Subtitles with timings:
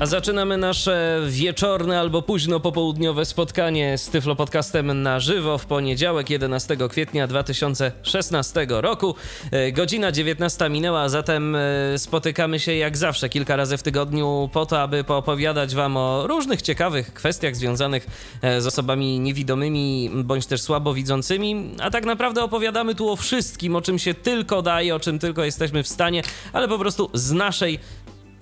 [0.00, 6.30] A zaczynamy nasze wieczorne albo późno popołudniowe spotkanie z Tyflo Podcastem na żywo w poniedziałek
[6.30, 9.14] 11 kwietnia 2016 roku.
[9.50, 11.60] E, Godzina 19 minęła, a zatem e,
[11.96, 16.62] spotykamy się jak zawsze kilka razy w tygodniu po to, aby poopowiadać Wam o różnych
[16.62, 18.06] ciekawych kwestiach związanych
[18.42, 21.70] e, z osobami niewidomymi bądź też słabowidzącymi.
[21.80, 25.44] A tak naprawdę opowiadamy tu o wszystkim, o czym się tylko daje, o czym tylko
[25.44, 26.22] jesteśmy w stanie,
[26.52, 27.78] ale po prostu z naszej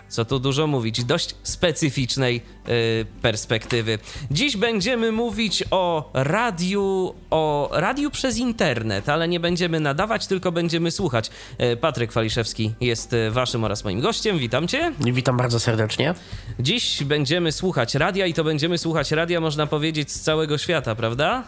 [0.09, 3.99] co tu dużo mówić, dość specyficznej y, perspektywy.
[4.31, 10.91] Dziś będziemy mówić o radiu, o radiu przez internet, ale nie będziemy nadawać, tylko będziemy
[10.91, 11.31] słuchać.
[11.73, 14.93] Y, Patryk Waliszewski jest y, waszym oraz moim gościem, witam cię.
[15.01, 16.15] Witam bardzo serdecznie.
[16.61, 21.43] Dziś będziemy słuchać radia i to będziemy słuchać radia, można powiedzieć, z całego świata, prawda?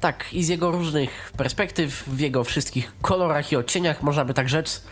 [0.00, 4.48] Tak, i z jego różnych perspektyw, w jego wszystkich kolorach i odcieniach, można by tak
[4.48, 4.82] rzec,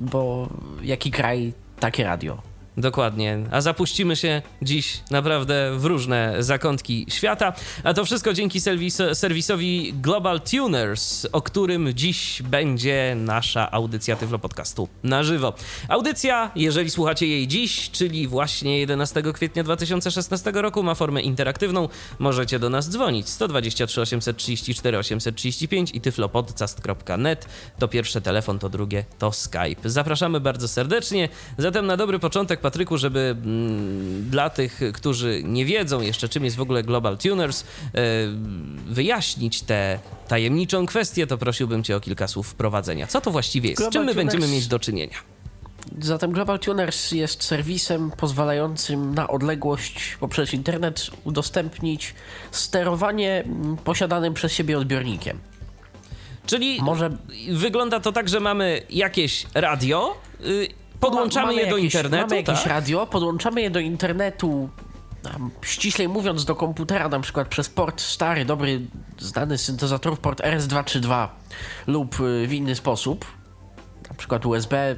[0.00, 0.48] bo
[0.82, 2.51] jaki kraj, takie radio.
[2.76, 3.38] Dokładnie.
[3.50, 7.52] A zapuścimy się dziś naprawdę w różne zakątki świata.
[7.84, 14.38] A to wszystko dzięki serwis serwisowi Global Tuners, o którym dziś będzie nasza audycja Tyflo
[14.38, 15.54] Podcastu na żywo.
[15.88, 21.88] Audycja, jeżeli słuchacie jej dziś, czyli właśnie 11 kwietnia 2016 roku, ma formę interaktywną.
[22.18, 27.46] Możecie do nas dzwonić 123 834 835 i tyflopodcast.net.
[27.78, 29.90] To pierwszy telefon, to drugie to Skype.
[29.90, 31.28] Zapraszamy bardzo serdecznie.
[31.58, 36.56] Zatem na dobry początek Patryku, żeby mm, dla tych, którzy nie wiedzą jeszcze, czym jest
[36.56, 37.64] w ogóle Global Tuners, e,
[38.86, 43.06] wyjaśnić tę tajemniczą kwestię, to prosiłbym Cię o kilka słów wprowadzenia.
[43.06, 43.78] Co to właściwie jest?
[43.82, 45.16] Global Z czym my Tuners- będziemy mieć do czynienia?
[46.00, 52.14] Zatem Global Tuners jest serwisem pozwalającym na odległość poprzez internet udostępnić
[52.50, 55.38] sterowanie mm, posiadanym przez siebie odbiornikiem.
[56.46, 57.16] Czyli Może-
[57.52, 60.68] wygląda to tak, że mamy jakieś radio, y,
[61.02, 62.66] podłączamy Mamy je do jakieś- internetu, Mamy jakieś tak?
[62.66, 64.68] radio, podłączamy je do internetu,
[65.62, 68.80] ściślej mówiąc do komputera, na przykład przez port stary, dobry,
[69.18, 71.28] znany z syntezatorów, port RS232
[71.86, 73.24] lub y, w inny sposób,
[74.08, 74.96] na przykład USB.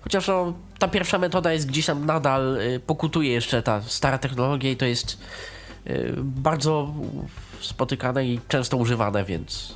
[0.00, 4.70] Chociaż no, ta pierwsza metoda jest gdzieś tam nadal, y, pokutuje jeszcze ta stara technologia
[4.70, 5.18] i to jest
[5.86, 6.94] y, bardzo
[7.60, 9.74] spotykane i często używane, więc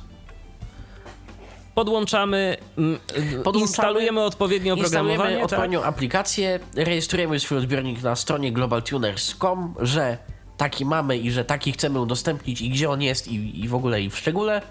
[1.79, 2.99] Podłączamy, mm,
[3.43, 5.45] Podłączamy, instalujemy odpowiednio Instalujemy oprogramowanie, tak?
[5.45, 10.17] odpowiednią aplikację, rejestrujemy swój odbiornik na stronie globaltuners.com, że
[10.57, 14.01] taki mamy i że taki chcemy udostępnić i gdzie on jest i, i w ogóle
[14.01, 14.61] i w szczególe.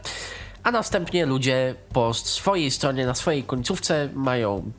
[0.63, 4.73] A następnie ludzie po swojej stronie, na swojej końcówce mają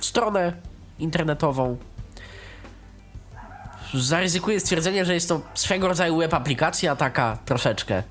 [0.00, 0.52] stronę
[0.98, 1.76] internetową.
[3.94, 8.02] Zaryzykuję stwierdzenie, że jest to swego rodzaju web aplikacja, taka troszeczkę.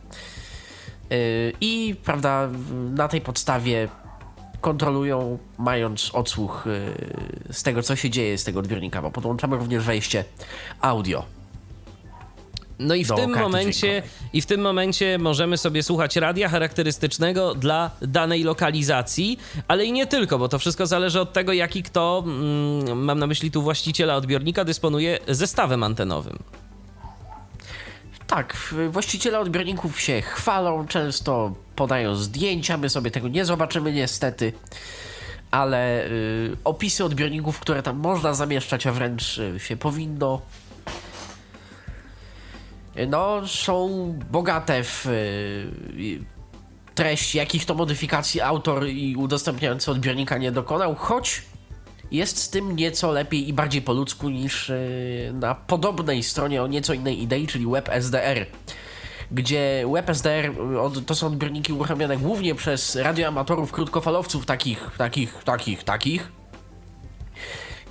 [1.11, 2.49] Yy, I prawda,
[2.93, 3.87] na tej podstawie
[4.61, 6.63] kontrolują, mając odsłuch
[7.47, 10.23] yy, z tego, co się dzieje z tego odbiornika, bo podłączamy również wejście
[10.81, 11.25] audio.
[12.81, 14.09] No i w tym momencie dźwiękowej.
[14.33, 20.07] i w tym momencie możemy sobie słuchać radia charakterystycznego dla danej lokalizacji, ale i nie
[20.07, 24.15] tylko, bo to wszystko zależy od tego, jaki kto, mm, mam na myśli tu właściciela
[24.15, 26.37] odbiornika, dysponuje zestawem antenowym.
[28.31, 28.57] Tak,
[28.89, 34.53] właściciele odbiorników się chwalą, często podają zdjęcia, my sobie tego nie zobaczymy niestety,
[35.51, 40.41] ale y, opisy odbiorników, które tam można zamieszczać, a wręcz y, się powinno,
[43.07, 43.89] no, są
[44.31, 46.19] bogate w y,
[46.95, 51.41] treść, jakich to modyfikacji autor i udostępniający odbiornika nie dokonał, choć
[52.11, 56.67] jest z tym nieco lepiej i bardziej po ludzku niż yy, na podobnej stronie o
[56.67, 58.45] nieco innej idei, czyli WebSDR.
[59.31, 60.51] Gdzie WebSDR
[60.81, 66.31] od- to są odbiorniki uruchamiane głównie przez radioamatorów krótkofalowców takich, takich, takich, takich.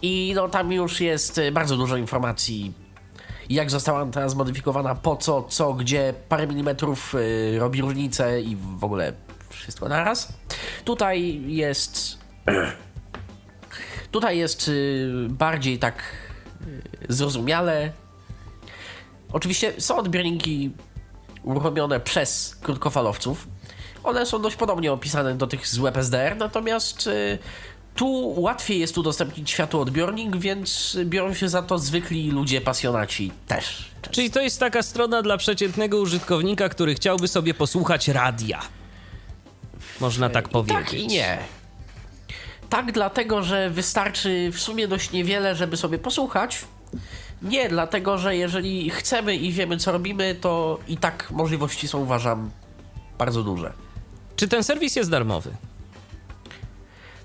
[0.02, 2.72] I no tam już jest yy, bardzo dużo informacji,
[3.50, 7.14] jak została antena zmodyfikowana, po co, co, gdzie, parę milimetrów
[7.58, 9.12] robi różnicę i w ogóle
[9.50, 10.32] wszystko naraz.
[10.84, 12.18] Tutaj jest
[14.10, 16.02] Tutaj jest y, bardziej tak
[16.66, 17.92] y, zrozumiale.
[19.32, 20.70] Oczywiście są odbiorniki
[21.42, 23.48] uruchomione przez krótkofalowców.
[24.04, 27.38] One są dość podobnie opisane do tych z WebSDR, natomiast y,
[27.94, 33.90] tu łatwiej jest udostępnić światłoodbiornik, więc biorą się za to zwykli ludzie pasjonaci też.
[34.10, 38.60] Czyli to jest taka strona dla przeciętnego użytkownika, który chciałby sobie posłuchać radia.
[40.00, 40.84] Można tak powiedzieć.
[40.84, 41.38] Tak i nie.
[42.70, 46.64] Tak, dlatego, że wystarczy w sumie dość niewiele, żeby sobie posłuchać,
[47.42, 52.50] Nie, dlatego że jeżeli chcemy i wiemy co robimy, to i tak możliwości są uważam
[53.18, 53.72] bardzo duże.
[54.36, 55.50] Czy ten serwis jest darmowy?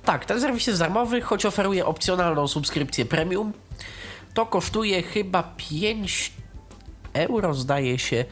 [0.05, 3.53] Tak, ten serwis jest darmowy, choć oferuje opcjonalną subskrypcję premium.
[4.33, 6.33] To kosztuje chyba 5
[7.13, 8.25] euro, zdaje się,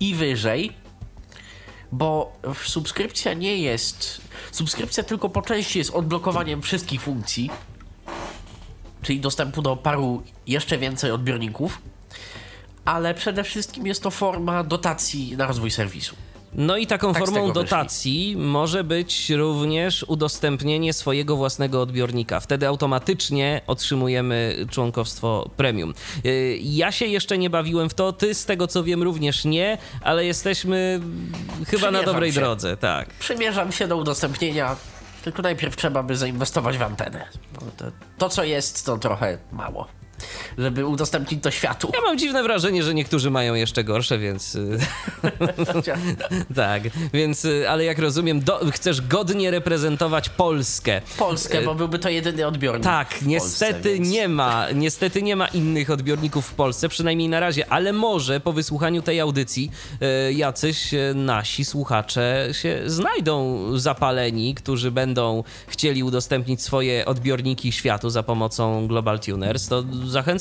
[0.00, 0.72] i wyżej,
[1.92, 4.20] bo subskrypcja nie jest.
[4.52, 7.50] Subskrypcja tylko po części jest odblokowaniem wszystkich funkcji,
[9.02, 11.78] czyli dostępu do paru jeszcze więcej odbiorników,
[12.84, 16.16] ale przede wszystkim jest to forma dotacji na rozwój serwisu.
[16.54, 22.40] No i taką Tak formą dotacji może być również udostępnienie swojego własnego odbiornika.
[22.40, 25.94] Wtedy automatycznie otrzymujemy członkowstwo premium.
[26.24, 29.78] Yy, Ja się jeszcze nie bawiłem w to, ty z tego co wiem również nie,
[30.02, 31.00] ale jesteśmy
[31.68, 32.40] chyba na dobrej się.
[32.40, 33.08] drodze, tak.
[33.08, 34.76] Przymierzam się do udostępnienia,
[35.24, 37.24] tylko najpierw trzeba by zainwestować w antenę.
[37.76, 37.84] To,
[38.18, 39.86] to co jest, to trochę mało,
[40.58, 41.90] żeby udostępnić to światu.
[41.94, 44.78] Ja mam dziwne wrażenie, że niektórzy mają jeszcze gorsze, więc y,
[46.54, 51.02] tak, więc y, ale jak rozumiem, do, chcesz godnie reprezentować Polskę.
[51.18, 52.84] Polskę, bo byłby to jedyny odbiornik.
[52.84, 54.08] Tak, niestety Polsce, więc...
[54.08, 58.52] nie ma, niestety nie ma innych odbiorników w Polsce, przynajmniej na razie, ale może po
[58.52, 59.70] wysłuchaniu tej audycji
[60.34, 68.88] jacyś nasi słuchacze się znajdą zapaleni, którzy będą chcieli udostępnić swoje odbiorniki światu za pomocą
[68.88, 69.84] Global Tuners, to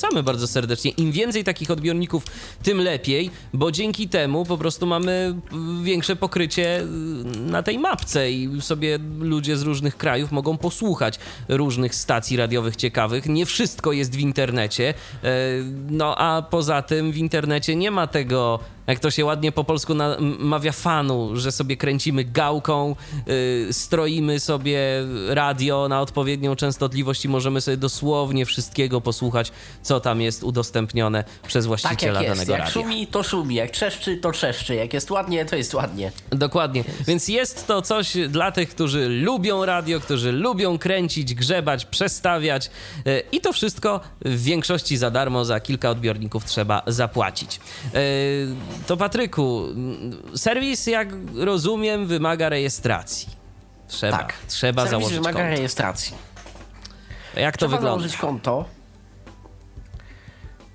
[0.01, 0.91] zachęcamy bardzo serdecznie.
[0.91, 2.23] Im więcej takich odbiorników,
[2.63, 5.35] tym lepiej, bo dzięki temu po prostu mamy
[5.83, 6.83] większe pokrycie
[7.35, 11.19] na tej mapce i sobie ludzie z różnych krajów mogą posłuchać
[11.49, 13.25] różnych stacji radiowych ciekawych.
[13.25, 14.93] Nie wszystko jest w internecie,
[15.23, 15.29] e,
[15.89, 19.93] no a poza tym w internecie nie ma tego jak to się ładnie po polsku
[20.39, 22.95] mawia fanu, że sobie kręcimy gałką,
[23.27, 24.79] y, stroimy sobie
[25.29, 29.51] radio na odpowiednią częstotliwość i możemy sobie dosłownie wszystkiego posłuchać,
[29.81, 32.35] co tam jest udostępnione przez Tak właściciela jak jest.
[32.35, 32.73] danego Jak radia.
[32.73, 33.55] szumi, to szumi.
[33.55, 34.75] Jak trzeszczy, to trzeszczy.
[34.75, 36.11] Jak jest ładnie, to jest ładnie.
[36.29, 36.83] Dokładnie.
[37.07, 42.69] Więc jest to coś dla tych, którzy lubią radio, którzy lubią kręcić, grzebać, przestawiać
[43.05, 47.59] e, i to wszystko w większości za darmo, za kilka odbiorników trzeba zapłacić.
[47.93, 47.99] E,
[48.87, 49.65] To Patryku,
[50.35, 53.29] serwis, jak rozumiem, wymaga rejestracji.
[53.87, 54.33] Trzeba, Tak.
[54.47, 55.55] trzeba Serwis założyć wymaga konto.
[55.55, 56.13] rejestracji.
[57.35, 57.99] Jak to Trzeba wygląda?
[57.99, 58.65] założyć konto.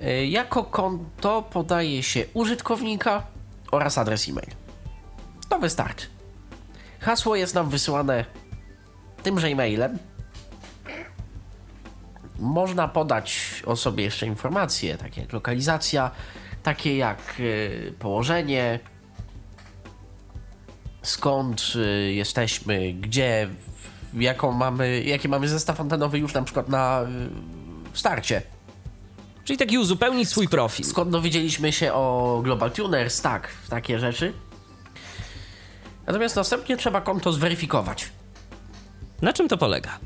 [0.03, 3.23] Y, Jako konto podaje się użytkownika
[3.73, 4.49] oraz adres e-mail.
[5.49, 6.07] To wystarczy.
[7.01, 8.25] Hasło jest nam wysyłane
[9.23, 9.99] tymże e-mailem.
[12.39, 16.11] Można podać o sobie jeszcze informacje, takie jak lokalizacja,
[16.67, 18.81] takie jak y, położenie,
[21.03, 23.49] skąd y, jesteśmy, gdzie,
[24.15, 27.03] jaką mamy, jaki mamy zestaw antenowy już na przykład na
[27.95, 28.43] y, starcie.
[29.45, 30.87] Czyli taki uzupełnić swój profil.
[30.87, 34.33] Skąd dowiedzieliśmy się o Global Tuners, tak, takie rzeczy.
[36.07, 38.09] Natomiast następnie trzeba konto zweryfikować.
[39.23, 39.99] Na czym to polega?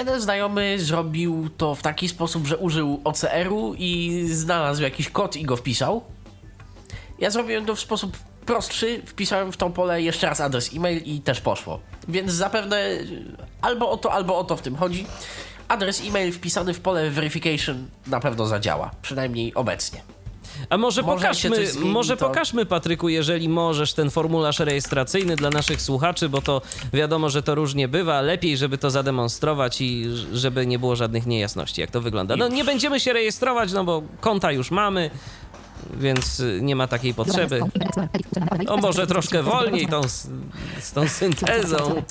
[0.00, 5.44] Jeden znajomy zrobił to w taki sposób, że użył OCR-u i znalazł jakiś kod i
[5.44, 6.02] go wpisał.
[7.18, 8.16] Ja zrobiłem to w sposób
[8.46, 11.80] prostszy, wpisałem w to pole jeszcze raz adres e-mail i też poszło.
[12.08, 12.88] Więc zapewne
[13.62, 15.06] albo o to, albo o to w tym chodzi.
[15.68, 20.02] Adres e-mail wpisany w pole verification na pewno zadziała, przynajmniej obecnie.
[20.70, 25.82] A może, Może pokażmy, może to- pokażmy, Patryku, jeżeli możesz, ten formularz rejestracyjny dla naszych
[25.82, 28.20] słuchaczy, bo to wiadomo, że to różnie bywa.
[28.20, 32.36] Lepiej, żeby to zademonstrować i żeby nie było żadnych niejasności, jak to wygląda.
[32.36, 35.10] No nie będziemy się rejestrować, no bo konta już mamy,
[35.94, 37.60] więc y, nie ma takiej potrzeby.
[38.68, 40.00] O, może troszkę wolniej tą,
[40.80, 42.02] z tą syntezą.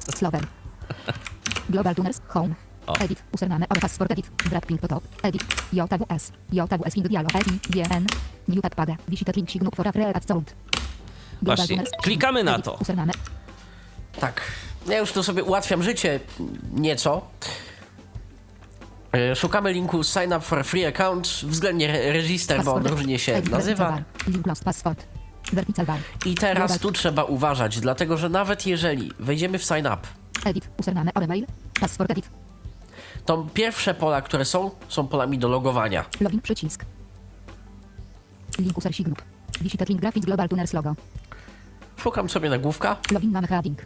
[1.69, 2.68] Global Tuners, Home.
[2.89, 2.93] O.
[2.99, 5.43] Edit, username, or passport edit, wrapping to top, edit,
[5.73, 8.05] JWS, JWS ing dialog, EI, GN,
[8.47, 10.53] new tab paga, visitor link signuk for a at sound.
[11.41, 12.77] Właśnie, klikamy na edit, to.
[12.81, 13.13] Username,
[14.19, 14.41] Tak.
[14.87, 16.19] Ja już tu sobie ułatwiam życie
[16.73, 17.21] nieco.
[19.13, 23.33] E, Szukamy linku sign up for free account, względnie re- register, bo on różnie się
[23.35, 24.01] edit, nazywa.
[26.25, 29.97] I teraz tu trzeba uważać, dlatego że nawet jeżeli wejdziemy w sign up,
[33.29, 36.05] to pierwsze pola, które są, są polami do logowania.
[36.21, 36.85] login przycisk.
[38.59, 39.21] Link user group.
[39.61, 40.95] Visitor link graphics global tuners logo.
[41.97, 42.97] Szukam sobie nagłówka.
[43.11, 43.85] Login name heading.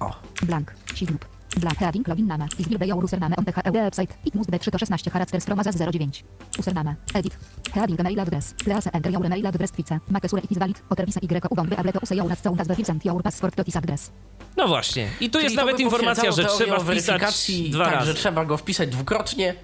[0.00, 0.74] O, Blank.
[0.94, 1.37] Sigroup.
[1.60, 2.46] Blank heading login name.
[2.58, 4.10] Is build your username on the website.
[4.24, 6.10] It must be 3 to 16 characters from Azaz 09.
[6.58, 6.96] Username.
[7.14, 7.36] Edit.
[7.74, 8.54] Heading email address.
[8.64, 10.00] Please enter your email address twice.
[10.10, 10.76] Make sure it is valid.
[10.90, 14.10] Otter visa y uwątby ableto useją nad całą nazwę present your password to this address.
[14.56, 15.08] No właśnie.
[15.20, 18.06] I tu Czyli jest nawet informacja, że trzeba wpisać dwa tak, razy.
[18.06, 19.54] że trzeba go wpisać dwukrotnie.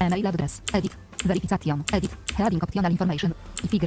[0.00, 0.62] Email address.
[0.72, 0.96] Edit.
[1.24, 1.84] Verification.
[1.92, 2.10] Edit.
[2.34, 3.34] Heading optional information.
[3.72, 3.78] Y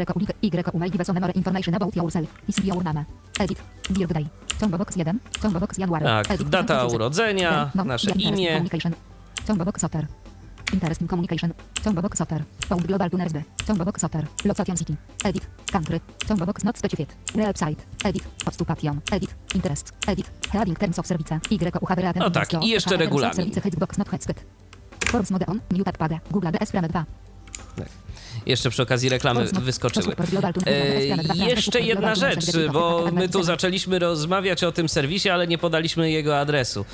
[0.41, 2.29] Y email give us a memory information about yourself.
[2.47, 3.05] Is your name.
[3.39, 3.57] Edit.
[3.89, 4.25] Birthday.
[4.59, 5.19] Combo box 1.
[5.41, 6.05] Combo box January.
[6.05, 6.49] Tak, Edit.
[6.49, 6.95] data 1900.
[6.95, 8.47] urodzenia, No, nasze imię.
[8.47, 8.93] Communication.
[9.47, 10.07] Combo box software.
[10.73, 11.53] Interest in communication.
[11.83, 12.43] Combo box software.
[12.67, 13.43] Found global tuners B.
[13.67, 14.27] Combo box software.
[14.45, 14.95] Location city.
[15.23, 15.49] Edit.
[15.71, 16.01] Country.
[16.27, 17.15] Combo box not specified.
[17.35, 17.77] Website.
[18.03, 18.23] Edit.
[18.45, 19.01] Postupation.
[19.11, 19.35] Edit.
[19.55, 19.91] Interest.
[20.07, 20.31] Edit.
[20.49, 21.39] Heading terms of service.
[21.51, 21.59] Y
[22.15, 23.51] No tak, i jeszcze regulamin.
[25.11, 25.61] Forms mode on.
[25.71, 26.19] New tab pada.
[26.31, 27.22] Google Frame 2.
[28.45, 29.61] Jeszcze przy okazji reklamy mode.
[29.61, 30.15] wyskoczyły.
[30.15, 30.29] E, DS
[31.07, 31.45] Frame 2.
[31.45, 36.39] jeszcze jedna rzecz, bo my tu zaczęliśmy rozmawiać o tym serwisie, ale nie podaliśmy jego
[36.39, 36.85] adresu.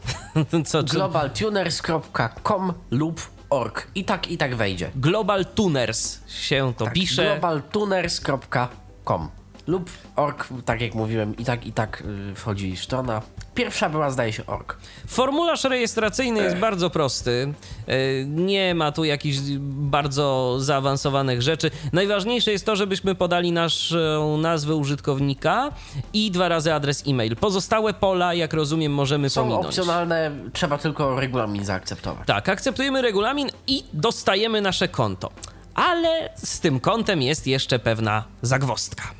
[0.66, 3.20] Co, czy globaltuners.com lub
[3.50, 3.86] org.
[3.94, 4.90] I tak, i tak wejdzie.
[4.96, 7.24] Global Tuners się to Tak, pisze.
[7.24, 9.28] globaltuners.com
[9.68, 13.22] lub org, tak jak mówiłem, i tak, i tak y, wchodzi strona.
[13.54, 14.76] Pierwsza była, zdaje się, org.
[15.06, 17.54] Formularz rejestracyjny jest bardzo prosty.
[17.86, 21.70] E, Nie ma tu jakichś bardzo zaawansowanych rzeczy.
[21.92, 25.70] Najważniejsze jest to, żebyśmy podali naszą nazwę użytkownika
[26.12, 27.36] i dwa razy adres e-mail.
[27.36, 29.66] Pozostałe pola, jak rozumiem, możemy Są pominąć.
[29.66, 32.26] opcjonalne, trzeba tylko regulamin zaakceptować.
[32.26, 35.30] Tak, akceptujemy regulamin i dostajemy nasze konto.
[35.74, 39.17] Ale z tym kontem jest jeszcze pewna zagwostka.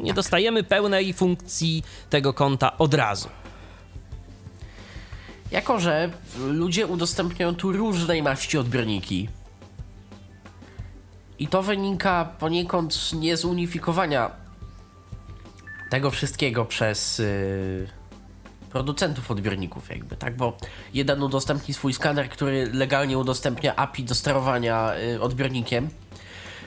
[0.00, 3.28] Nie dostajemy pełnej funkcji tego konta od razu.
[5.50, 9.28] Jako, że ludzie udostępniają tu różnej maści odbiorniki
[11.38, 14.30] i to wynika poniekąd nie z unifikowania
[15.90, 17.88] tego wszystkiego przez yy,
[18.70, 20.36] producentów odbiorników jakby, tak?
[20.36, 20.56] Bo
[20.94, 25.88] jeden udostępni swój skaner, który legalnie udostępnia API do sterowania yy, odbiornikiem,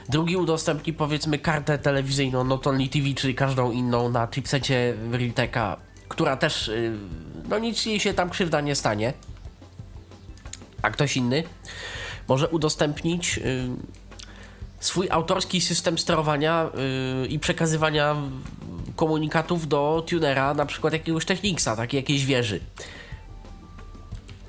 [0.09, 6.37] drugi udostępni powiedzmy kartę telewizyjną Not Only TV, czyli każdą inną na chipsecie Realteka, która
[6.37, 6.91] też, yy,
[7.49, 9.13] no nic jej się tam krzywda nie stanie,
[10.81, 11.43] a ktoś inny
[12.27, 13.43] może udostępnić yy,
[14.79, 16.69] swój autorski system sterowania
[17.21, 18.15] yy, i przekazywania
[18.95, 22.59] komunikatów do tunera, na przykład jakiegoś Technicsa, takiej jakiejś wieży.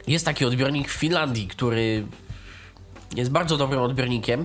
[0.07, 2.07] Jest taki odbiornik w Finlandii, który
[3.17, 4.45] jest bardzo dobrym odbiornikiem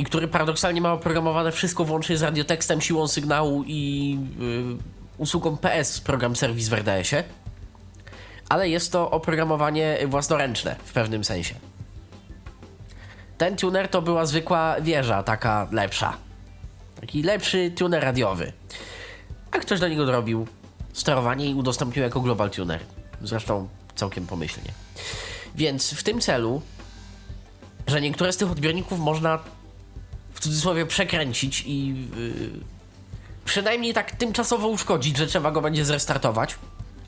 [0.00, 4.76] i który paradoksalnie ma oprogramowane wszystko włącznie z radiotekstem, siłą sygnału i yy,
[5.18, 7.24] usługą PS, program serwis w RDS-ie.
[8.48, 11.54] Ale jest to oprogramowanie własnoręczne w pewnym sensie.
[13.38, 16.16] Ten tuner to była zwykła wieża, taka lepsza.
[17.00, 18.52] Taki lepszy tuner radiowy.
[19.52, 20.46] A ktoś do niego dorobił
[20.92, 22.80] sterowanie i udostępnił jako Global Tuner.
[23.22, 24.70] Zresztą całkiem pomyślnie.
[25.54, 26.62] Więc w tym celu,
[27.86, 29.38] że niektóre z tych odbiorników można
[30.40, 32.50] w cudzysłowie przekręcić i yy,
[33.44, 36.54] przynajmniej tak tymczasowo uszkodzić, że trzeba go będzie zrestartować,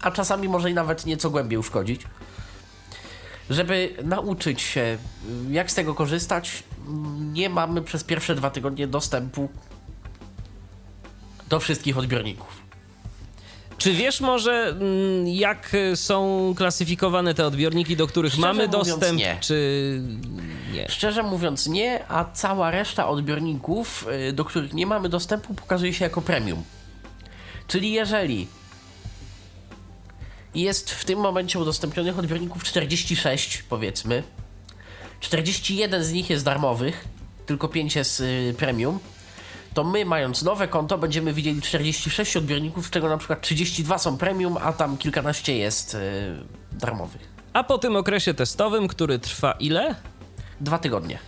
[0.01, 2.03] a czasami może i nawet nieco głębiej uszkodzić.
[3.51, 4.99] Żeby nauczyć się,
[5.51, 9.49] y, jak z tego korzystać, mm, nie mamy przez pierwsze dwa tygodnie dostępu
[11.49, 12.62] do wszystkich odbiorników.
[13.83, 19.19] Czy wiesz może, mm, jak są klasyfikowane te odbiorniki, do których Szczerze mamy mówiąc, dostęp,
[19.19, 19.37] nie.
[19.41, 20.01] czy
[20.73, 20.89] nie?
[20.89, 26.05] Szczerze mówiąc nie, a cała reszta odbiorników, y, do których nie mamy dostępu, pokazuje się
[26.05, 26.63] jako premium.
[27.69, 28.47] Czyli jeżeli
[30.55, 34.23] jest w tym momencie udostępnionych odbiorników 46, powiedzmy,
[35.21, 37.05] 41 z nich jest darmowych,
[37.47, 38.99] tylko 5 jest y, premium,
[39.75, 44.19] to my mając nowe konto będziemy widzieli 46 odbiorników, z czego na przykład 32 są
[44.19, 45.99] premium, a tam kilkanaście jest y,
[46.73, 47.33] darmowych.
[47.53, 49.95] A po tym okresie testowym, który trwa ile?
[50.61, 51.19] Dwa tygodnie.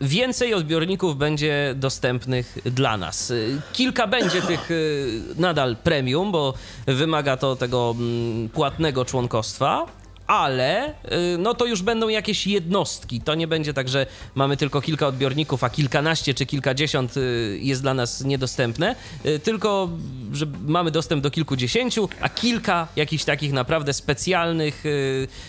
[0.00, 3.30] Więcej odbiorników będzie dostępnych dla nas.
[3.30, 6.54] Y, Kilka będzie tych y, nadal premium, bo
[6.86, 9.86] wymaga to tego mm, płatnego członkostwa.
[10.28, 13.20] Ale y, no to już będą jakieś jednostki.
[13.20, 17.82] To nie będzie tak, że mamy tylko kilka odbiorników, a kilkanaście czy kilkadziesiąt y, jest
[17.82, 19.88] dla nas niedostępne, y, tylko
[20.32, 24.84] że mamy dostęp do kilkudziesięciu, a kilka jakichś takich naprawdę specjalnych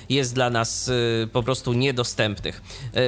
[0.10, 0.92] jest dla nas
[1.34, 2.62] po prostu niedostępnych.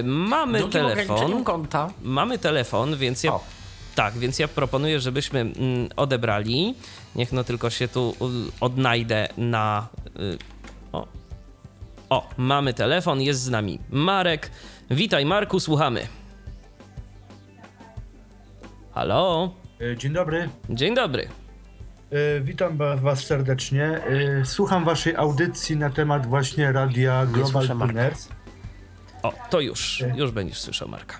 [0.03, 1.43] Mamy Drugim telefon.
[1.43, 3.33] konta Mamy telefon, więc ja.
[3.33, 3.43] O.
[3.95, 6.75] Tak, więc ja proponuję, żebyśmy mm, odebrali.
[7.15, 8.15] Niech no tylko się tu
[8.59, 9.87] odnajdę na.
[10.91, 11.20] O.
[12.11, 14.51] o, mamy telefon, jest z nami Marek.
[14.89, 16.07] Witaj, Marku, słuchamy.
[18.93, 21.27] Halo, E, Dzień dobry, dzień dobry.
[22.11, 23.83] E, witam Was serdecznie.
[23.85, 27.67] E, Słucham Waszej audycji na temat właśnie radia Global.
[27.67, 28.29] Tuners.
[29.23, 31.17] O, to już, już będziesz słyszał Marka.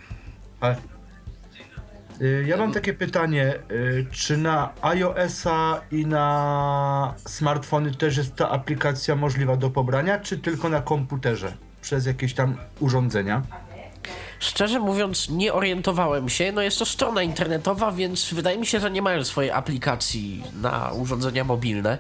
[0.62, 0.76] A,
[2.46, 9.16] Ja mam takie pytanie, y, czy na iOS-a i na smartfony też jest ta aplikacja
[9.16, 13.42] możliwa do pobrania, czy tylko na komputerze przez jakieś tam urządzenia?
[14.40, 16.52] Szczerze mówiąc, nie orientowałem się.
[16.52, 20.92] No jest to strona internetowa, więc wydaje mi się, że nie mają swojej aplikacji na
[20.92, 21.98] urządzenia mobilne.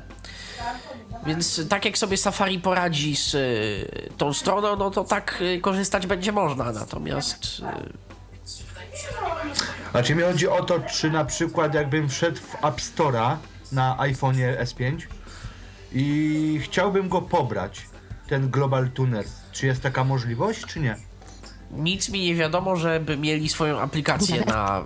[1.25, 6.08] Więc tak jak sobie Safari poradzi z y, tą stroną, no to tak y, korzystać
[6.08, 6.72] będzie można.
[6.72, 8.12] Natomiast y,
[9.91, 13.36] Znaczy mi chodzi o to, czy na przykład jakbym wszedł w App Store'a
[13.71, 14.98] na iPhone'ie S5
[15.93, 17.86] i chciałbym go pobrać,
[18.27, 20.95] ten Global Tuner, czy jest taka możliwość, czy nie?
[21.71, 24.83] nic mi nie wiadomo, żeby mieli swoją aplikację na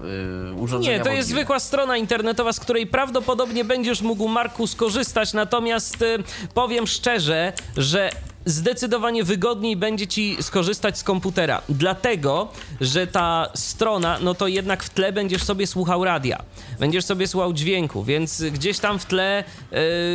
[0.51, 1.41] y, urządzenia Nie, to jest mobilne.
[1.41, 5.33] zwykła strona internetowa, z której prawdopodobnie będziesz mógł, Marku, skorzystać.
[5.33, 6.17] Natomiast y,
[6.53, 8.09] powiem szczerze, że
[8.45, 11.61] zdecydowanie wygodniej będzie ci skorzystać z komputera.
[11.69, 16.43] Dlatego, że ta strona, no to jednak w tle będziesz sobie słuchał radia.
[16.79, 19.43] Będziesz sobie słuchał dźwięku, więc gdzieś tam w tle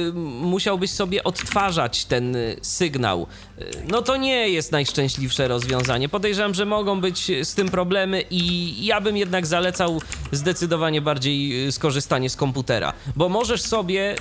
[0.09, 3.27] y, musiałbyś sobie odtwarzać ten y, sygnał.
[3.61, 6.09] Y, No to nie jest najszczęśliwsze rozwiązanie.
[6.09, 10.01] Podejrzewam, że mogą być z tym problemy i ja bym jednak zalecał
[10.33, 14.15] zdecydowanie bardziej skorzystanie z komputera, bo możesz sobie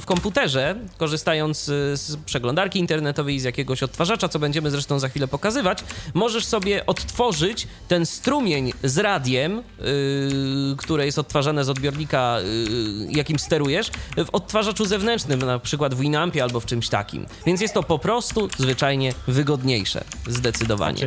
[0.00, 5.28] w komputerze, korzystając z przeglądarki internetowej i z jakiegoś odtwarzacza, co będziemy zresztą za chwilę
[5.28, 5.84] pokazywać,
[6.14, 9.62] możesz sobie odtworzyć ten strumień z radiem, y,
[10.76, 12.44] które jest odtwarzane z odbiornika, y,
[13.10, 17.26] jakim sterujesz, w odtwarzaczu zewnętrznym, na przykład w Winampie albo w czymś takim.
[17.46, 21.06] Więc jest to po prostu zwyczajnie wygodniejsze, zdecydowanie.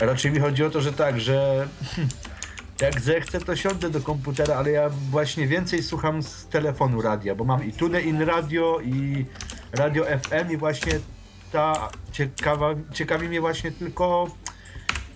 [0.00, 1.68] Raczej mi chodzi o to, że tak, że
[2.80, 7.44] jak zechcę, to siądę do komputera, ale ja właśnie więcej słucham z telefonu radia, bo
[7.44, 9.24] mam i TuneIn Radio, i
[9.72, 10.92] Radio FM i właśnie
[11.56, 14.26] ta ciekawa, ciekawi mnie właśnie tylko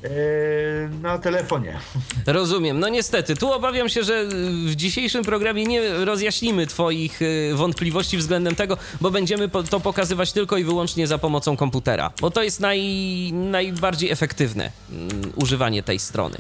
[0.05, 0.09] e,
[1.03, 1.79] na telefonie.
[2.27, 2.81] Rozumiem.
[2.81, 4.25] No niestety, tu obawiam się, że
[4.67, 10.57] w dzisiejszym programie nie rozjaśnimy Twoich y, wątpliwości względem tego, bo będziemy to pokazywać tylko
[10.57, 12.81] i wyłącznie za pomocą komputera, bo to jest naj,
[13.33, 16.39] najbardziej efektywne mm, używanie tej strony.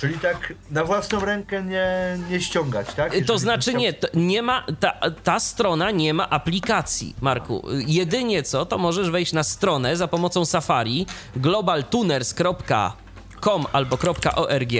[0.00, 3.10] Czyli tak na własną rękę nie, nie ściągać, tak?
[3.12, 4.92] To Jeżeli znaczy bym nie, to nie ma, ta,
[5.24, 7.62] ta strona nie ma aplikacji, Marku.
[7.86, 11.06] Jedynie co, to możesz wejść na stronę za pomocą Safari
[11.36, 13.98] globaltuners.com albo
[14.36, 14.70] .org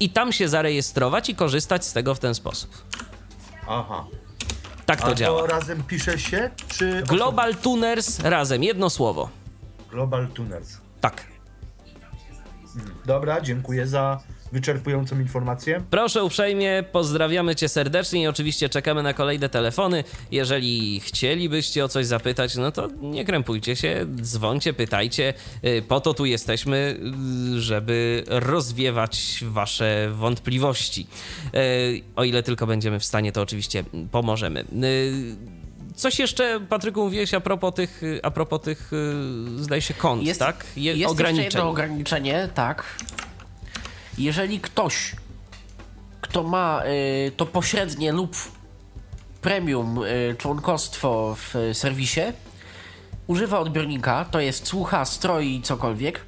[0.00, 2.70] i tam się zarejestrować i korzystać z tego w ten sposób.
[3.68, 4.04] Aha.
[4.86, 5.40] Tak to A działa.
[5.40, 7.02] to razem pisze się, czy...
[7.08, 9.28] Global Tuners razem, jedno słowo.
[9.90, 10.76] Global Tuners.
[11.00, 11.24] Tak.
[13.06, 14.20] Dobra, dziękuję za
[14.52, 15.82] wyczerpującą informację.
[15.90, 20.04] Proszę uprzejmie, pozdrawiamy Cię serdecznie i oczywiście czekamy na kolejne telefony.
[20.30, 25.34] Jeżeli chcielibyście o coś zapytać, no to nie krępujcie się, dzwońcie, pytajcie.
[25.64, 27.00] Y, Po to tu jesteśmy,
[27.56, 31.06] y, żeby rozwiewać Wasze wątpliwości.
[31.54, 34.64] Y, O ile tylko będziemy w stanie, to oczywiście pomożemy.
[35.96, 38.90] Coś jeszcze, Patryku, mówiłeś a propos tych, a propos tych
[39.56, 40.66] zdaje się, kont, Jest, tak?
[40.76, 41.44] Je- jest jeszcze ograniczeń.
[41.44, 42.84] jedno ograniczenie, tak.
[44.18, 45.16] Jeżeli ktoś,
[46.20, 46.82] kto ma
[47.26, 48.36] y, to pośrednie lub
[49.42, 52.20] premium y, członkostwo w y, serwisie,
[53.26, 56.20] używa odbiornika, to jest słucha, stroi cokolwiek,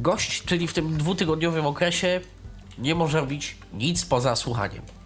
[0.00, 2.20] gość, czyli w tym dwutygodniowym okresie
[2.78, 5.01] nie może robić nic poza słuchaniem.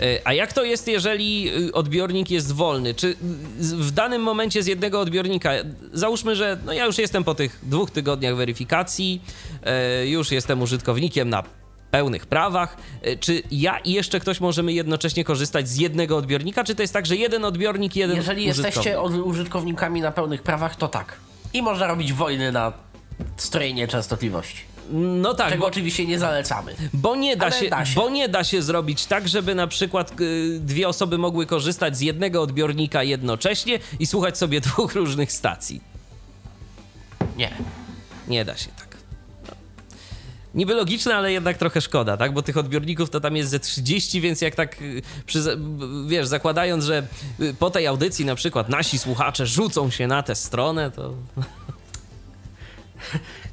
[0.00, 2.94] E, A jak to jest, jeżeli y, odbiornik jest wolny?
[2.94, 3.16] Czy y,
[3.60, 5.50] w danym momencie z jednego odbiornika,
[5.92, 9.22] załóżmy, że no ja już jestem po tych dwóch tygodniach weryfikacji,
[9.62, 11.42] e, już jestem użytkownikiem na
[11.90, 16.74] pełnych prawach, e, czy ja i jeszcze ktoś możemy jednocześnie korzystać z jednego odbiornika, czy
[16.74, 18.76] to jest tak, że jeden odbiornik, jeden Jeżeli użytkownik?
[18.76, 21.16] jesteście użytkownikami na pełnych prawach, to tak.
[21.52, 22.72] I można robić wojny na
[23.36, 24.71] strojenie częstotliwości.
[24.92, 26.74] No tak, Czego bo, oczywiście nie zalecamy.
[26.92, 27.94] bo, nie da się, da się.
[27.94, 32.00] bo nie da się zrobić tak, żeby na przykład y, dwie osoby mogły korzystać z
[32.00, 35.80] jednego odbiornika jednocześnie i słuchać sobie dwóch różnych stacji.
[37.36, 37.50] Nie.
[38.28, 38.96] Nie da się tak.
[39.48, 39.54] No.
[40.54, 42.32] Niby logiczne, ale jednak trochę szkoda, tak?
[42.32, 45.58] Bo tych odbiorników to tam jest ze 30, więc jak tak, y, przy,
[46.06, 47.06] wiesz, zakładając, że
[47.40, 51.14] y, po tej audycji na przykład nasi słuchacze rzucą się na tę stronę, to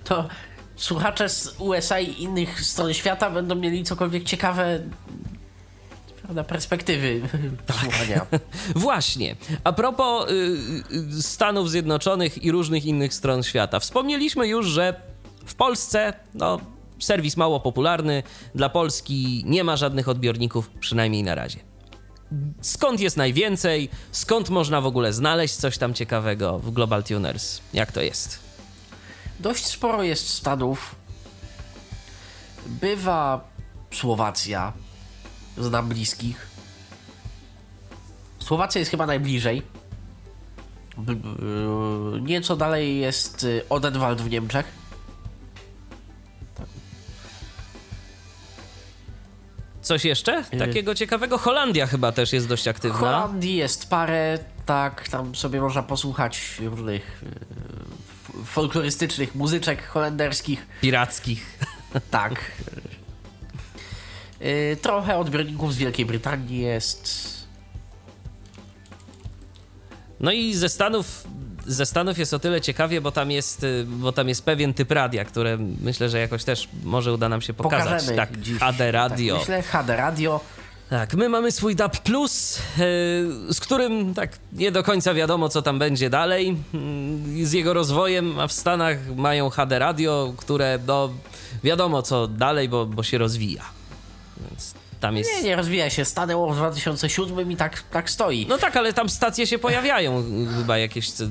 [0.04, 0.28] To
[0.80, 4.80] słuchacze z USA i innych stron świata będą mieli cokolwiek ciekawe
[6.22, 7.22] prawda, perspektywy
[7.82, 8.26] słuchania.
[8.76, 9.36] Właśnie.
[9.64, 10.34] A propos y,
[11.18, 13.80] y, Stanów Zjednoczonych i różnych innych stron świata.
[13.80, 15.02] Wspomnieliśmy już, że
[15.46, 16.60] w Polsce, no,
[17.00, 18.24] serwis mało popularny,
[18.56, 21.60] dla Polski nie ma żadnych odbiorników, przynajmniej na razie.
[22.62, 23.90] Skąd jest najwięcej?
[24.12, 27.62] Skąd można w ogóle znaleźć coś tam ciekawego w Global Tuners?
[27.74, 28.49] Jak to jest?
[29.40, 30.96] Dość sporo jest stanów.
[32.66, 33.50] bywa
[33.94, 34.74] Słowacja,
[35.58, 36.48] znam bliskich.
[38.40, 39.62] Słowacja jest chyba najbliżej.
[42.22, 44.66] Nieco dalej jest y, Odenwald w Niemczech.
[49.82, 50.44] Coś jeszcze?
[50.60, 51.38] Takiego ciekawego?
[51.38, 52.98] Holandia chyba też jest dość W aktywna.
[52.98, 57.79] Holandii jest parę, tak, tam sobie można posłuchać różnych y,
[58.46, 60.68] folklorystycznych muzyczek holenderskich.
[60.82, 61.46] Pirackich.
[62.12, 62.52] Tak.
[64.42, 67.30] Y, trochę odbiorników z Wielkiej Brytanii jest.
[70.20, 71.28] No i ze Stanów,
[71.68, 74.92] ze Stanów jest o tyle ciekawie, bo tam jest, y, bo tam jest pewien typ
[74.92, 77.86] radia, które myślę, że jakoś też może uda nam się pokazać.
[77.86, 78.60] Pokażemy tak, dziś.
[78.60, 79.34] HD Radio.
[79.34, 80.40] Tak, myślę, HD Radio.
[80.90, 85.62] Tak, my mamy swój DAB+, Plus, yy, z którym tak nie do końca wiadomo, co
[85.62, 86.58] tam będzie dalej
[87.36, 91.10] yy, z jego rozwojem, a w Stanach mają HD Radio, które no
[91.64, 93.64] wiadomo co dalej, bo, bo się rozwija.
[94.50, 95.32] Więc tam jest...
[95.34, 96.06] Nie, nie rozwija się.
[96.06, 98.46] Stanęło w 2007 i tak, tak stoi.
[98.50, 100.24] No tak, ale tam stacje się pojawiają,
[100.58, 101.28] chyba jakieś yy,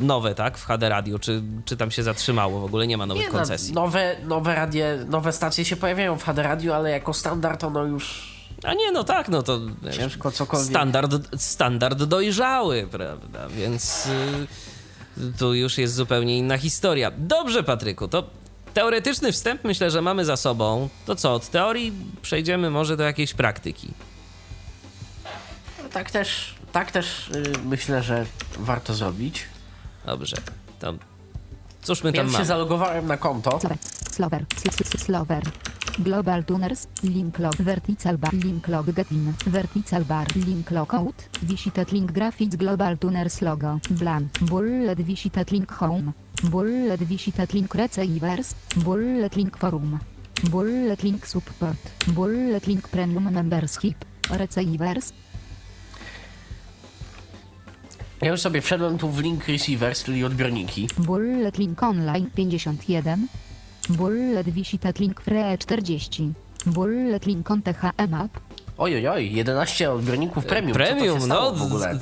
[0.00, 3.22] nowe, tak, w HD Radio, czy, czy tam się zatrzymało, w ogóle nie ma nowych
[3.22, 3.74] Nie, no, koncesji.
[3.74, 8.37] nowe, nowe, radie, nowe stacje się pojawiają w HD Radio, ale jako standard ono już
[8.64, 9.60] A nie, no tak, no to
[9.92, 10.68] ciężko cokolwiek.
[10.70, 13.48] standard, standard dojrzały, prawda?
[13.48, 14.06] Więc
[15.18, 17.10] y, tu już jest zupełnie inna historia.
[17.18, 18.24] Dobrze, Patryku, to
[18.74, 20.88] teoretyczny wstęp myślę, że mamy za sobą.
[21.06, 21.92] To co, od teorii
[22.22, 23.88] przejdziemy może do jakiejś praktyki.
[25.92, 28.26] Tak też, tak też y, myślę, że
[28.58, 29.44] warto zrobić.
[30.06, 30.36] Dobrze,
[30.80, 30.94] to
[31.82, 32.44] cóż my tam Pierwszy mamy?
[32.46, 33.60] zalogowałem na konto.
[33.60, 33.78] Slower.
[34.12, 34.44] Slower.
[34.56, 35.42] Sl- sl- Slower.
[35.98, 36.86] Global tuners.
[37.02, 37.54] Link log.
[37.56, 38.32] Vertical bar.
[38.32, 39.34] Link log get in.
[39.46, 40.26] Vertical bar.
[40.34, 41.28] Link log out.
[41.42, 42.56] Visited link graphics.
[42.56, 43.80] Global tuners logo.
[43.90, 44.38] Blank.
[44.40, 46.12] Bullet visited link home.
[46.42, 48.54] Bullet visited link receivers.
[48.76, 49.98] Bullet link forum.
[50.50, 51.76] Bullet link support.
[52.06, 54.04] Bullet link premium membership.
[54.30, 55.12] Receivers.
[58.22, 60.88] Ja już sobie wszedłem tu w link receivers, czyli odbiorniki.
[60.98, 63.26] Bullet link online 51.
[63.88, 66.32] Bullet visited link free 40.
[66.66, 68.40] Bullet link on THM app.
[68.78, 70.72] Oj, oj, oj, 11 odbiorników premium.
[70.74, 71.98] premium, Co to się stało no, w ogóle.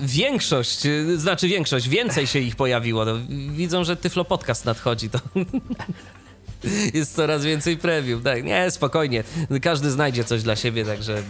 [0.00, 0.82] Większość,
[1.16, 3.04] znaczy większość, więcej się ich pojawiło.
[3.04, 3.12] No,
[3.50, 5.18] widzą, że Tyflo Podcast nadchodzi, to
[6.94, 8.22] jest coraz więcej premium.
[8.22, 9.24] Tak, nie, spokojnie.
[9.62, 11.22] Każdy znajdzie coś dla siebie, także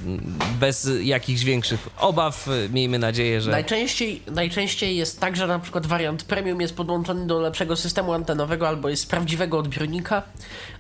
[0.61, 2.49] bez jakichś większych obaw.
[2.73, 3.51] Miejmy nadzieję, że...
[3.51, 8.69] Najczęściej, najczęściej jest tak, że na przykład wariant premium jest podłączony do lepszego systemu antenowego
[8.69, 10.23] albo jest z prawdziwego odbiornika,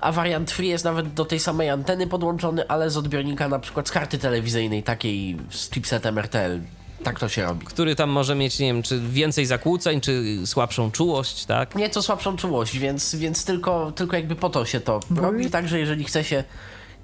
[0.00, 3.88] a wariant free jest nawet do tej samej anteny podłączony, ale z odbiornika na przykład
[3.88, 6.60] z karty telewizyjnej, takiej z chipsetem RTL.
[7.04, 7.66] Tak to się robi.
[7.66, 11.74] który tam może mieć, nie wiem, czy więcej zakłóceń, czy słabszą czułość, tak?
[11.74, 15.50] Nieco słabszą czułość, więc, więc tylko, tylko jakby po to się to robi.
[15.50, 16.44] Także jeżeli chce się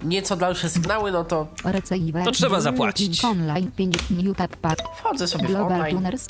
[0.03, 1.47] nieco dalsze sygnały, no to.
[2.25, 3.23] To trzeba zapłacić.
[3.23, 4.79] link online 50 new tab pad.
[4.99, 6.27] wchodzę sobie w online tuners.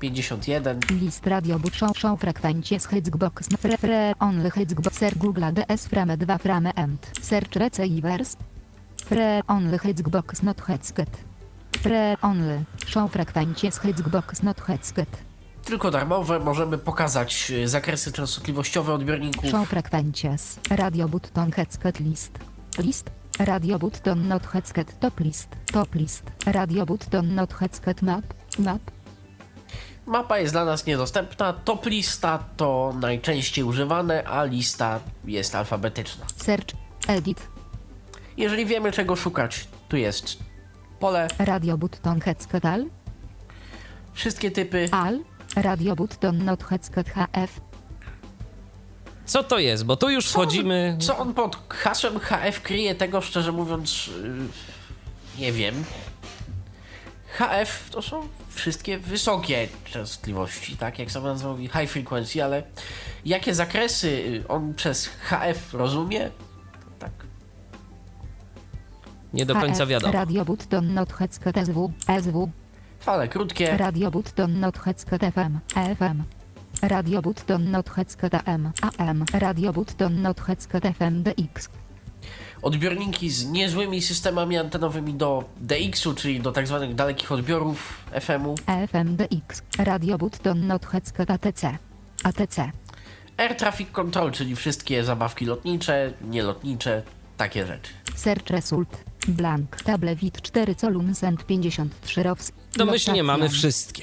[0.00, 0.80] 51.
[1.00, 1.60] List radio
[1.94, 7.56] show frekwencje z Hitsbox fre fre only Hitsboxer Google DS frame 2 frame end search
[7.56, 8.36] receivers
[9.04, 11.33] fre only Hitsbox not headset
[11.78, 12.64] fre only.
[12.86, 15.08] Show frekwencje z Hitsbox not headset
[15.64, 19.50] Tylko darmowe, możemy pokazać y, zakresy częstotliwościowe odbiorników.
[19.50, 22.32] show frekwencjes radio button headset list.
[22.78, 23.10] List.
[23.38, 25.48] Radio button not headset top list.
[25.72, 26.22] Top list.
[26.46, 28.24] Radio button not headset map.
[28.58, 28.80] Map.
[30.06, 36.26] Mapa jest dla nas niedostępna, top lista to najczęściej używane, a lista jest alfabetyczna.
[36.36, 36.66] search
[37.08, 37.48] edit.
[38.36, 40.38] Jeżeli wiemy czego szukać, tu jest
[41.04, 42.84] pole, radio button headset al
[44.12, 44.88] wszystkie typy.
[44.92, 45.20] al
[45.56, 47.60] radio button not headset hf
[49.26, 49.84] Co to jest?
[49.84, 50.96] Bo tu już wchodzimy...
[51.00, 55.84] Co on pod hasłem HF kryje, tego szczerze mówiąc yy, nie wiem.
[57.38, 62.62] HF to są wszystkie wysokie częstotliwości, tak jak sam nazwał mówi high frequency, ale
[63.24, 66.30] jakie zakresy y, on przez HF rozumie?
[69.34, 70.12] Nie do końca wiadomo.
[70.12, 71.12] Radio Button Not
[71.64, 71.92] SW,
[72.22, 72.48] SW,
[73.00, 75.58] Fale krótkie, Radio Button Not FM,
[75.96, 76.22] FM.
[76.82, 77.90] Radio Button Not
[78.46, 79.24] AM, AM.
[79.32, 80.40] Radio Button Not
[80.98, 81.68] FM DX.
[82.62, 88.54] odbiorniki z niezłymi systemami antenowymi do DX-u, czyli do tak zwanych dalekich odbiorów FM-u.
[88.88, 89.62] FM DX.
[89.78, 91.78] Radio Button Not Headset ATC.
[92.24, 92.70] ATC.
[93.36, 97.02] Air Traffic Control, czyli wszystkie zabawki lotnicze, nielotnicze,
[97.36, 97.92] takie rzeczy.
[98.14, 99.04] Search Result.
[99.28, 99.82] Blank.
[99.82, 102.52] Table wid 4 column cent 53 rows.
[102.76, 104.02] Domyślnie mamy wszystkie.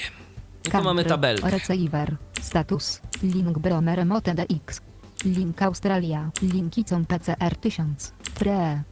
[0.67, 1.49] I tu mamy tabelkę.
[1.49, 2.17] Receiver.
[2.41, 3.01] Status.
[3.23, 4.81] Link Bromer Remote DX.
[5.25, 6.29] Link Australia.
[6.41, 8.13] Linki są PCR 1000.
[8.35, 8.83] Pre.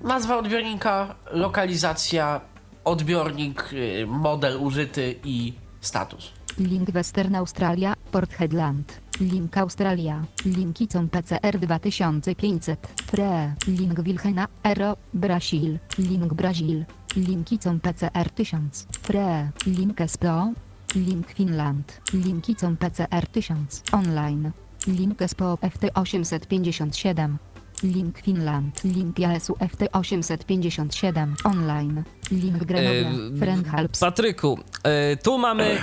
[0.00, 2.40] Nazwa odbiornika, lokalizacja,
[2.84, 6.30] odbiornik, y, model użyty i status.
[6.58, 7.94] Link Western Australia.
[8.12, 9.00] Port Headland.
[9.20, 10.24] Link Australia.
[10.44, 12.86] Linki są PCR 2500.
[13.10, 13.54] Pre.
[13.66, 14.48] Link Wilhelmina.
[14.62, 14.96] Ero.
[15.14, 15.78] Brasil.
[15.98, 16.84] Link Brazil.
[17.16, 18.86] Linki są PCR 1000.
[19.02, 19.50] Pre.
[19.66, 20.52] Link SPO.
[20.94, 22.00] Link Finland.
[22.14, 23.82] Linki są PCR 1000.
[23.92, 24.50] Online.
[24.86, 27.38] Link SPO FT 857.
[27.82, 28.84] Link Finland.
[28.84, 31.34] Link JSU FT 857.
[31.44, 32.02] Online.
[32.30, 33.38] Link Grenoble.
[33.38, 34.00] Friendhelps.
[34.00, 35.78] Patryku, e, tu mamy.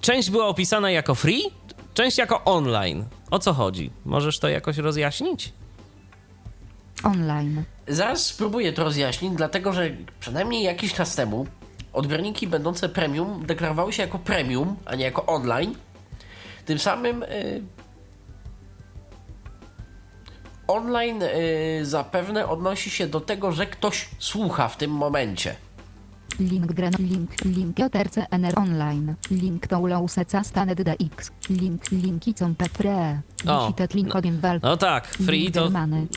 [0.00, 1.42] Część była opisana jako free,
[1.96, 3.04] część jako online.
[3.30, 3.90] O co chodzi?
[4.04, 5.52] Możesz to jakoś rozjaśnić?
[7.04, 7.64] Online.
[7.88, 11.46] Zaraz spróbuję to rozjaśnić, dlatego że przynajmniej jakiś czas temu
[11.92, 15.74] odbiorniki będące premium deklarowały się jako premium, a nie jako online.
[16.64, 17.62] Tym samym y,
[20.68, 25.56] online y, zapewne odnosi się do tego, że ktoś słucha w tym momencie.
[26.40, 27.06] Link Grenoble.
[27.06, 27.44] Link.
[27.44, 29.14] Link JRCNR Online.
[29.30, 31.30] Link Toulouseca Stanet DX.
[31.50, 31.90] Link.
[31.90, 33.20] Linki są Pre.
[33.46, 33.72] O,
[34.40, 34.60] wal.
[34.62, 35.70] No tak, free to.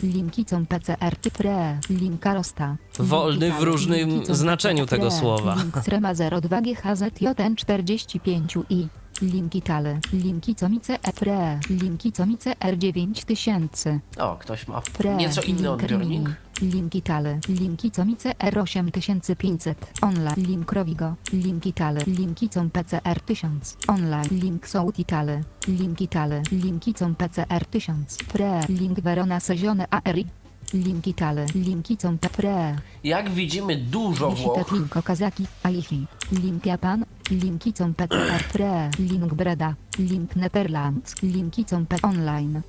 [0.04, 1.80] Linki są PCR Pre.
[1.90, 2.78] Link Karosta.
[3.00, 5.56] Wolny w różnym są znaczeniu tego słowa.
[5.56, 8.88] Link Srema 02 GHZJN 45i.
[9.22, 10.00] Linki Tale.
[10.14, 11.60] Linki Comice E Pre.
[11.70, 14.00] Linki Comice R9000.
[14.18, 15.16] O, ktoś ma Pre.
[15.16, 16.30] nieco inny Link odbiornik.
[16.62, 17.40] Linki Tale.
[17.50, 19.76] Linki Comice R8500.
[20.02, 20.36] Online.
[20.48, 21.16] Link Rovigo.
[21.34, 22.00] Linki Tale.
[22.08, 23.78] Linki są PCR 1000.
[23.88, 24.28] Online.
[24.32, 25.42] Link South Tale.
[25.68, 26.42] Linki Tale.
[26.52, 28.18] Linki są PCR 1000.
[28.34, 28.60] Pre.
[28.70, 30.26] Link Verona Sezione ARI.
[30.74, 31.46] Linki Tale.
[31.56, 32.76] Linki są Pre.
[33.04, 34.72] Jak widzimy, dużo Włoch.
[34.72, 41.86] link Okazaki, Aichi, link Japan, linki są PCR Pre, link Breda, link Netherlands, linki są
[42.02, 42.62] online,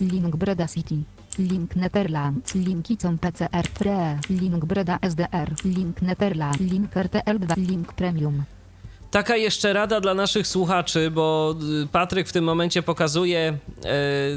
[0.00, 0.96] link Breda City,
[1.38, 8.42] link Netherlands, linki są PCR Pre, link Breda SDR, link Netherlands, link RTL2, link Premium.
[9.10, 13.58] Taka jeszcze rada dla naszych słuchaczy, bo y, Patryk w tym momencie pokazuje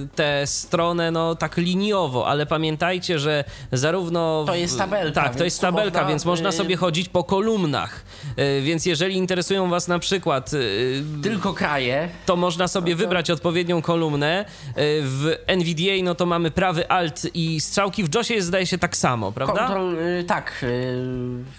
[0.04, 4.44] y, tę stronę no tak liniowo, ale pamiętajcie, że zarówno...
[4.44, 7.24] w- To jest tabelka, Tak, to jest tabelka, można, więc można y- sobie chodzić po
[7.24, 8.04] kolumnach.
[8.40, 12.10] Y, Więc jeżeli interesują was na przykład y, Tylko kraje.
[12.26, 14.46] to można sobie wybrać odpowiednią kolumnę.
[14.68, 18.04] Y, W NVDA no to mamy prawy alt i strzałki.
[18.04, 19.54] W JOSie jest zdaje się tak samo, prawda?
[19.68, 19.96] Kontrol,
[20.28, 20.66] tak.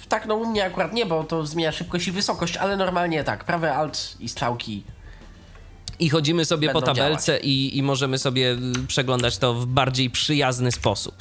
[0.09, 3.45] Tak, no u mnie akurat nie, bo to zmienia szybkość i wysokość, ale normalnie tak.
[3.45, 4.83] Prawy alt i strzałki.
[5.99, 8.57] I chodzimy sobie po tabelce i, i możemy sobie
[8.89, 11.15] przeglądać to w bardziej przyjazny sposób.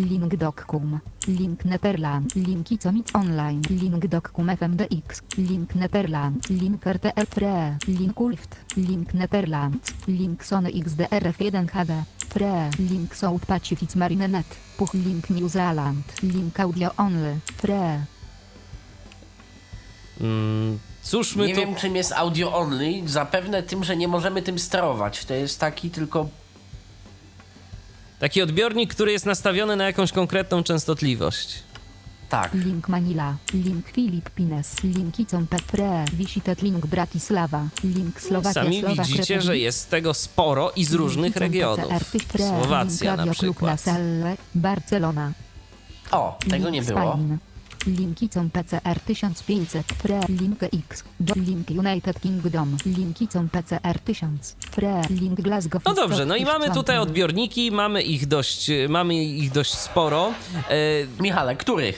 [0.00, 4.04] Link Dockum, link Netherland, linki Comic Online, link
[4.58, 12.70] FMDX, link Netherland, link RTL Pre, link Ulft, link Netherlands, link Sony XDRF1 HD, Pre,
[12.78, 14.46] link South Pacific Marinenet,
[14.78, 18.06] Puch link New Zealand, link Audio Only, Pre,
[20.20, 21.60] Mm, Cóż my Nie tu...
[21.60, 23.08] wiem, czym jest audio only.
[23.08, 25.24] Zapewne tym, że nie możemy tym sterować.
[25.24, 26.28] To jest taki tylko.
[28.20, 31.62] Taki odbiornik, który jest nastawiony na jakąś konkretną częstotliwość.
[32.28, 32.54] Tak.
[32.54, 39.24] link Manila, link Philippines, linki Compe Pre, Visitet link Bratislava, link Słowakia Sami Słowak widzicie,
[39.24, 41.92] że Republic, jest tego sporo i z różnych Compe regionów.
[42.36, 43.84] Słowacja link na przykład.
[44.54, 45.32] Barcelona.
[46.10, 47.12] O, tego nie Link było.
[47.12, 47.38] Spain.
[47.86, 54.56] Linki są PCR 1500 Pre Link X Jo- Link United Kingdom Linki są PCR 1000
[54.74, 59.50] Pre Link Glasgow No dobrze, no i mamy tutaj odbiorniki, mamy ich dość, mamy ich
[59.52, 60.32] dość sporo.
[60.68, 61.94] E, Michale, który?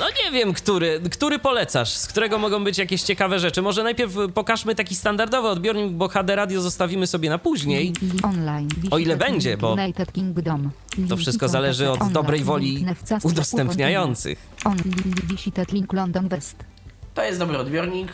[0.00, 3.62] No nie wiem, który, który polecasz, z którego mogą być jakieś ciekawe rzeczy.
[3.62, 7.92] Może najpierw pokażmy taki standardowy odbiornik, bo HD Radio zostawimy sobie na później.
[8.22, 9.76] Online O ile będzie, bo
[11.08, 12.86] To wszystko zależy od dobrej woli
[13.22, 14.48] udostępniających.
[17.14, 18.12] To jest dobry odbiornik.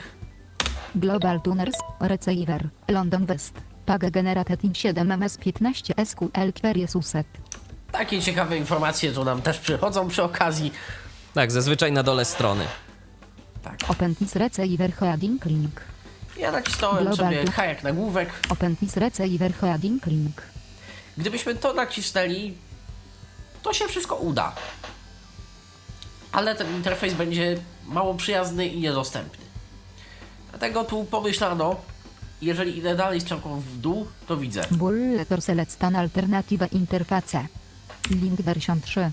[0.95, 3.55] Global Tuners Receiver London West
[3.87, 7.27] Page Generated in 7 MS 15 SQL Query Suset
[7.93, 10.73] Takie ciekawe informacje tu nam też przychodzą przy okazji.
[11.37, 12.65] Tak, zazwyczaj na dole strony.
[13.63, 13.79] Tak.
[13.89, 15.81] OpenTIS Receiver Heading Link
[16.39, 18.29] Ja nacisnąłem Global sobie tu- H jak nagłówek.
[18.49, 20.43] OpenTIS Receiver Heading Link
[21.19, 22.55] Gdybyśmy to nacisnęli,
[23.63, 24.53] to się wszystko uda.
[26.33, 29.45] Ale ten interfejs będzie mało przyjazny i niedostępny.
[30.51, 31.77] Dlatego tu pomyślano,
[32.43, 34.63] jeżeli idę dalej strzałką w dół, to widzę.
[34.71, 37.47] Bulletor Select Alternative Interface.
[38.11, 39.11] Link version 3.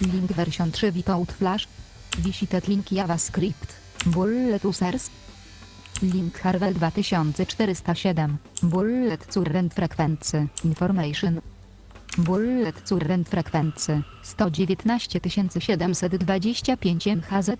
[0.00, 1.66] Link version 3 without flash.
[2.18, 3.74] Visited link JavaScript.
[4.04, 5.10] Bullet users.
[6.02, 8.38] Link Harvel 2407.
[8.62, 10.48] Bullet Current Frequency.
[10.64, 11.40] Information.
[12.18, 14.04] Bullet Current Frequency.
[14.22, 17.56] 119 725 MHz.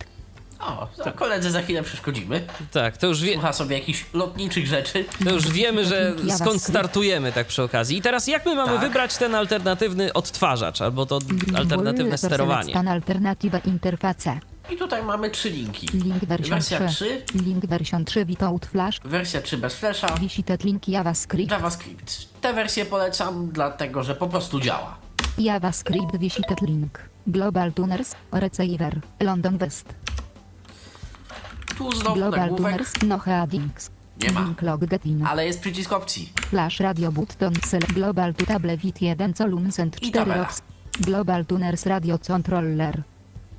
[0.61, 2.47] O, to koledzy za chwilę przeszkodzimy.
[2.73, 5.05] Tak, to już, wie, Słucha sobie jakichś lotniczych rzeczy.
[5.25, 7.99] to już wiemy, że skąd startujemy tak przy okazji.
[7.99, 8.81] I teraz jak my mamy Tak.
[8.81, 11.19] wybrać ten alternatywny odtwarzacz albo to
[11.57, 12.71] alternatywne sterowanie?
[12.73, 14.41] Stan Alternative Interface.
[14.71, 15.87] I tutaj mamy trzy linki.
[15.93, 16.89] Link Wersja 3.
[16.89, 19.01] 3, Link version 3 without flash.
[19.05, 21.51] wersja 3 bez flasha, Visited link JavaScript.
[21.51, 22.41] JavaScript.
[22.41, 24.97] Tę wersję polecam, dlatego że po prostu działa.
[25.39, 26.99] JavaScript visited link.
[27.27, 28.15] Global Tuners.
[28.33, 29.01] Receiver.
[29.21, 29.95] London West.
[31.79, 32.93] Tu znowu Global nagłówek, Tuners.
[33.07, 33.91] No headings.
[34.23, 34.55] Nie ma.
[34.63, 35.23] Log getting.
[35.27, 36.33] ale jest przycisk opcji.
[36.51, 40.37] Flash radio button select global to table wit 1 column send I 4 tabela.
[40.37, 40.63] rocks.
[41.01, 43.03] Global tuners radio controller.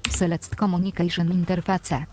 [0.09, 2.05] Select communication interface.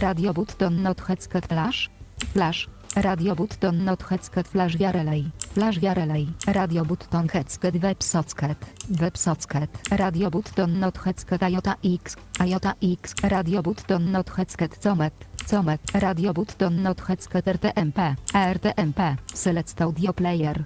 [0.00, 1.90] Radio button not headset flash.
[2.32, 2.68] Flash.
[2.96, 5.24] Radio button not headset flash via relay.
[5.58, 6.26] Flash via relay.
[6.46, 8.58] Radio button headset web socket.
[9.00, 9.70] Web socket.
[9.90, 12.16] Radio button not headset IOTA X.
[12.38, 13.14] IOTA X.
[13.22, 15.12] Radio button not headset comet.
[15.50, 15.80] Comet.
[15.94, 17.98] Radio button not headset RTMP.
[18.34, 19.16] RTMP.
[19.34, 20.64] Select audio player.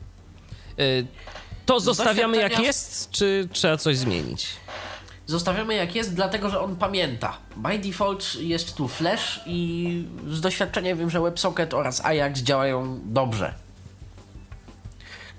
[0.79, 1.07] Y,
[1.67, 4.47] To zostawiamy jak jest, czy trzeba coś zmienić?
[5.27, 7.39] Zostawiamy jak jest, dlatego że on pamięta.
[7.57, 13.55] By default jest tu Flash i z doświadczenia wiem, że WebSocket oraz Ajax działają dobrze.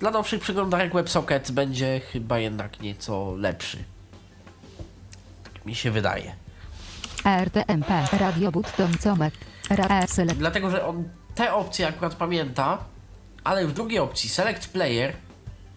[0.00, 3.78] Dla nowszych przeglądarek WebSocket będzie chyba jednak nieco lepszy.
[5.54, 6.32] Tak mi się wydaje.
[7.24, 8.04] RTMP.
[8.12, 9.34] Radio button comet.
[10.06, 10.38] Select.
[10.38, 12.78] Dlatego, że on te opcje akurat pamięta,
[13.44, 15.12] ale w drugiej opcji Select Player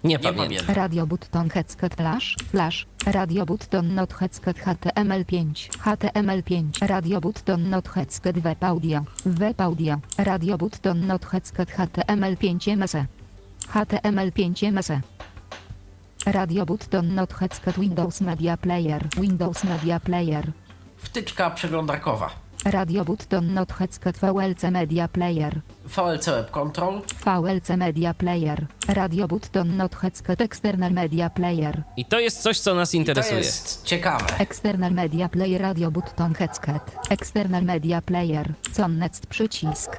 [0.04, 0.46] Nie, nie pamiętam.
[0.46, 0.74] pamięta.
[0.74, 2.36] Radio button headset flash.
[2.52, 2.88] Flash.
[3.06, 5.54] Radio button not headset HTML5.
[5.86, 6.64] HTML5.
[6.88, 9.06] Radio button not headset web audio.
[9.26, 10.00] Web audio.
[10.18, 12.96] Radio button not headset HTML5 MS.
[13.74, 14.92] HTML5 MS.
[16.26, 19.08] Radio button not headset Windows Media Player.
[19.18, 20.52] Windows Media Player.
[20.98, 22.30] Wtyczka przeglądarkowa.
[22.66, 25.62] Radio button not headset VLC Media Player.
[25.86, 27.02] VLC Web Control.
[27.26, 28.66] VLC Media Player.
[28.88, 31.84] Radio button not headset External Media Player.
[31.98, 33.38] I to jest coś, co nas To interesuje.
[33.38, 34.26] jest ciekawe.
[34.40, 36.82] External Media Player Radio button headset.
[37.10, 38.54] External Media Player.
[38.78, 39.98] Connect przycisk.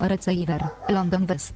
[0.00, 0.68] Receiver.
[0.88, 1.54] London West.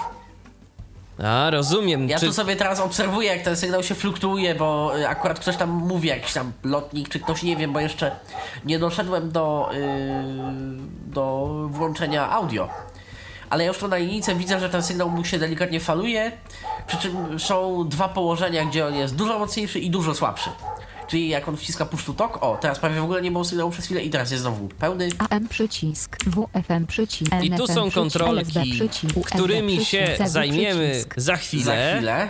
[1.24, 2.08] A, rozumiem.
[2.08, 2.26] Ja Czy...
[2.26, 6.32] tu sobie teraz obserwuję, jak ten sygnał się fluktuuje, bo akurat ktoś tam mówi, jakiś
[6.32, 8.16] tam lotnik, czy ktoś nie wiem, bo jeszcze
[8.64, 9.80] nie doszedłem do, yy,
[11.06, 12.68] do włączenia audio.
[13.50, 16.32] Ale ja już tu na linijce widzę, że ten sygnał mu się delikatnie faluje,
[16.86, 20.50] przy czym są dwa położenia, gdzie on jest dużo mocniejszy i dużo słabszy.
[21.08, 23.70] Czyli jak on wciska push to talk, o, teraz prawie w ogóle nie było sygnału
[23.70, 25.08] przez chwilę i teraz jest znowu pełny.
[25.30, 26.16] AM przycisk.
[26.26, 27.32] WFM przycisk.
[27.42, 28.80] I tu są przycisk, kontrolki,
[29.24, 31.14] którymi się zajmiemy przycisk.
[31.16, 31.92] za Za chwilę.
[31.96, 32.28] chwilę.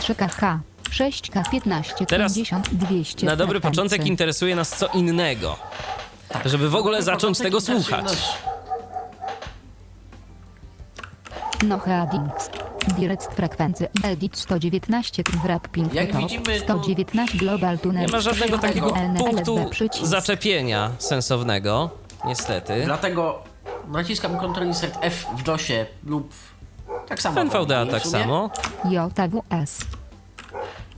[0.00, 0.58] 3KH,
[0.90, 3.26] 6K, 15, Teraz 50, 200.
[3.26, 5.56] Na dobry początek interesuje nas co innego.
[6.28, 6.48] Tak.
[6.48, 8.18] Żeby w ogóle zacząć tego słuchać.
[11.62, 12.50] No headings.
[12.98, 13.86] Direct frekwencji.
[14.04, 15.94] Edit 119 wrapping.
[15.94, 18.06] Jak top, widzimy, to 119 global tuner.
[18.06, 19.70] Nie ma żadnego takiego punktu
[20.02, 21.90] zaczepienia sensownego,
[22.24, 22.82] niestety.
[22.84, 23.42] Dlatego
[23.88, 26.32] naciskam Ctrl Insert F w DOSie lub
[27.08, 27.34] tak samo.
[27.34, 28.50] W NVDA w tak samo.
[28.84, 29.78] JWS.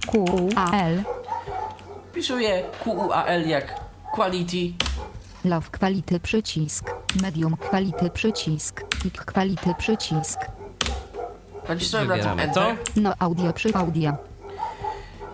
[0.07, 1.03] QAL.
[2.11, 3.81] Wpisuję QUAL jak
[4.15, 4.73] Quality.
[5.45, 6.91] Love quality przycisk.
[7.23, 8.83] Medium quality przycisk.
[9.03, 10.39] Kick quality przycisk.
[11.69, 12.71] Nacisnąłem na tym Wybieramy to.
[12.71, 12.85] Enter.
[12.97, 14.13] No audio przy audio.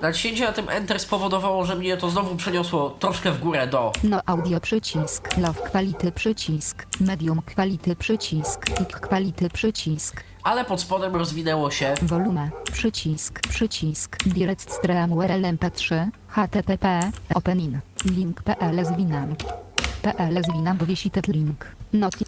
[0.03, 3.93] Naciśnięcie na tym Enter spowodowało, że mnie to znowu przeniosło troszkę w górę do...
[4.05, 5.37] No audio przycisk.
[5.37, 6.87] Love quality przycisk.
[7.01, 8.65] Medium quality przycisk.
[8.79, 10.25] Kick quality przycisk.
[10.43, 12.51] Ale pod spodem rozwinęło się Volume.
[12.73, 13.41] Przycisk.
[13.41, 14.17] Przycisk.
[14.27, 16.07] Direct stream URL mp3.
[16.29, 17.01] http.
[17.35, 17.81] Openin.
[18.05, 19.35] Link pl zwinam.
[20.05, 21.65] Pl zwinam powiesitet link.
[21.93, 22.25] Noti.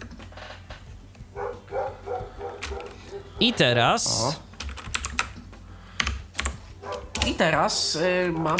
[3.39, 4.21] I teraz...
[4.23, 4.33] O.
[7.27, 8.57] I teraz y, mam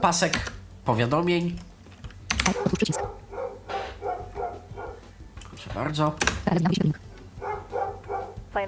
[0.00, 0.52] pasek
[0.84, 1.58] powiadomień.
[2.64, 3.00] Tu przycisk.
[5.50, 6.12] Proszę bardzo.
[6.44, 6.98] pl zwinam link.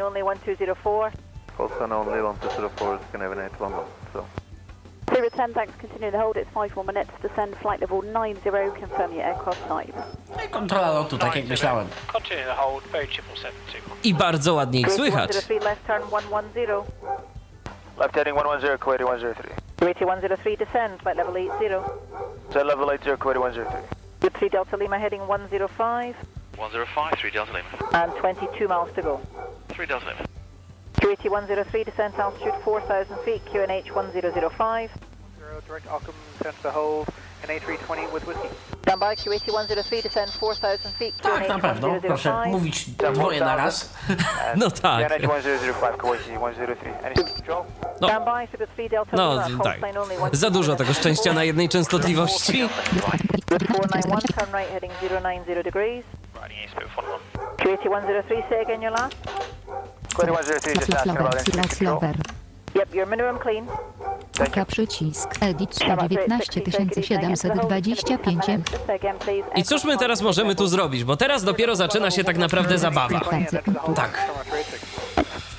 [0.07, 1.16] Only 1204.
[1.57, 3.85] Colson only 1204 Scandinavian 811.
[4.12, 4.45] So.
[5.14, 5.72] Zero 10, thanks.
[5.80, 6.36] Continue to hold.
[6.36, 7.11] It's 5 more minutes.
[7.22, 8.50] Descend flight level 90.
[8.80, 9.94] Confirm your aircraft type.
[10.36, 11.88] No i kontrola lotu, tak jak myślałem.
[12.12, 13.96] Continue to hold, very triple seven signal.
[14.04, 15.30] I bardzo ładnie ich słychać.
[15.50, 16.84] left turn 110.
[17.98, 19.50] Left heading 110, Kuwaiti 103.
[19.78, 21.82] Kuwaiti 103, descend flight level 80.
[22.52, 23.80] Jet level 80, Kuwaiti 103.
[24.20, 26.14] Good 3 Delta Lima heading 105.
[26.59, 28.02] 105, 3 Delta Lima.
[28.02, 29.20] And 22 miles to go.
[29.68, 30.24] 3 Delta Lima.
[31.01, 33.42] Kuwaiti 103, descent altitude 4,000 feet.
[33.53, 34.90] QNH 1005.
[35.38, 37.07] Zero, direct Ockham, send to hold,
[37.42, 38.49] and A320 with whiskey.
[38.82, 39.16] Stand by.
[39.16, 41.14] Kuwaiti 103, descend 4,000 feet.
[41.22, 41.88] Tak, na QNH pewno.
[42.01, 42.53] Proszę 1005.
[42.53, 43.90] mówić dwoje na raz.
[44.57, 45.09] No tak.
[45.09, 47.07] QNH 1005, Kuwaiti 103.
[47.07, 47.64] Any control?
[48.01, 48.09] No.
[48.09, 48.47] Stand by.
[48.53, 49.64] Sugar 3 Delta No, Lima.
[49.64, 49.97] Hold tak.
[49.97, 52.68] only Za dużo tego szczęścia na jednej częstotliwości.
[53.49, 56.05] Good 491, turn right heading 090 degrees.
[56.42, 57.03] Riding 11.
[57.62, 59.16] Kuwaiti 103, say again your last.
[60.17, 62.01] Kuwaiti 103, just about entry control.
[62.01, 62.14] slower.
[62.75, 63.67] Yep, your minimum clean.
[64.49, 65.29] Oka przycisk.
[65.41, 66.61] Edit 119
[67.03, 68.62] 725 M.
[69.57, 71.05] I cóż my teraz możemy tu zrobić?
[71.05, 73.21] Bo teraz dopiero zaczyna się tak naprawdę zabawa.
[73.95, 74.27] Tak.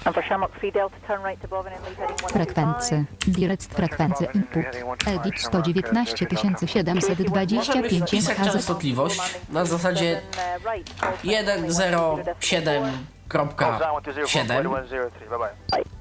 [0.06, 2.32] And for Shamrock 3 Delta, turn right to Boven and leave heading 125.
[2.32, 3.06] Frekwencje.
[3.28, 4.66] Direct frekwencje input.
[5.08, 6.26] Edit 119
[6.66, 7.90] 725 Możemy
[8.52, 10.22] częstotliwość na zasadzie
[11.24, 13.17] 107.7
[15.30, 15.98] Bye bye.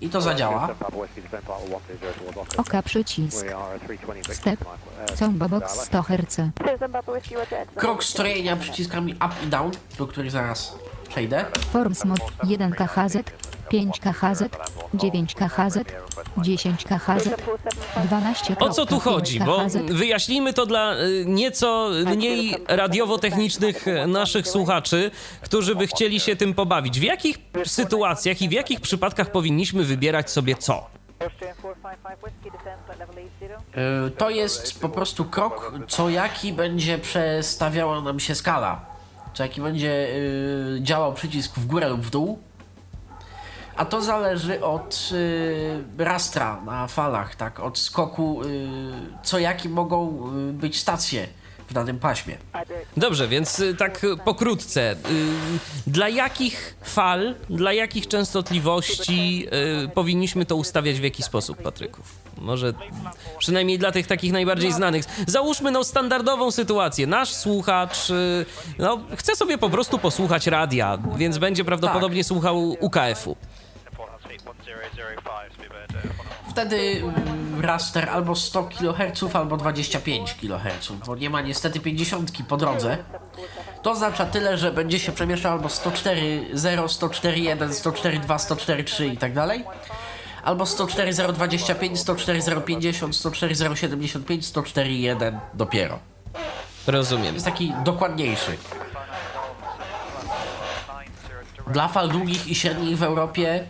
[0.00, 0.68] i to zadziała.
[2.56, 3.46] Oka przycisk.
[4.32, 4.64] Step.
[5.14, 6.40] Combo box 100 Hz.
[7.74, 10.78] Krok strojenia przyciskami up i down, do których zaraz
[11.10, 11.44] przejdę.
[11.72, 13.16] Forms mod 1 KHZ,
[13.68, 14.42] 5 KHZ,
[14.94, 15.78] 9 KHZ,
[16.38, 17.28] 10 KHZ,
[18.04, 19.40] 12 O co tu chodzi?
[19.40, 19.58] Bo
[19.88, 25.10] wyjaśnijmy to dla y, nieco mniej radiowo-technicznych y, naszych słuchaczy,
[25.42, 27.00] którzy by chcieli się tym pobawić.
[27.00, 30.86] W jakich sytuacjach i w jakich przypadkach powinniśmy wybierać sobie co?
[34.06, 38.89] Y, To jest po prostu krok, co jaki będzie przestawiała nam się skala.
[39.34, 42.38] Co jaki będzie y, działał przycisk w górę lub w dół.
[43.80, 47.60] A to zależy od y, rastra na falach, tak?
[47.60, 48.68] Od skoku, y,
[49.22, 51.26] co jaki mogą y, być stacje
[51.68, 52.36] w danym paśmie.
[52.96, 54.96] Dobrze, więc tak pokrótce.
[55.86, 59.46] Dla jakich fal, dla jakich częstotliwości
[59.94, 62.02] powinniśmy to ustawiać w jaki sposób, Patryku?
[62.40, 62.72] Może
[63.38, 65.04] przynajmniej dla tych takich najbardziej znanych.
[65.26, 67.06] Załóżmy no standardową sytuację.
[67.06, 68.46] Nasz słuchacz y,
[68.78, 73.36] no, chce sobie po prostu posłuchać radia, więc będzie prawdopodobnie słuchał UKF-u.
[73.90, 76.10] Support speed 1005, speedbird 1
[76.50, 77.02] Wtedy
[77.60, 82.98] raster albo 100 kHz, albo 25 kHz, bo nie ma niestety 50 po drodze.
[83.82, 89.64] To oznacza tyle, że będzie się przemieszczał albo 104.0, 104.1, 104.2, 104.3 i tak dalej.
[90.42, 95.98] Albo 104.025, 104.050, 104.075, 104.1 dopiero.
[96.86, 97.34] Rozumiem.
[97.34, 98.56] Jest taki dokładniejszy.
[101.66, 103.64] Dla fal długich i średnich w Europie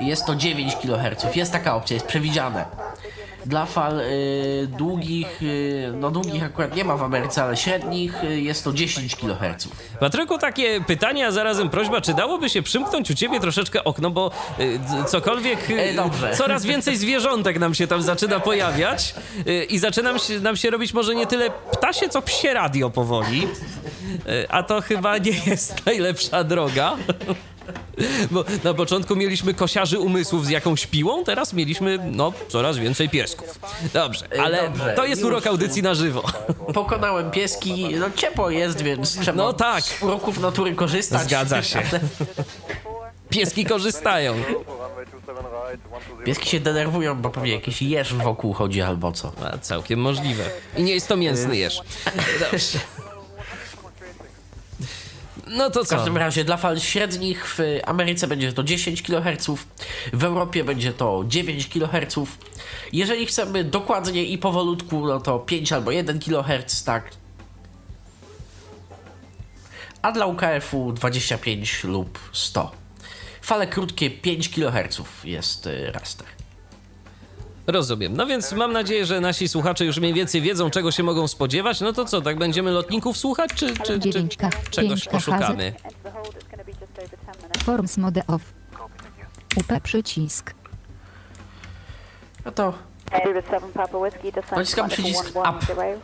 [0.00, 1.36] jest to 9 kHz.
[1.36, 2.64] Jest taka opcja, jest przewidziane.
[3.46, 8.40] Dla fal y, długich, y, no długich akurat nie ma w Ameryce, ale średnich y,
[8.40, 9.68] jest to 10 kHz.
[10.00, 14.30] Patryku, takie pytanie, a zarazem prośba, czy dałoby się przymknąć u ciebie troszeczkę okno, bo
[14.60, 14.78] y,
[15.08, 16.34] cokolwiek, y, E, dobrze.
[16.34, 19.14] coraz więcej zwierzątek nam się tam zaczyna pojawiać
[19.46, 23.48] y, i zaczyna się, nam się robić może nie tyle ptasie, co psie radio powoli,
[24.48, 26.96] a to chyba nie jest najlepsza droga.
[28.30, 33.58] Bo na początku mieliśmy kosiarzy umysłów z jakąś piłą, teraz mieliśmy, no, coraz więcej piesków.
[33.94, 35.30] Dobrze, ale dobrze, to jest już.
[35.30, 36.22] urok audycji na żywo.
[36.74, 39.84] Pokonałem pieski, no ciepło jest, więc trzeba No tak.
[39.84, 41.22] z uroków natury korzystać.
[41.22, 41.82] Zgadza się.
[43.30, 44.34] Pieski korzystają.
[46.24, 49.32] Pieski się denerwują, bo pewnie jakiś jeż wokół chodzi albo co.
[49.52, 50.44] A, całkiem możliwe.
[50.76, 51.80] I nie jest to mięsny jeż.
[52.40, 52.78] Dobrze.
[55.50, 55.96] No to W co?
[55.96, 59.50] każdym razie dla fal średnich w Ameryce będzie to 10 kHz,
[60.12, 62.18] w Europie będzie to 9 kHz.
[62.92, 67.10] Jeżeli chcemy dokładnie i powolutku, no to 5 albo 1 kHz, tak.
[70.02, 72.70] A dla UKF-u 25 lub 100.
[73.42, 76.39] Fale krótkie 5 kHz jest y, raster.
[77.66, 78.16] Rozumiem.
[78.16, 81.80] No więc mam nadzieję, że nasi słuchacze już mniej więcej wiedzą, czego się mogą spodziewać.
[81.80, 85.64] No to co, tak będziemy lotników słuchać, czy, czy, czy 9K, czegoś 5K poszukamy?
[85.66, 87.62] Enter the hold, it's going to be just over 10 minutes.
[87.62, 88.42] Forms mode off.
[89.56, 90.54] UP przycisk.
[92.44, 92.74] No to
[93.24, 95.70] Zero 7 Papa Whiskey, descend Naciskam przycisk 110.
[95.74, 96.02] Flight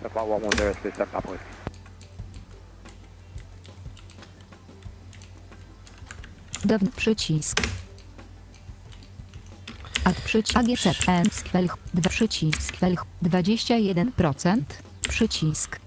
[0.00, 1.38] 110, please stand up.
[6.64, 7.60] Down przycisk.
[10.06, 10.58] Ad przycisk.
[10.58, 11.08] AGC.
[11.08, 11.30] N.
[11.30, 11.76] Skwelch.
[11.94, 12.62] 2 przycisk.
[12.62, 13.04] Skwelch.
[13.22, 14.62] 21%.
[15.08, 15.80] Przycisk.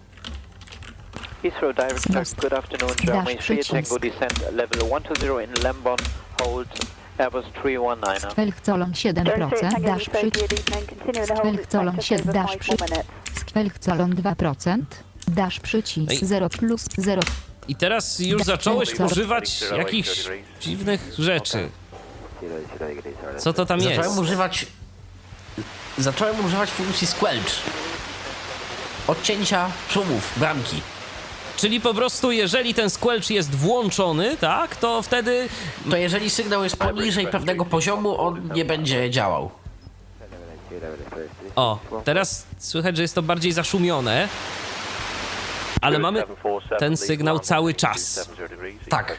[1.44, 2.26] Heathrow Direct Snooze.
[2.26, 3.72] Flight, good afternoon, Dash Germany 3 przycisk.
[3.72, 5.98] Tango descent level 120 in Lembon,
[6.42, 6.68] hold
[7.18, 8.30] Airbus 319.
[8.32, 9.82] Skwelch colon 7%.
[9.82, 10.56] Dash przycisk.
[11.36, 12.34] Skwelch colon 7.
[12.34, 12.96] Dash przycisk.
[13.40, 14.84] Skwelch colon 2%.
[15.28, 16.12] Dash przycisk.
[16.12, 16.20] Ej.
[16.26, 17.22] 0 plus 0.
[17.68, 20.30] I teraz już zacząłeś używać jakichś
[20.62, 21.70] dziwnych rzeczy.
[23.38, 23.96] Co to tam jest?
[23.96, 24.66] zacząłem używać.
[25.98, 27.52] Zacząłem używać funkcji squelch.
[29.08, 30.82] Odcięcia szumów, bramki.
[31.58, 35.50] Czyli po prostu, jeżeli ten squelch jest włączony, tak, to wtedy.
[35.90, 39.52] To jeżeli sygnał jest poniżej pewnego poziomu, on nie będzie działał.
[41.56, 44.28] O, teraz słychać, że jest to bardziej zaszumione.
[45.82, 46.24] Ale mamy
[46.80, 48.30] ten sygnał cały czas.
[48.90, 49.18] Tak.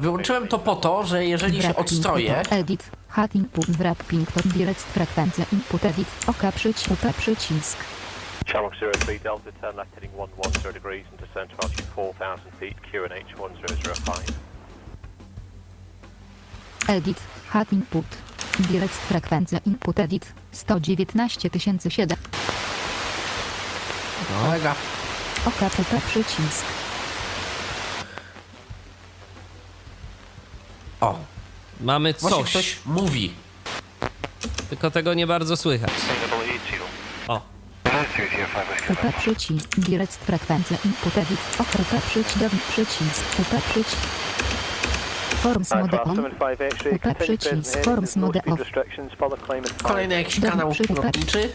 [0.00, 2.90] Wyłączyłem to po to, że jeżeli się odstroję, Edit.
[3.08, 3.66] Hat input.
[3.66, 4.32] Wrapping.
[4.32, 5.44] To direct frekwencja.
[5.52, 6.08] Input edit.
[6.26, 6.90] OK przycisk.
[6.90, 7.78] UP przycisk.
[8.46, 13.34] Shamrock 03 Delta, turn left heading 110 degrees and descend to altitude 4000 feet, QNH
[13.36, 14.18] 1005.
[16.88, 17.20] Edit.
[17.48, 18.04] Hat input.
[18.58, 19.58] Direct frekwencja.
[19.66, 20.32] Input edit.
[20.52, 21.50] 119
[21.90, 22.16] 007.
[24.44, 24.74] kolega,
[25.46, 26.83] OK UP przycisk.
[31.04, 31.18] O,
[31.80, 33.32] Mamy właśnie coś, ktoś mówi.
[34.70, 35.90] tylko tego nie bardzo słychać.
[37.28, 37.40] O,
[38.90, 39.78] UP przycisk.
[39.78, 40.76] Direct frekwencja.
[40.84, 41.38] Input edit.
[41.58, 42.38] OK UP przycisk.
[42.38, 43.38] Down przycisk.
[43.38, 43.96] UP przycisk.
[45.42, 46.18] Forms mode on.
[46.18, 47.84] UP przycisk.
[47.84, 48.60] Forms mode off.
[49.82, 51.52] Kolejny jakiś kanał lotniczy.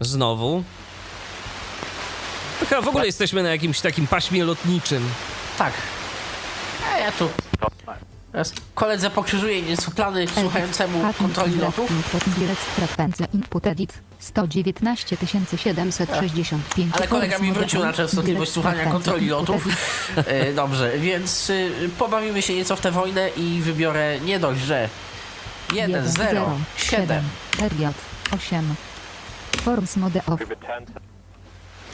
[0.00, 0.62] Znowu.
[2.68, 5.08] Chyba w ogóle jesteśmy na jakimś takim paśmie lotniczym.
[5.58, 5.72] Tak.
[6.94, 7.28] A ja tu.
[8.32, 11.90] Teraz koledze pokrzyżuję nieco plany słuchającemu kontroli lotów.
[13.32, 13.92] Input edit.
[14.18, 15.16] 119
[15.56, 16.94] 765.
[16.96, 19.66] Ale kolega mi wrócił na częstotliwość słuchania kontroli lotów.
[20.16, 24.88] E, Dobrze, więc y, pobawimy się nieco w tę wojnę i wybiorę nie dość, że
[25.72, 27.22] 1, 0, 7.
[27.58, 27.94] Period
[28.34, 28.74] 8.
[29.62, 30.40] Forms mode off.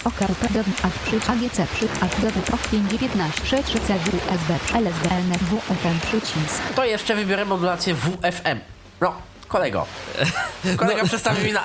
[0.05, 0.44] OKRP
[0.82, 6.00] ad przy AGC przy ad downi ok 519 3 3 C USB LSB NRW FM
[6.07, 6.62] przycisk.
[6.74, 8.59] To jeszcze wybiorę modulację WFM.
[9.00, 9.14] No,
[9.48, 9.86] kolego.
[10.76, 11.62] Kolega przestawił mi na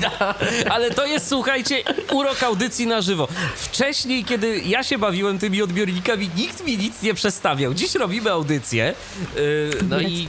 [0.00, 0.34] na...
[0.74, 1.76] Ale to jest, słuchajcie,
[2.12, 3.28] urok audycji na żywo.
[3.56, 7.74] Wcześniej, kiedy ja się bawiłem tymi odbiornikami, nikt mi nic nie przestawiał.
[7.74, 8.94] Dziś robimy audycję.
[9.36, 10.28] Yy, no i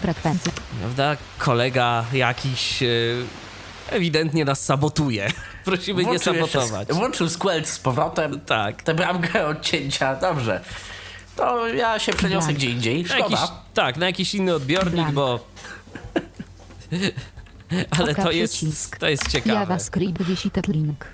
[0.82, 3.26] prawda, kolega jakiś yy,
[3.90, 5.32] ewidentnie nas sabotuje.
[5.66, 6.88] Prosimy nie Włączył sabotować.
[6.88, 8.40] sk- Włączył squelch z powrotem.
[8.42, 8.84] Tak.
[8.84, 10.62] Tę bramkę odcięcia, dobrze.
[11.36, 12.58] To ja się przeniosę Blank.
[12.58, 13.04] gdzie indziej.
[13.04, 13.54] Na jakiś, Szkoda.
[13.74, 15.14] tak, na jakiś inny odbiornik, Blank.
[15.14, 15.40] bo...
[18.00, 18.56] Ale Oka to jest,
[19.00, 19.54] to jest ciekawe.
[19.60, 21.06] JavaScript visited link.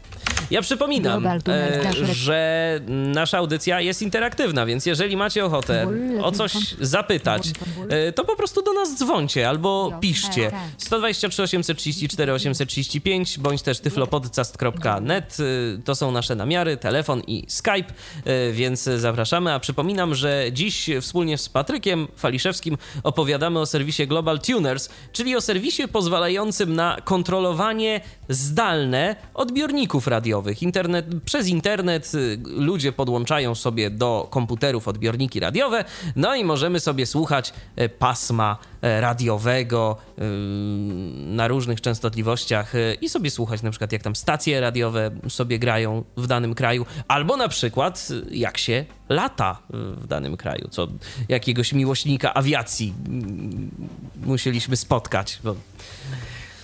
[0.52, 5.88] Ja przypominam, e, że nasza audycja jest interaktywna, więc jeżeli macie ochotę
[6.22, 7.52] o coś zapytać,
[7.90, 10.52] e, to po prostu do nas dzwońcie albo piszcie.
[10.78, 15.38] 123 834 835 bądź też tyflopodcast.net.
[15.40, 17.94] e, To są nasze namiary, telefon i Skype,
[18.26, 19.54] e, więc zapraszamy.
[19.54, 25.42] A przypominam, że dziś wspólnie z Patrykiem Faliszewskim opowiadamy o serwisie Global Tuners, czyli o
[25.42, 30.27] serwisie pozwalającym na kontrolowanie zdalne odbiorników radiowych.
[30.62, 37.06] Internet, przez internet y, ludzie podłączają sobie do komputerów odbiorniki radiowe, no i możemy sobie
[37.06, 40.22] słuchać e, pasma e, radiowego y,
[41.28, 46.04] na różnych częstotliwościach y, i sobie słuchać na przykład jak tam stacje radiowe sobie grają
[46.18, 50.88] w danym kraju, albo na przykład y, jak się lata w danym kraju, co
[51.30, 53.72] jakiegoś miłośnika awiacji mm,
[54.26, 55.56] musieliśmy spotkać, bo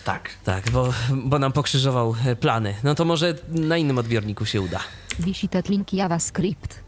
[0.04, 0.30] Tak.
[0.44, 2.76] Tak, bo, bo nam pokrzyżował e, plany.
[2.84, 4.80] No to może na innym odbiorniku się uda.
[5.20, 6.84] Visited link JavaScript.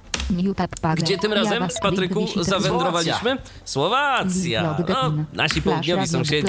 [0.95, 3.38] Gdzie tym razem, Patryku, zawędrowaliśmy?
[3.66, 4.78] Słowacja!
[4.88, 6.47] No, nasi południowi sąsiedzi.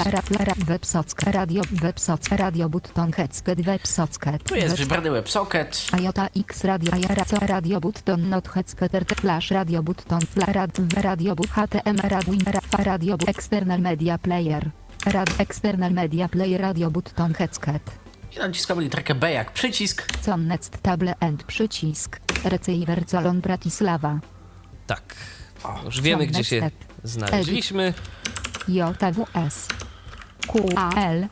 [2.31, 4.31] Radio, button, headset, websocka.
[4.43, 5.87] Tu jest wybrany WebSocket.
[6.01, 11.35] IOTA X radio, IARA, co radio, button, not headset, RT, flash, radio, button, flarad, radio,
[11.35, 14.71] but, HTM, rad, winner, fa, radio, external media player.
[15.05, 17.91] Rad, external media player, radio, button, headset.
[18.35, 20.07] I naciskamy literkę B jak przycisk.
[20.25, 22.19] Connect table and przycisk.
[22.43, 24.19] Receiver Colon Bratislava.
[24.87, 25.15] Tak.
[25.85, 27.93] Już wiemy, gdzie się Next znaleźliśmy.
[28.67, 29.67] JWS.
[30.47, 31.27] QAL.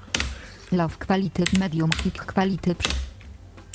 [0.71, 2.75] Love Quality Medium Kick Quality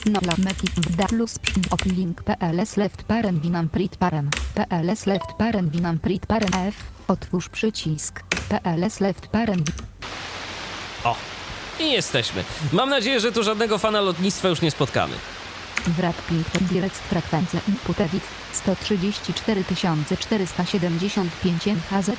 [0.06, 1.38] No love Metic da plus
[1.84, 6.74] link PLS left parent winam prit parem PLS left parent winam prit parem F
[7.08, 9.70] otwórz przycisk PLS left parent
[11.04, 11.16] O!
[11.80, 12.44] I jesteśmy.
[12.72, 15.14] Mam nadzieję, że tu żadnego fana lotnictwa już nie spotkamy.
[15.86, 18.22] wrap ping direct frekwencja input edit
[18.52, 19.64] 134
[20.18, 22.10] 475 MHz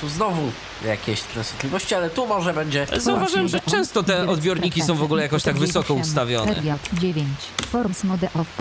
[0.00, 0.52] Tu znowu
[0.84, 2.86] jakieś częstotliwości, ale tu może będzie...
[2.96, 6.54] Zauważyłem, że często te odbiorniki są w ogóle jakoś tak wysoko ustawione.
[6.54, 7.26] Period 9.
[7.66, 8.58] Forms mode off.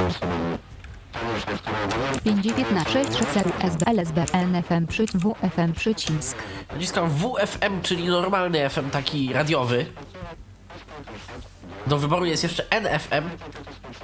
[2.23, 6.37] 596 USB LSB NFM przy WFM przycisk.
[6.73, 9.85] Naciskam WFM, czyli normalny FM, taki radiowy.
[11.89, 13.29] Do wyboru jest jeszcze NFM.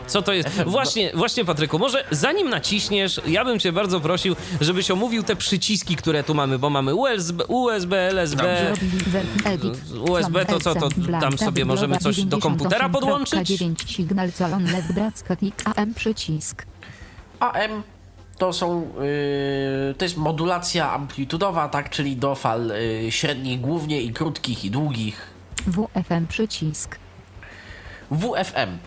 [0.08, 0.50] Co to jest?
[0.50, 5.36] FM, Właśnie, właśnie Patryku, może zanim naciśniesz, ja bym cię bardzo prosił, żebyś omówił te
[5.36, 8.74] przyciski, które tu mamy, bo mamy USB, USB LSB.
[10.10, 10.90] USB to co, to
[11.22, 13.48] tam sobie możemy coś do komputera podłączyć?
[13.48, 14.30] 9 signal
[15.76, 16.66] AM przycisk.
[17.40, 17.84] AM
[18.38, 18.92] to są.
[19.88, 22.68] Yy, to jest modulacja amplitudowa, tak, czyli do fal
[23.04, 25.28] yy, średnich głównie i krótkich i długich.
[25.68, 27.05] WFM przycisk.
[28.12, 28.78] WFM.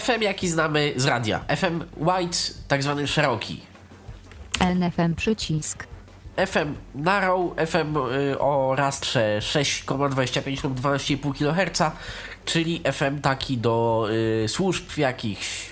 [0.00, 1.44] FM jaki znamy z radia.
[1.56, 2.38] FM wide,
[2.68, 3.60] tak zwany szeroki.
[4.60, 5.86] NFM przycisk.
[6.36, 11.82] FM narrow, FM y, o rastrze 6,25 lub 12,5 kHz,
[12.44, 14.06] czyli FM taki do
[14.44, 15.70] y, służb jakichś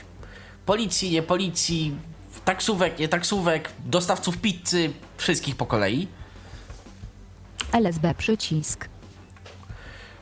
[0.66, 1.96] policji, nie policji,
[2.44, 6.08] taksówek, nie taksówek, dostawców pizzy, wszystkich po kolei.
[7.72, 8.88] LSB przycisk.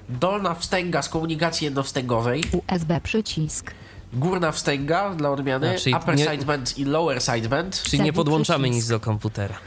[0.08, 3.70] Dolna wstęga z komunikacji jednowstęgowej, USB przycisk.
[4.12, 7.82] górna wstęga dla odmiany, A, czyli upper nie- sideband i lower sideband.
[7.82, 8.76] Czyli nie podłączamy przycisk.
[8.76, 9.54] nic do komputera.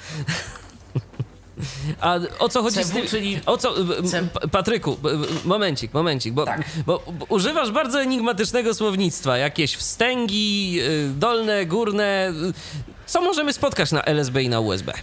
[2.02, 3.08] A o co chodzi z CW, tym?
[3.08, 3.74] czyli- O co,
[4.04, 4.98] C- Patryku,
[5.46, 6.62] momencik, momencik, bo, Tak.
[6.86, 9.38] bo, bo używasz bardzo enigmatycznego słownictwa.
[9.38, 12.34] Jakieś wstęgi, y, dolne, górne.
[13.06, 14.94] Co możemy spotkać na LSB i na USB?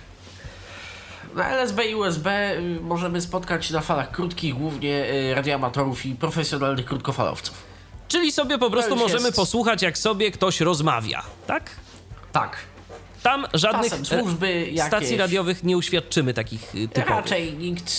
[1.39, 2.26] Na LSB i USB
[2.57, 7.62] y, możemy spotkać na falach krótkich głównie y, radioamatorów i profesjonalnych krótkofalowców.
[8.09, 11.70] Czyli sobie po prostu możemy jest- posłuchać, jak sobie ktoś rozmawia, tak?
[12.32, 12.57] Tak.
[13.22, 14.82] Tam żadnych Czasem służby e, jakieś.
[14.86, 17.09] stacji radiowych nie uświadczymy takich y, typowych.
[17.11, 17.93] Raczej nikt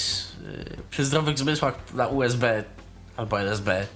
[0.92, 2.64] przy zdrowych zmysłach na USB
[3.18, 3.88] albo LSB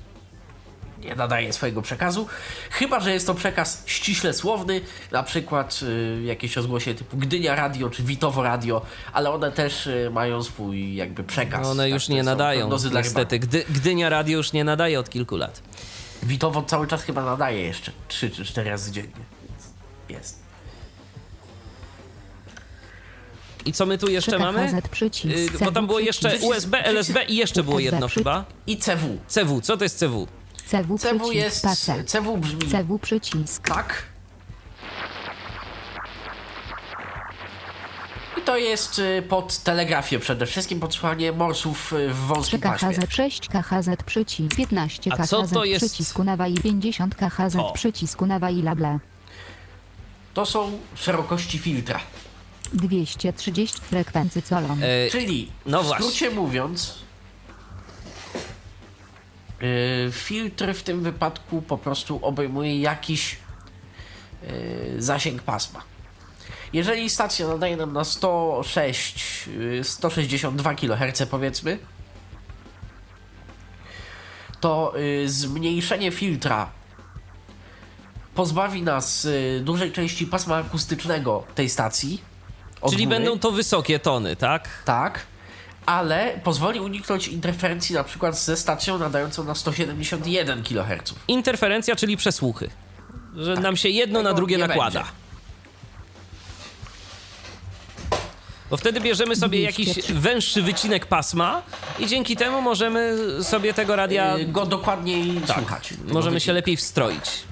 [1.04, 2.28] nie nadaje swojego przekazu.
[2.70, 4.82] Chyba, że jest to przekaz ściśle słowny,
[5.12, 8.82] na przykład y, jakieś rozgłosie typu Gdynia Radio czy Witowo Radio,
[9.14, 11.62] ale one też y, mają swój jakby przekaz.
[11.62, 13.40] No One tak, już nie nadają, niestety.
[13.40, 15.62] Gdy, Gdynia Radio już nie nadaje od kilku lat.
[16.24, 19.12] Witowo cały czas chyba nadaje jeszcze 3 czy 4 razy dziennie.
[20.10, 20.44] Jest.
[23.66, 24.82] I co my tu jeszcze mamy?
[24.92, 25.56] Przycisk.
[25.56, 26.86] Y, bo tam było jeszcze USB.
[26.86, 28.46] LSB i jeszcze było jedno chyba.
[28.68, 29.18] I CW.
[29.28, 30.28] CW, co to jest CW?
[30.68, 31.34] CW CW przycisk.
[31.36, 31.64] jest.
[31.64, 32.04] Pace.
[32.04, 33.68] CW brzmi CW przycisk.
[33.70, 34.04] tak.
[38.38, 42.90] I to jest y, pod telegrafię przede wszystkim, podsłuchanie morsów y, w 3 wąskim paśmie.
[42.94, 45.86] KHZ 6 KHZ przycisk 15 A KHZ co to jest?
[45.86, 47.72] przycisku nawa i 50 KHZ O.
[47.74, 49.00] przycisku nawa i lable
[50.34, 52.00] To są szerokości filtra.
[52.74, 54.84] 230 frekwencji colon.
[54.84, 56.06] E, Czyli no w właśnie.
[56.06, 56.96] skrócie mówiąc,
[60.12, 63.38] filtr w tym wypadku po prostu obejmuje jakiś
[64.44, 65.84] yy, zasięg pasma.
[66.74, 71.78] Jeżeli stacja nadaje nam na 106, yy, 162 kHz powiedzmy,
[74.60, 76.70] to yy, zmniejszenie filtra
[78.36, 79.28] pozbawi nas
[79.62, 82.22] dużej części pasma akustycznego tej stacji.
[82.90, 83.16] czyli góry.
[83.16, 84.70] będą to wysokie tony, tak?
[84.86, 85.26] Tak,
[85.86, 91.14] ale pozwoli uniknąć interferencji na przykład ze stacją nadającą na 171 kHz.
[91.28, 92.70] Interferencja, czyli przesłuchy.
[93.38, 95.00] Że nam się jedno na Tego drugie nakłada.
[95.00, 95.12] będzie.
[98.70, 100.14] Bo wtedy bierzemy sobie jakiś 203.
[100.14, 101.62] węższy wycinek pasma
[102.00, 104.38] i dzięki temu możemy sobie tego radia.
[104.38, 105.88] Y, Go dokładniej Tak, słuchać.
[105.90, 107.44] tego możemy się lepiej wstroić.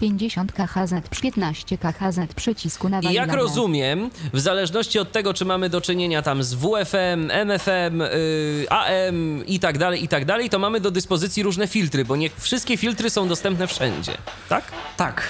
[0.00, 5.68] 50 KHZ, 15 KHZ, przycisku na I jak rozumiem, w zależności od tego, czy mamy
[5.68, 10.58] do czynienia tam z WFM, MFM, y, AM i tak dalej, i tak dalej, to
[10.58, 14.12] mamy do dyspozycji różne filtry, bo nie wszystkie filtry są dostępne wszędzie,
[14.48, 14.64] tak?
[14.96, 15.22] Tak,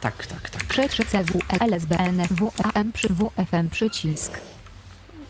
[0.00, 0.64] tak, tak, tak.
[0.64, 4.40] Przetrze CW, LSBN, WAM przy WFM przycisk.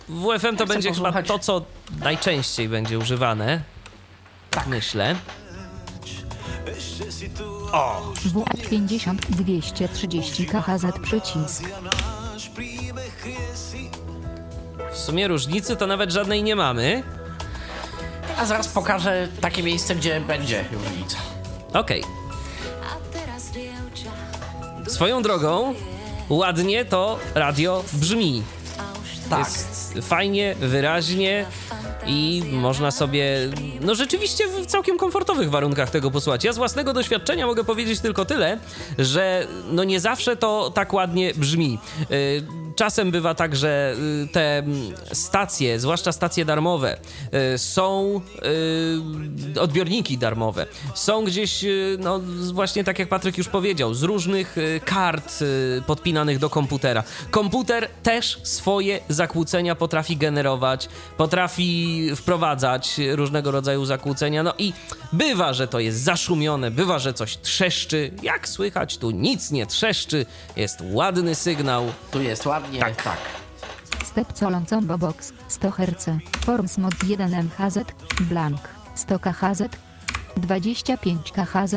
[0.09, 1.65] WFM to będzie chyba to, co
[2.01, 3.61] najczęściej będzie używane,
[4.51, 5.17] tak myślę.
[8.33, 11.63] WA 50 230 KHZ przycisk.
[14.93, 17.03] W sumie różnicy to nawet żadnej nie mamy.
[18.39, 21.17] A zaraz pokażę takie miejsce, gdzie będzie różnica.
[21.73, 22.03] Okej.
[24.87, 25.75] Swoją drogą,
[26.29, 28.43] ładnie to radio brzmi.
[29.31, 29.39] Tak.
[29.39, 31.47] Jest fajnie, wyraźnie
[32.07, 33.39] i można sobie,
[33.81, 36.45] no rzeczywiście w całkiem komfortowych warunkach tego posłuchać.
[36.45, 38.59] Ja z własnego doświadczenia mogę powiedzieć tylko tyle,
[38.99, 41.79] że no nie zawsze to tak ładnie brzmi.
[42.77, 46.97] Czasem bywa tak, że y, te mm, stacje, zwłaszcza stacje darmowe,
[47.55, 48.21] y, są
[49.57, 51.65] y, odbiorniki darmowe, są gdzieś,
[51.99, 52.21] no
[52.53, 55.45] właśnie tak jak Patryk już powiedział, z różnych kart
[55.87, 57.05] podpinanych do komputera.
[57.31, 64.73] Komputer też swoje zakłócenia potrafi generować, potrafi wprowadzać różnego rodzaju zakłócenia, no i
[65.13, 68.11] bywa, że to jest zaszumione, bywa, że coś trzeszczy.
[68.23, 71.93] Jak słychać, tu nic nie trzeszczy, jest ładny sygnał.
[72.11, 72.81] Tu jest ładnie.
[72.81, 73.03] Tak.
[73.03, 73.19] tak.
[74.05, 76.07] Step Colon Combo Box 100 Hz.
[76.45, 77.79] Forms Mod 1 MHZ.
[78.21, 78.61] Blank
[78.95, 79.63] 100 KHZ.
[80.37, 81.75] 25 KHZ.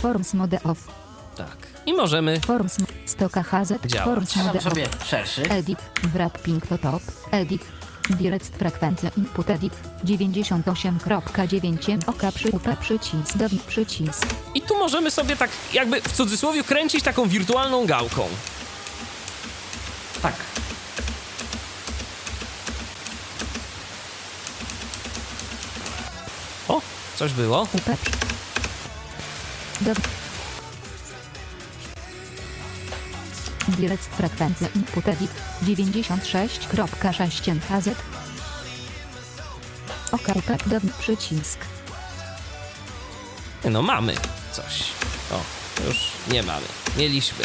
[0.00, 0.88] Forms Mode Off.
[1.36, 1.56] Tak.
[1.86, 3.72] I możemy Forms mo- 100 KHZ.
[3.86, 4.04] Działać.
[4.04, 4.62] Forms Mode Dam Off.
[4.64, 5.42] sobie szerszy.
[5.42, 5.78] Edit.
[6.14, 7.02] Wrapping to top.
[7.30, 7.64] Edit.
[8.10, 9.72] Direct frekwencja input edit
[10.04, 16.64] 98.9 oka przy UP przycisk do przycisk I tu możemy sobie tak jakby w cudzysłowie
[16.64, 18.28] kręcić taką wirtualną gałką.
[20.22, 20.34] Tak.
[26.68, 26.80] O,
[27.16, 27.62] coś było.
[27.62, 28.10] UP przy...
[29.80, 29.92] do
[33.68, 35.30] Direct frekwencja input edit
[35.62, 37.88] 96.6 MHz
[40.12, 41.58] oka UP do przycisk
[43.64, 44.14] No mamy
[44.52, 44.82] coś.
[45.30, 45.40] O,
[45.86, 46.66] już nie mamy.
[46.96, 47.44] Mieliśmy.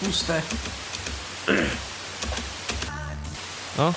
[0.00, 0.42] Puste.
[3.78, 3.92] O.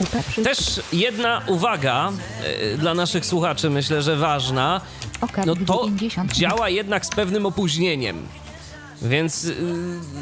[0.00, 4.80] UP przycisk Też jedna uwaga e, dla naszych słuchaczy, myślę, że ważna.
[5.46, 8.28] No to 90 działa jednak z pewnym opóźnieniem.
[9.02, 9.56] Więc y,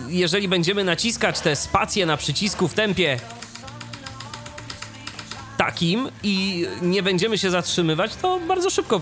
[0.09, 3.21] jeżeli będziemy naciskać te spacje na przycisku w tempie
[5.57, 9.01] takim i nie będziemy się zatrzymywać, to bardzo szybko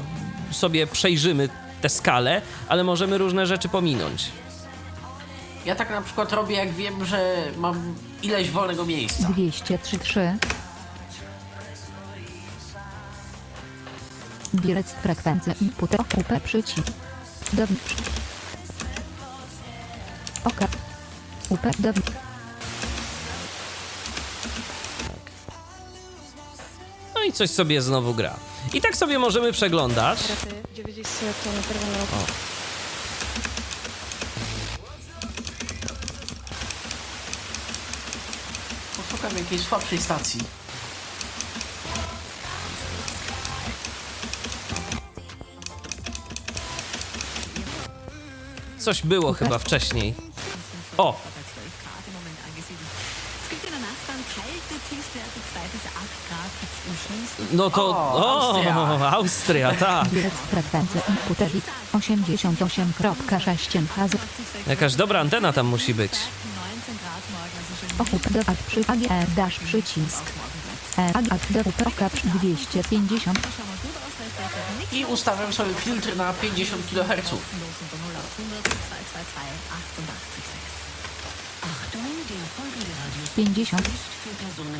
[0.51, 1.49] sobie przejrzymy
[1.81, 4.25] tę skalę, ale możemy różne rzeczy pominąć.
[5.69, 9.29] Ja tak na przykład robię, jak wiem, że mam ileś wolnego miejsca.
[9.29, 10.39] 203
[14.55, 16.89] Direct frekwencja input UP przycisk.
[17.53, 17.63] Do
[20.45, 20.69] Oka
[21.49, 21.93] UP do
[27.15, 28.37] No i coś sobie znowu gra.
[28.75, 30.19] I tak sobie możemy przeglądać.
[39.21, 40.41] Poszukam jakiejś słabszej stacji.
[48.79, 50.15] Coś było chyba wcześniej.
[50.99, 51.17] O,
[53.45, 57.47] Es gibt in der Nachbarn kalte Tiefstwerte 2 bis 8 Grad gibt's im schlimmsten.
[57.57, 57.89] no to.
[57.91, 59.11] O, Austria.
[59.13, 60.09] Austria, tak.
[60.09, 61.65] Direct frekwencja input edit
[61.95, 64.13] 88.6 MHz
[64.67, 66.13] Jakaś dobra antena tam musi być.
[67.99, 70.23] 19 Grad morgen, also schön OUP do ad przy AGR dash przycisk
[70.97, 74.79] E ad ad do UP oka przy 250 schon mal gut aus, da ist derzeit
[74.79, 77.31] nichts I ustawiam sobie filtr na 50 kHz.
[77.31, 77.79] los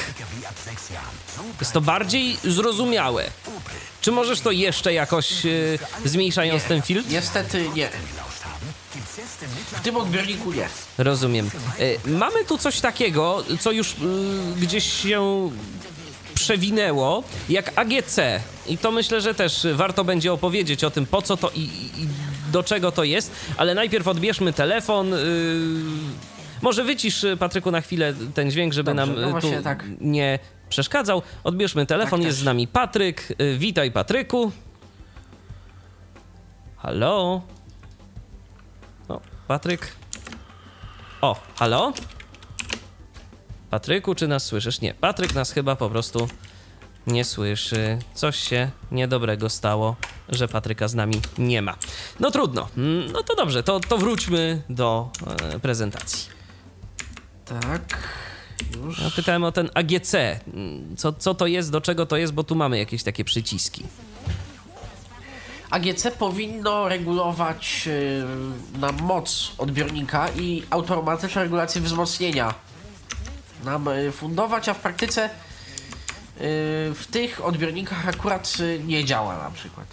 [1.61, 3.25] Jest to bardziej zrozumiałe.
[4.01, 7.11] Czy możesz to jeszcze jakoś y, zmniejszając ten filtr?
[7.11, 7.89] Niestety nie.
[9.73, 10.69] W tym odbiorniku nie.
[10.99, 11.51] Rozumiem.
[11.81, 13.97] Y, mamy tu coś takiego, co już y,
[14.61, 15.51] gdzieś się
[16.51, 18.17] przewinęło jak AGC.
[18.67, 22.09] I to myślę, że też warto będzie opowiedzieć o tym, po co to i, i
[22.53, 23.33] do czego to jest.
[23.57, 25.11] Ale najpierw odbierzmy telefon.
[25.11, 25.17] Yy,
[26.63, 29.85] może wycisz, Patryku, na chwilę ten dźwięk, żeby Dobrze, nam no tu tak.
[30.01, 30.39] nie
[30.69, 31.23] przeszkadzał.
[31.45, 32.43] Odbierzmy telefon, Tak jest też.
[32.43, 33.29] z nami Patryk.
[33.41, 34.53] Y, Witaj, Patryku.
[36.77, 37.43] Halo?
[39.09, 39.93] O, Patryk.
[41.21, 41.93] O, halo?
[43.71, 44.81] Patryku, czy nas słyszysz?
[44.81, 46.29] Nie, Patryk nas chyba po prostu
[47.07, 47.99] nie słyszy.
[48.15, 49.97] Coś się niedobrego stało,
[50.29, 51.75] że Patryka z nami nie ma.
[52.21, 52.69] No trudno.
[52.77, 55.11] Mm, No to dobrze, to, to wróćmy do
[55.55, 56.29] e, prezentacji.
[57.45, 58.09] Tak.
[58.85, 58.99] Już.
[58.99, 60.15] Ja pytałem o ten AGC.
[60.15, 63.85] Mm, Co, co to jest, do czego to jest, bo tu mamy jakieś takie przyciski.
[65.71, 68.25] AGC powinno regulować y,
[68.79, 72.55] nam moc odbiornika i automatyczną regulację wzmocnienia
[73.65, 75.31] nam y, fundować, a w praktyce y,
[76.95, 79.87] w tych odbiornikach akurat y, nie działa na przykład.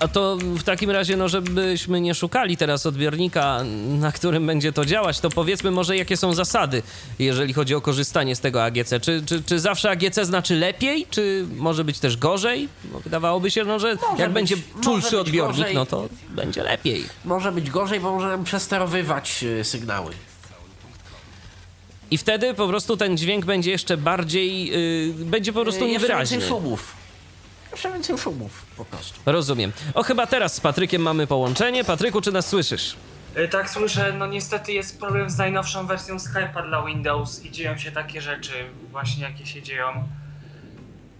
[0.00, 4.84] A to w takim razie, no żebyśmy nie szukali teraz odbiornika, na którym będzie to
[4.84, 6.82] działać, to powiedzmy może jakie są zasady,
[7.18, 8.90] jeżeli chodzi o korzystanie z tego AGC.
[9.00, 12.68] Czy, czy, czy zawsze AGC znaczy lepiej, czy może być też gorzej?
[12.84, 15.74] Bo wydawałoby się, no, że Może jak być- będzie czulszy odbiornik, gorzej.
[15.74, 17.04] no to będzie lepiej.
[17.24, 20.12] Może być gorzej, bo może nam przesterowywać sygnały.
[22.10, 24.66] I wtedy po prostu ten dźwięk będzie jeszcze bardziej,
[25.18, 26.36] yy, będzie po prostu Y, Jeszcze niewyraźny.
[26.36, 26.94] więcej szumów.
[27.72, 29.20] Jeszcze więcej szumów po prostu.
[29.26, 29.72] Rozumiem.
[29.94, 31.84] O, chyba teraz z Patrykiem mamy połączenie.
[31.84, 32.96] Patryku, czy nas słyszysz?
[33.34, 37.78] E, Tak, słyszę, no niestety jest problem z najnowszą wersją Skype'a dla Windows i dzieją
[37.78, 38.52] się takie rzeczy
[38.90, 40.08] właśnie jakie się dzieją.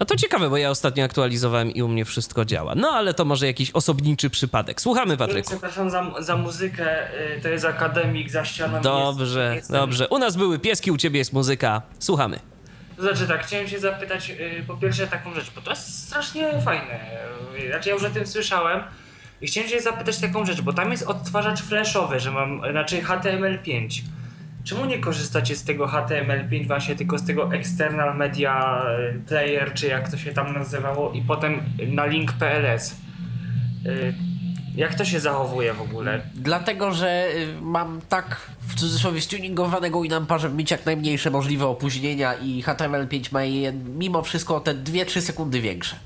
[0.01, 2.74] No to ciekawe, bo ja ostatnio aktualizowałem i u mnie wszystko działa.
[2.74, 4.80] No ale to może jakiś osobniczy przypadek.
[4.80, 5.49] Słuchamy, Patryku.
[5.51, 8.80] Przepraszam za, za muzykę, e, to jest akademik za ścianą.
[8.80, 10.09] Dobrze, jest, dobrze.
[10.09, 11.82] U nas były pieski, u ciebie jest muzyka.
[11.99, 12.38] Słuchamy.
[12.96, 16.61] To znaczy tak, chciałem się zapytać e, po pierwsze taką rzecz, bo to jest strasznie
[16.61, 17.01] fajne.
[17.70, 18.80] Znaczy ja już o tym słyszałem
[19.40, 24.03] i chciałem się zapytać taką rzecz, bo tam jest odtwarzacz flashowy, że mam, znaczy HTML5.
[24.68, 29.86] Czemu nie korzystacie z tego HTML5 właśnie, tylko z tego External Media e, Player, czy
[29.86, 32.96] jak to się tam nazywało i potem na link PLS?
[33.86, 34.14] Y,
[34.76, 36.20] Jak to się zachowuje w ogóle?
[36.34, 42.34] Dlatego, że y, mam tak w cudzysłowie stuningowanego Winampa, żeby mieć jak najmniejsze możliwe opóźnienia
[42.34, 45.96] i HTML5 ma je mimo wszystko o te 2-3 sekundy większe.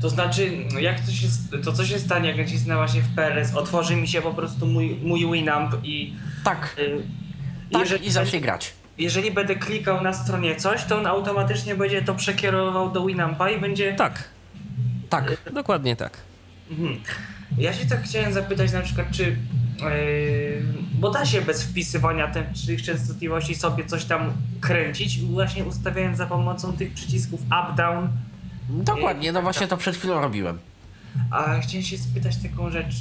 [0.00, 1.26] To znaczy, no jak to się,
[1.64, 4.96] to co się stanie, jak nacisnę właśnie w PLS, otworzy mi się po prostu mój,
[5.02, 6.14] mój Winamp i...
[6.44, 7.23] Tak, y,
[7.78, 8.72] tak i zacznie grać.
[8.98, 13.60] Jeżeli będę klikał na stronie coś, to on automatycznie będzie to przekierowywał do Winampa i
[13.60, 13.94] będzie...
[13.94, 14.28] Tak.
[15.10, 15.36] Tak.
[15.54, 16.20] Dokładnie tak.
[16.70, 17.00] Mhm.
[17.58, 19.22] Ja się tak chciałem zapytać na przykład, czy...
[19.22, 20.62] Yy,
[20.94, 22.32] bo da się bez wpisywania
[22.66, 28.08] tych, częstotliwości sobie coś tam kręcić, właśnie ustawiając za pomocą tych przycisków up, down.
[28.68, 30.58] Dokładnie, no właśnie to przed chwilą robiłem.
[31.30, 32.94] A chciałem się spytać taką rzecz.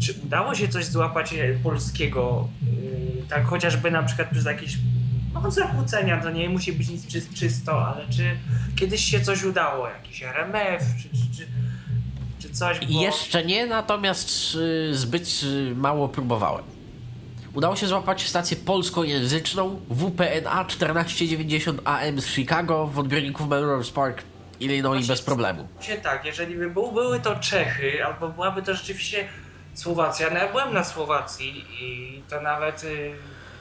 [0.00, 4.78] Czy udało się coś złapać e, polskiego, yy, tak chociażby na przykład przez jakieś
[5.34, 8.36] no, zakłócenia, to nie musi być nic czy, czysto, ale czy
[8.76, 11.46] kiedyś się coś udało, jakiś RMF, czy, czy,
[12.38, 13.02] czy, coś, bo...
[13.02, 16.64] Jeszcze nie, natomiast y, zbyt y, mało próbowałem.
[17.54, 24.22] Udało się złapać stację polskojęzyczną WPNA 1490 AM z Chicago w odbiorniku w Melrose Park,
[24.60, 25.68] Illinois bez problemu.
[25.80, 29.28] się tak, jeżeli by był, były to Czechy, albo byłaby to rzeczywiście
[29.78, 30.30] Słowacja.
[30.30, 33.10] No ja byłem na Słowacji i to nawet, y,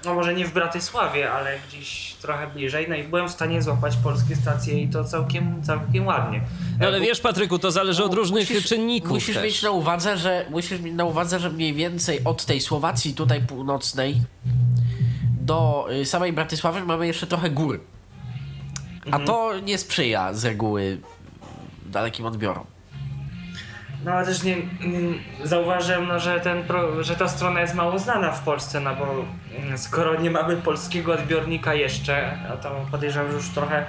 [0.06, 3.96] no może nie w Bratysławie, ale gdzieś trochę bliżej, no i byłem w stanie złapać
[4.04, 6.42] polskie stacje i to całkiem, całkiem ładnie.
[6.80, 9.44] No ale wiesz, Patryku, to zależy od różnych Musisz- czynników Musisz też.
[9.44, 13.42] mieć na uwadze, że musisz mieć na uwadze, że mniej więcej od tej Słowacji tutaj
[13.42, 14.22] północnej
[15.42, 17.80] do y, samej Bratysławy mamy jeszcze trochę gór.
[19.12, 20.98] A to nie sprzyja z reguły
[21.86, 22.66] dalekim odbiorom.
[24.06, 25.00] No ale też nie, nie
[25.44, 29.26] zauważyłem, no, że, ten pro, że ta strona jest mało znana w Polsce, no bo
[29.58, 33.86] mm, skoro nie mamy polskiego odbiornika jeszcze, a to podejrzewam, że już trochę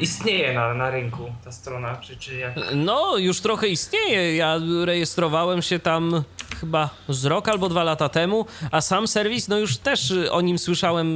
[0.00, 2.54] istnieje na, na rynku ta strona, czy, czy jak...
[2.74, 4.36] No, już trochę istnieje.
[4.36, 6.22] Ja rejestrowałem się tam
[6.60, 10.58] chyba z rok albo dwa lata temu, a sam serwis, no już też o nim
[10.58, 11.08] słyszałem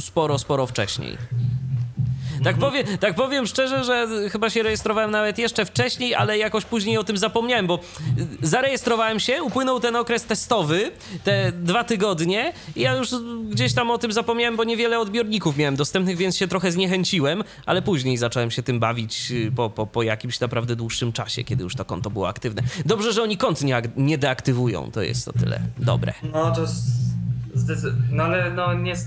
[0.00, 1.18] sporo, sporo wcześniej.
[2.44, 6.98] Tak powiem, tak powiem szczerze, że chyba się rejestrowałem nawet jeszcze wcześniej, ale jakoś później
[6.98, 7.74] o tym zapomniałem, bo
[8.42, 10.90] y, zarejestrowałem się, upłynął ten okres testowy,
[11.24, 13.08] te dwa tygodnie i ja już
[13.50, 17.82] gdzieś tam o tym zapomniałem, bo niewiele odbiorników miałem dostępnych, więc się trochę zniechęciłem, ale
[17.82, 21.74] później zacząłem się tym bawić y, po, po, po jakimś naprawdę dłuższym czasie, kiedy już
[21.74, 22.62] to konto było aktywne.
[22.86, 26.14] Dobrze, że oni kont nie, nie deaktywują, to jest o tyle dobre.
[26.32, 26.66] No to
[27.54, 29.06] zdecy- no ale no nies-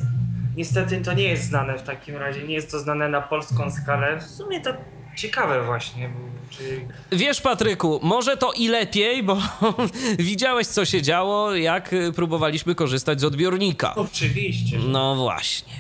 [0.57, 4.19] niestety to nie jest znane w takim razie, nie jest to znane na polską skalę.
[4.19, 4.69] W sumie to
[5.17, 6.09] ciekawe właśnie,
[6.49, 6.81] czy
[7.11, 9.37] Wiesz, Patryku, może to i lepiej, bo
[10.19, 13.95] widziałeś, co się działo, jak y, próbowaliśmy korzystać z odbiornika.
[13.95, 14.79] Oczywiście.
[14.79, 15.73] że- No właśnie.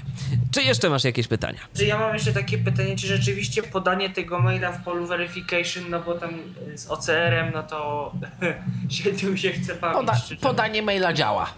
[0.51, 1.59] Czy jeszcze masz jakieś pytania?
[1.77, 5.99] Czy ja mam jeszcze takie pytanie, czy rzeczywiście podanie tego maila w polu verification, no
[5.99, 6.29] bo tam
[6.73, 8.11] y, z OCR-em, no to
[8.89, 9.95] się tym się chce bawić.
[9.97, 11.49] Poda podanie maila działa.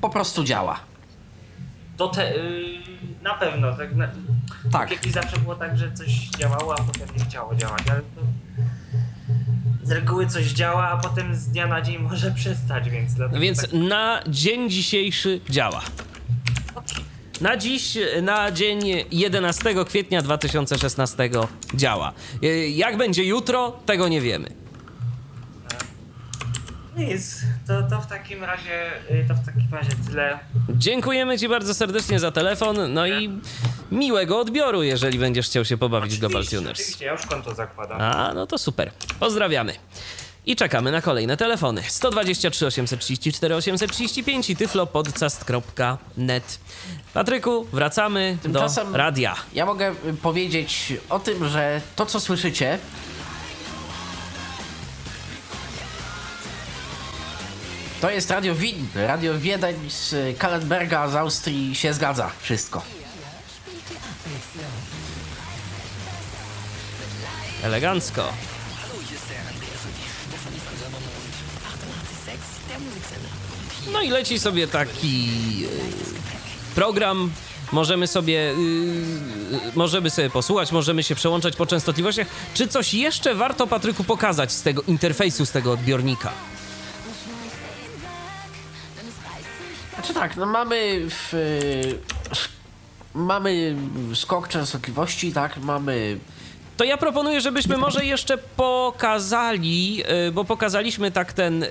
[0.00, 0.80] Po prostu działa.
[2.00, 2.78] To te, y,
[3.22, 4.08] na pewno, tak, na,
[4.72, 5.06] tak.
[5.06, 8.20] I zawsze było tak, że coś działało, a potem nie chciało działać, ale to
[9.82, 13.60] z reguły coś działa, a potem z dnia na dzień może przestać, więc dlatego Więc
[13.60, 15.80] tak, na dzień dzisiejszy działa.
[17.40, 18.80] Na dziś, na dzień
[19.12, 21.30] 11 kwietnia 2016
[21.74, 22.12] działa.
[22.44, 24.59] Y, Jak będzie jutro, tego nie wiemy.
[27.00, 27.36] Nic,
[27.66, 30.38] to, to w takim razie, y, to w takim razie tyle.
[30.68, 33.40] Dziękujemy Ci bardzo serdecznie za telefon, no i
[33.92, 36.80] miłego odbioru, jeżeli będziesz chciał się pobawić w Global Tuners.
[36.80, 38.00] Oczywiście, ja już konto zakładam.
[38.00, 38.90] A, no to super.
[39.20, 39.74] Pozdrawiamy.
[40.46, 41.82] I czekamy na kolejne telefony.
[41.88, 46.58] 123 834 835 i tyflopodcast.net.
[47.14, 49.34] Patryku, wracamy do Tymczasem radia.
[49.54, 52.78] Ja mogę powiedzieć o tym, że to co słyszycie
[58.00, 58.86] to jest Radio Wien.
[58.94, 62.30] Radio Wiedeń z Kallenberga z Austrii się zgadza.
[62.40, 62.82] Wszystko.
[67.62, 68.32] Elegancko.
[73.92, 75.28] No i leci sobie taki
[75.64, 77.30] e, program.
[77.72, 82.26] Możemy sobie, y, możemy sobie posłuchać, możemy się przełączać po częstotliwościach.
[82.54, 86.32] Czy coś jeszcze warto, Patryku, pokazać z tego interfejsu, z tego odbiornika?
[89.94, 91.98] Znaczy tak, no mamy w, y,
[93.14, 93.76] mamy
[94.14, 96.18] skok częstotliwości, tak, mamy
[96.80, 101.68] To ja proponuję, żebyśmy może jeszcze pokazali, y, bo pokazaliśmy tak ten y,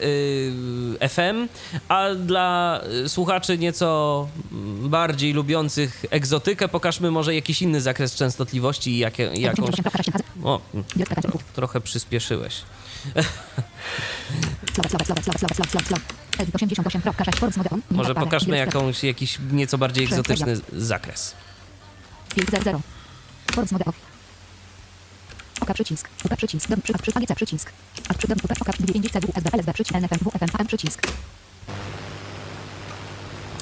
[1.10, 1.48] FM,
[1.88, 8.92] a dla y, słuchaczy nieco mm, bardziej lubiących egzotykę pokażmy może jakiś inny zakres częstotliwości
[8.92, 9.76] i jakie, jakąś...
[10.44, 10.86] O, mm,
[11.56, 12.62] trochę przyspieszyłeś.
[14.74, 16.04] Słowak, słowak, słowak, słowak, słowak, słowak, słowak.
[16.38, 17.82] Edit 88.6 Force Modeon.
[17.92, 21.36] Może pokażmy jakąś, jakiś nieco bardziej egzotyczny zakres.
[22.36, 22.64] 500.
[23.52, 23.94] Force Modeon.
[25.62, 26.10] Oka przycisk.
[26.26, 26.70] UP przycisk.
[26.70, 27.72] Dom przy, przy, AGC przycisk.
[28.10, 31.08] A przy dom oka 9 CW SB LSB przycisk NFM WFM AM przycisk.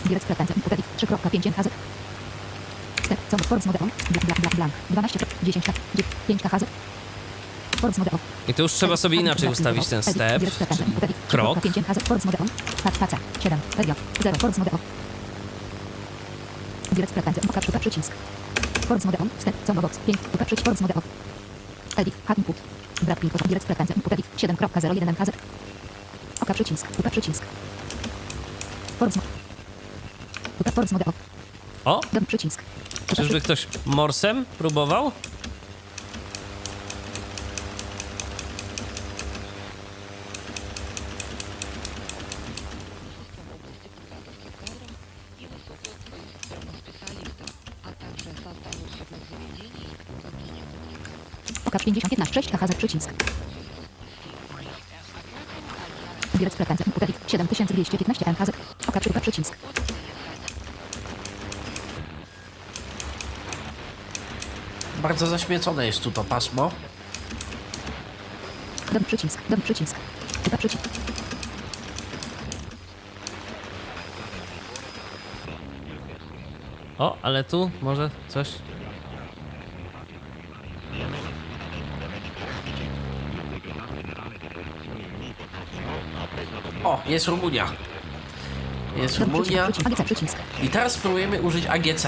[0.05, 0.55] Direct pretensja.
[0.55, 1.69] UP 3.5 HZ.
[3.05, 3.19] Step.
[3.31, 3.55] Co?
[3.55, 3.89] Modeon.
[4.09, 4.73] Blank, blank, blank, blank.
[4.89, 5.19] 12.
[5.43, 5.65] 10.
[6.27, 6.65] 5 HZ.
[8.47, 10.43] I tu już trzeba sobie inaczej ustawić ten step.
[11.27, 11.61] Krok.
[11.61, 12.03] 5 HZ.
[12.07, 12.47] Force Modeon.
[12.83, 13.17] Tak, pace.
[13.43, 13.59] 7.
[13.77, 13.95] Radio.
[14.23, 14.37] 0.
[14.39, 14.79] Force Modeon.
[16.91, 17.43] Direct pretensja.
[17.49, 18.11] Oka przy, przycisk.
[18.87, 19.29] Force Modeon.
[19.39, 19.55] Step.
[19.67, 19.73] Co?
[19.73, 19.97] Box.
[20.05, 20.17] 5.
[20.33, 20.65] UP przycisk.
[20.65, 21.01] Force Modeon.
[21.97, 22.13] Edit.
[22.27, 22.55] Hack input.
[23.01, 23.47] Brak pin kod.
[23.47, 23.95] Direct pretensja.
[23.95, 24.25] Input edit.
[24.37, 25.31] 7.01 HZ.
[26.41, 26.87] Oka przycisk.
[26.99, 27.43] UP przycisk.
[28.99, 29.19] Force
[30.59, 31.13] UP Force Modeon.
[31.85, 32.61] O, Dom przycisk.
[33.15, 35.11] czyżby ktoś morsem próbował?
[51.67, 53.09] Oka 50 15 6 HZ przycisk.
[56.57, 56.85] Pretensja.
[56.85, 57.17] Input edit.
[57.27, 58.51] 7215 MHZ.
[58.87, 59.57] Oka przy UP przycisk.
[65.07, 66.71] bardzo zaśmiecone jest tu to pasmo.
[68.93, 69.41] Dom przycisk.
[69.49, 69.95] Dom przycisk.
[70.47, 70.89] UP przycisk.
[76.97, 78.49] O, ale tu może coś.
[87.07, 87.71] Jest Rumunia.
[88.97, 89.19] Jest.
[89.19, 89.67] Rumunia.
[90.63, 92.07] I teraz spróbujemy użyć AGC.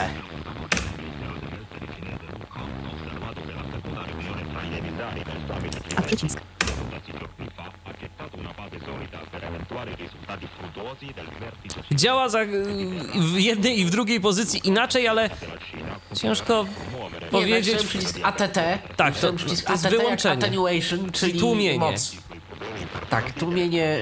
[5.96, 6.40] A przycisk.
[11.92, 12.40] Działa za,
[13.16, 15.30] w jednej i w drugiej pozycji inaczej, ale
[16.16, 16.66] ciężko
[17.32, 17.82] powiedzieć.
[17.82, 18.58] Nie, przycisk ATT.
[18.98, 20.46] Tak, to, przycisk jest ATT jak wyłączenie.
[20.46, 21.80] Attenuation, czyli tłumienie.
[21.80, 22.29] moc.
[23.10, 24.00] Tak, tłumienie,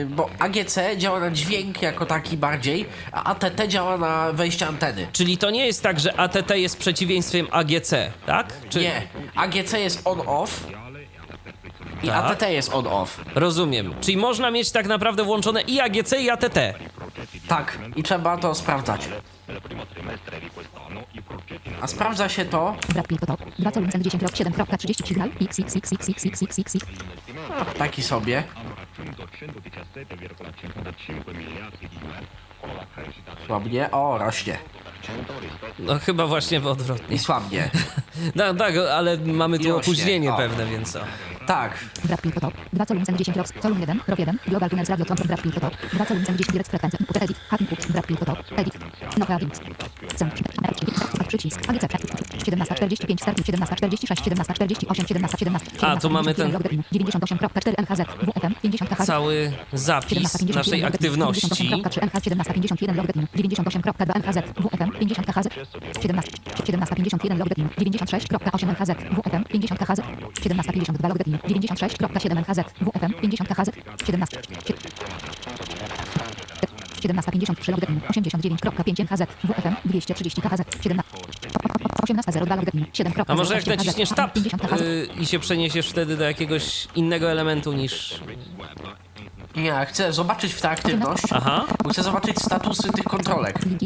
[0.00, 5.06] yy, bo AGC działa na dźwięk jako taki bardziej, a ATT działa na wejście anteny.
[5.12, 7.94] Czyli to nie jest tak, że ATT jest przeciwieństwem AGC,
[8.26, 8.52] tak?
[8.70, 8.80] Czy...
[8.80, 9.02] Nie,
[9.34, 10.66] AGC jest on-off
[12.02, 12.24] i Tak.
[12.24, 13.20] ATT jest on-off.
[13.34, 13.94] Rozumiem.
[14.00, 16.58] Czyli można mieć tak naprawdę włączone i AGC i ATT.
[17.48, 19.08] Tak, i trzeba to sprawdzać.
[21.80, 22.76] A sprawdza się to,
[27.80, 28.44] taki sobie.
[33.46, 34.58] Słabnie, o, rośnie.
[35.78, 37.16] No chyba właśnie w odwrotnie.
[37.16, 37.70] I słabnie.
[38.34, 39.80] No, tak, ale mamy tu rośnie.
[39.80, 40.36] opóźnienie O.
[40.36, 41.00] pewne, więc o.
[41.46, 45.06] Tak, Brad Pitt to 2 col 10 rox col 1 rok 1 Global Tunnels Radio
[45.06, 48.36] Control Brad Pitt to 2 col 10 direct frekwencja edit hack input Brad Pitt to
[48.56, 48.74] edit
[49.18, 49.60] no edit
[50.16, 50.30] Cen
[51.30, 51.84] przycisk AGC
[52.46, 59.52] 17.45 start 17.46 17.48 17.17 A, tu mamy ten- 98.4 MHZ WFM 50 KHZ Cały
[59.72, 61.50] zapis naszej aktywności.
[61.50, 65.48] 1751 login 98.2 MHZ WFM 50 KHZ
[66.02, 70.00] 17 1751 login 96.8 MHZ WFM 50 KHZ
[70.42, 73.70] 1752 login 96.7 MHZ WFM 50 KHZ
[74.06, 74.40] 17
[77.00, 81.12] 1753 login 89.5 MHZ WFM 230 KHZ 17
[82.02, 83.12] 18.02 login 7.
[83.26, 88.20] A może jak naciśniesz tab y, i się przeniesiesz wtedy do jakiegoś innego elementu niż...
[89.56, 91.64] nie, chcę zobaczyć w tę aktywność, Aha.
[91.84, 93.66] bo chcę zobaczyć statusy tych kontrolek.
[93.66, 93.80] Link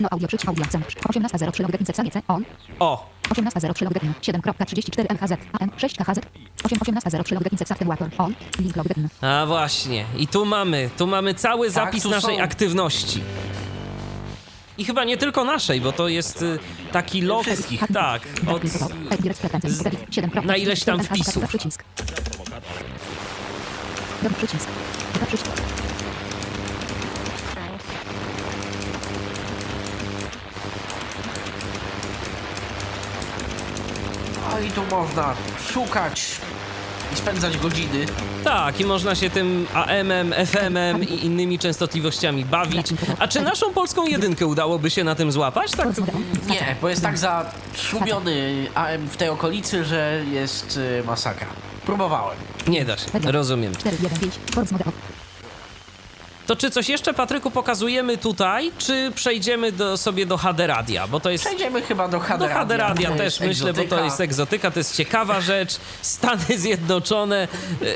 [0.00, 2.44] no audio, przycisk, audio, cen, 18.03 login, C, on,
[2.78, 3.06] O!
[3.30, 6.18] 18.03 login, 7.34 MHZ, AM, 6 KHZ,
[6.64, 10.04] 8, 18.03 login, Accentuator, on, link login, A właśnie.
[10.16, 12.42] I tu mamy, tu mamy cały zapis tu naszej są.
[12.42, 13.22] aktywności.
[14.78, 16.58] I chyba nie tylko naszej, bo to jest y,
[16.92, 17.42] taki log...
[17.42, 17.84] Wszystkich.
[17.94, 18.62] Tak, od...
[19.20, 20.30] direct frekwencja, z- 7.
[20.44, 21.48] na ileś tam wpisów.
[21.48, 21.84] przycisk.
[24.22, 24.68] Dobry przycisk.
[25.14, 25.50] Dobry przycisk.
[34.52, 35.34] No i tu można
[35.72, 36.40] szukać
[37.12, 38.06] i spędzać godziny.
[38.44, 42.86] Tak, i można się tym AM-em, FM-em i innymi częstotliwościami bawić.
[43.18, 45.70] A czy naszą polską jedynkę udałoby się na tym złapać?
[45.72, 45.88] Tak,
[46.46, 51.46] Nie, bo jest tak zaszumiony AM w tej okolicy, że jest y, masakra.
[51.86, 52.36] Próbowałem.
[52.68, 53.04] Nie da się.
[53.24, 53.74] Rozumiem.
[53.76, 54.94] 4, 1, 5, force mode off.
[56.46, 61.08] To czy coś jeszcze, Patryku, pokazujemy tutaj, czy przejdziemy do, sobie do HD Radia?
[61.08, 61.44] Bo to jest...
[61.44, 64.04] Przejdziemy chyba do HD Do HD Radia To też myślę, bo to egzotyka.
[64.04, 65.76] jest egzotyka, to jest ciekawa rzecz.
[66.02, 67.48] Stany Zjednoczone,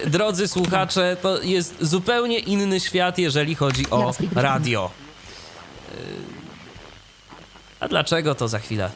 [0.05, 4.91] e, drodzy słuchacze, to jest zupełnie inny świat, jeżeli chodzi o radio.
[5.91, 5.95] E,
[7.81, 8.91] A dlaczego, to za chwilę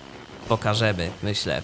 [0.48, 1.62] pokażemy, myślę.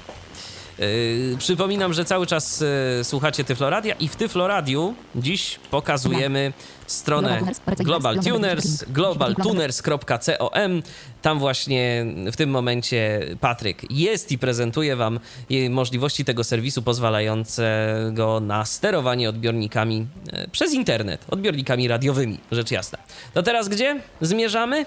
[0.79, 2.64] Yy, przypominam, że cały czas
[2.99, 6.53] yy, słuchacie Tyfloradia i w Tyfloradiu dziś pokazujemy
[6.87, 7.41] stronę
[7.79, 10.83] Global Tuners, globaltuners.com.
[11.23, 15.20] Tam właśnie w tym momencie Patryk jest i prezentuje Wam
[15.51, 22.99] yy, możliwości tego serwisu pozwalającego na sterowanie odbiornikami yy, przez internet, odbiornikami radiowymi, rzecz jasna.
[23.35, 24.87] To teraz gdzie zmierzamy?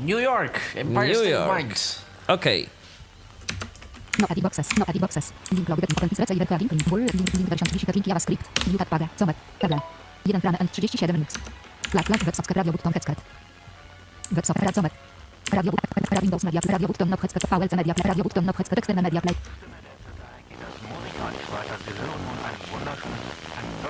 [0.00, 1.74] New York, Empire New State York.
[2.28, 2.80] Okej.
[4.20, 5.32] No edit boxes, no edit boxes.
[5.50, 8.78] Link log, link potency, receiver, link, link, bull, link, link, version 30, link, JavaScript, view,
[8.90, 9.80] pada, comet, table.
[10.24, 11.34] 1 plan N37 Linux.
[11.90, 13.18] Flag, flag, websocket, radio, button, headset.
[14.30, 14.92] Websocket, radio, comet.
[15.52, 15.72] Radio,
[16.10, 19.20] radio, Windows Media, radio, button, knob, headset, VLC Media, radio, button, knob, headset, external media,
[19.20, 19.34] play.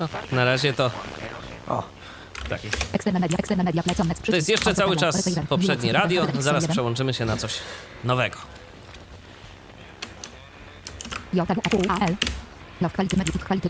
[0.00, 0.90] No, na razie to...
[1.68, 1.82] O.
[2.48, 2.60] Tak.
[3.96, 7.58] Comet, To jest jeszcze cały czas poprzednie radio, zaraz przełączymy się na coś
[8.04, 8.59] nowego.
[11.32, 12.16] J, W, A, L.
[12.80, 13.68] Love quality, media, quality,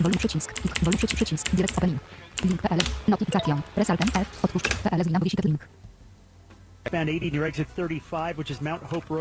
[0.00, 0.52] volume, przycisk,
[0.82, 2.00] volume, przycisk, przycisk, direct opening.
[2.44, 2.78] Link PL,
[3.08, 5.83] notification, resultant F, otwórz, PL, zwina, wisi, link.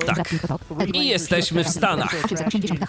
[0.05, 0.33] Tak.
[0.93, 2.15] I jesteśmy w Stanach.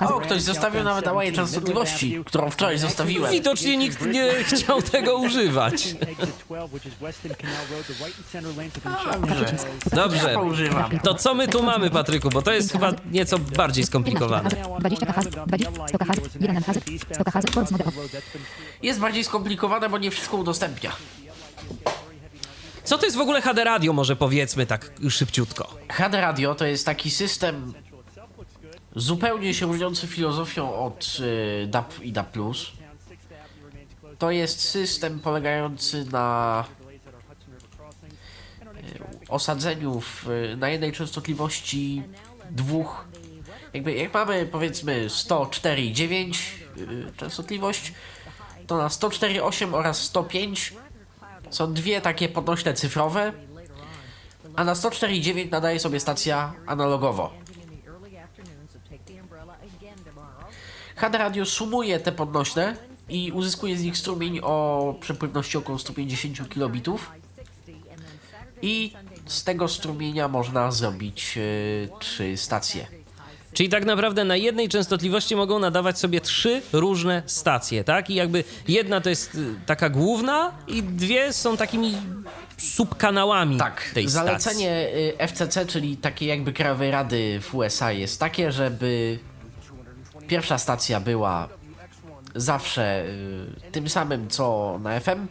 [0.00, 3.32] O, ktoś zostawił nawet ałaję częstotliwości, którą wczoraj zostawiłem.
[3.32, 5.94] Widocznie nikt nie chciał tego używać.
[9.14, 9.56] Dobrze.
[9.94, 10.34] Dobrze.
[11.02, 12.30] To co my tu mamy, Patryku?
[12.30, 14.50] Bo to jest chyba nieco bardziej skomplikowane.
[18.82, 20.92] Jest bardziej skomplikowane, bo nie wszystko udostępnia.
[22.84, 25.74] Co to jest w ogóle HD Radio, może powiedzmy tak szybciutko?
[25.88, 27.74] HD Radio to jest taki system
[28.96, 32.36] zupełnie się różniący filozofią od y, DAP i DAP+.
[34.18, 36.64] To jest system polegający na
[39.24, 42.02] y, osadzeniu w, y, na jednej częstotliwości
[42.50, 43.04] dwóch
[43.74, 46.34] jakby jak mamy powiedzmy 104,9
[46.78, 47.92] y, częstotliwość
[48.66, 50.72] to na 104,8 oraz 105
[51.54, 53.32] są dwie takie podnośne cyfrowe
[54.56, 57.30] a na 104,9 nadaje sobie stacja analogowo.
[60.96, 62.76] HD Radio sumuje te podnośne
[63.08, 67.12] i uzyskuje z nich strumień o przepływności około 150 kilobitów
[68.62, 68.92] i
[69.26, 73.03] z tego strumienia można zrobić y, trzy stacje.
[73.54, 78.10] Czyli tak naprawdę na jednej częstotliwości mogą nadawać sobie trzy różne stacje, tak?
[78.10, 81.96] I jakby jedna to jest y, taka główna i dwie są takimi
[82.58, 84.10] subkanałami Tak, tej stacji.
[84.10, 84.88] zalecenie
[85.20, 89.18] y, FCC, czyli takiej jakby Krajowej Rady w USA jest takie, żeby
[90.28, 91.48] pierwsza stacja była
[92.34, 95.26] zawsze y, tym samym co na FM,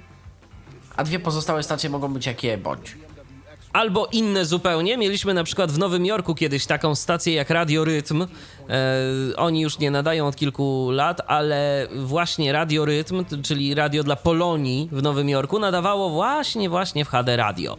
[0.95, 2.97] a dwie pozostałe stacje mogą być jakie bądź.
[3.73, 4.97] Albo inne zupełnie.
[4.97, 8.21] Mieliśmy na przykład w Nowym Jorku kiedyś taką stację jak Radio Rytm.
[8.21, 8.27] E,
[9.37, 14.89] oni już nie nadają od kilku lat, ale właśnie Radio Rytm, czyli radio dla Polonii
[14.91, 17.77] w Nowym Jorku, nadawało właśnie, właśnie w HD Radio.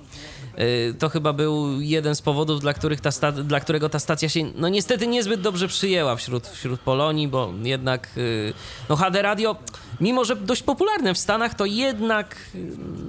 [0.54, 4.28] E, To chyba był jeden z powodów, dla, których ta sta- dla którego ta stacja
[4.28, 8.52] się, no niestety niezbyt dobrze przyjęła wśród, wśród Polonii, bo jednak y,
[8.88, 9.56] no HD Radio,
[10.00, 12.66] mimo że dość popularne w Stanach, to jednak y,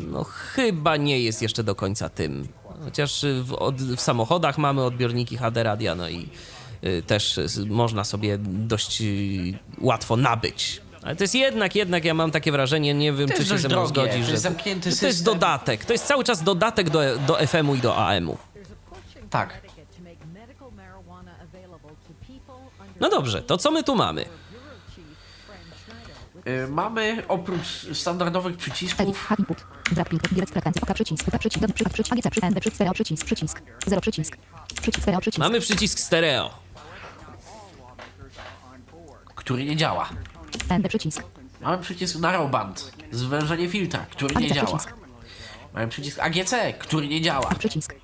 [0.08, 2.48] no chyba nie jest jeszcze do końca tym.
[2.86, 6.30] Chociaż y, w, od, w samochodach mamy odbiorniki HD Radia, no i
[6.84, 9.06] y, też y, można sobie dość y,
[9.82, 10.82] łatwo nabyć.
[11.04, 13.68] Ale to jest jednak, jednak ja mam takie wrażenie, nie wiem, To czy się ze
[13.68, 15.34] mną drogie, zgodzisz, to że jest zamknięty że to jest system.
[15.34, 15.86] dodatek.
[15.86, 18.38] To jest cały czas dodatek do, do FM-u i do AM-u.
[19.30, 19.62] Tak.
[23.00, 24.26] No dobrze, to co my tu mamy?
[26.48, 29.30] Y, Mamy oprócz standardowych przycisków.
[35.38, 36.66] Mamy przycisk stereo.
[39.36, 40.10] który nie działa.
[41.62, 44.68] Mamy przycisk narrowband, zwężenie filtra, który nie działa.
[44.68, 44.94] przycisk.
[45.74, 47.56] Mamy przycisk AGC, który nie działa.
[47.60, 47.96] Przycisk.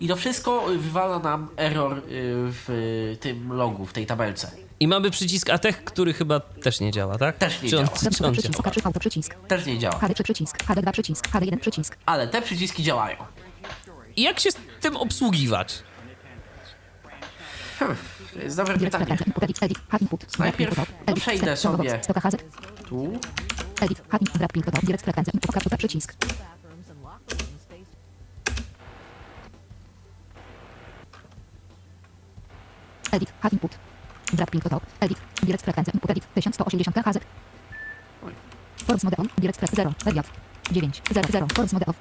[0.00, 4.50] I to wszystko y, wywala nam error y, w y, tym logu, w tej tabelce.
[4.80, 7.36] I mamy przycisk ATECH, który chyba też nie działa, tak?
[7.36, 7.98] Też nie czy on, działa.
[7.98, 8.86] Czy on przycisk, działa?
[8.86, 9.34] auto przycisk.
[9.48, 9.94] Też nie działa.
[9.94, 11.96] HD3 przycisk, HD2 przycisk, HD1 przycisk.
[12.06, 13.16] Ale te przyciski działają.
[14.16, 15.82] I jak się z tym obsługiwać?
[18.34, 19.16] To jest dobre pytanie.
[20.38, 20.74] Najpierw
[21.14, 22.00] przejdę sobie
[22.88, 23.18] tu.
[23.80, 24.18] edit, H
[33.14, 33.78] Edit, H input.
[34.32, 37.18] Drag input, edit, direct frekwencja, input, edit, 1180 HZ.
[38.86, 40.26] Force mode on, direct frekwencja 0, mediat.
[40.70, 41.96] 9, 0, 0, force mode off.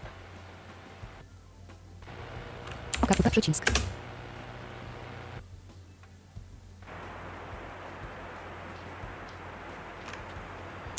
[3.01, 3.65] Oka uta przycisk.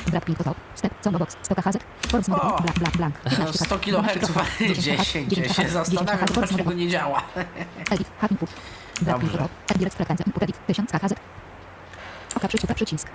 [0.06, 1.76] Drag input, step, combo box, stoka HZ.
[2.08, 3.20] Force mode on, blank, blank, blank.
[3.22, 5.38] 15 100 kHz, ale 10.
[5.38, 7.22] Ja się zastanawiam, dlaczego nie działa.
[7.90, 8.50] Edit, H input.
[9.02, 9.48] Dobrze.
[9.76, 11.14] direct frekwencja, edit, 1000 HZ.
[12.36, 13.08] Oka przycisk.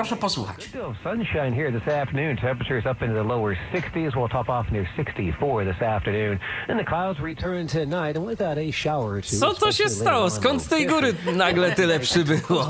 [0.00, 0.70] Proszę posłuchać.
[1.02, 2.36] Sunshine here this afternoon.
[2.36, 4.12] Temperatures up into the lower 60s.
[4.14, 6.38] We'll top off near 64 this afternoon.
[6.68, 9.36] And the clouds return tonight and without a shower or two.
[9.36, 10.30] Co to się stało?
[10.30, 12.68] Skąd z tej góry nagle tyle przybyło?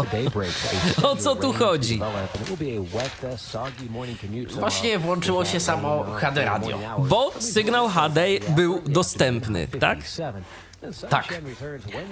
[1.11, 2.01] O co tu chodzi?
[4.59, 6.79] Właśnie włączyło się samo HD radio.
[6.99, 9.99] Bo sygnał HD był dostępny, tak?
[11.09, 11.41] Tak.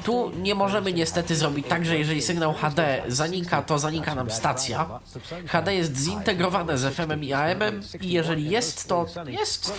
[0.04, 5.00] Tu nie możemy niestety zrobić tak, że jeżeli sygnał HD zanika, to zanika nam stacja.
[5.46, 9.72] HD jest zintegrowane z FM-em i AM-em i jeżeli jest, to jest.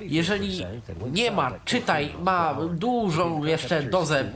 [0.00, 0.66] Jeżeli
[1.10, 4.30] nie ma, czytaj, ma dużą jeszcze dozę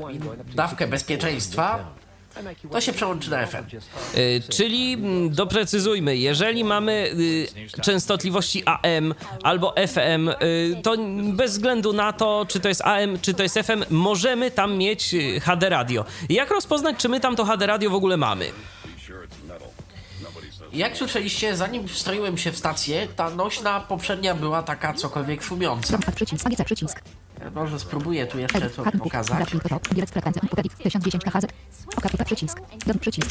[0.54, 1.94] dawkę bezpieczeństwa,
[2.72, 3.56] to się przełączy na FM.
[4.16, 10.34] Y, Czyli mm, doprecyzujmy, jeżeli mamy y, częstotliwości AM albo FM, y,
[10.82, 14.76] to bez względu na to, czy to jest AM, czy to jest FM, możemy tam
[14.76, 16.04] mieć HD radio.
[16.28, 18.50] Jak rozpoznać, czy my tam to HD radio w ogóle mamy?
[20.74, 25.98] Jak słyszeliście, zanim wstroiłem się w stację, ta nośna poprzednia była taka cokolwiek szumiąca.
[26.14, 27.00] Przycisk, AGC przycisk.
[27.40, 29.36] Ja Może spróbuję tu jeszcze to pokazać.
[29.36, 31.46] drag input, direct frekwencja, input, edit, 1010 HZ.
[31.98, 32.60] Oka uta przycisk.
[33.00, 33.28] Przycisk,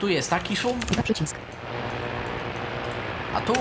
[0.00, 1.36] Tu jest taki szum, przycisk.
[3.34, 3.52] a tu...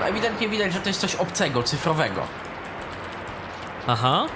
[0.00, 2.22] No ewidentnie widać, że to jest coś obcego, cyfrowego.
[3.86, 4.26] Aha.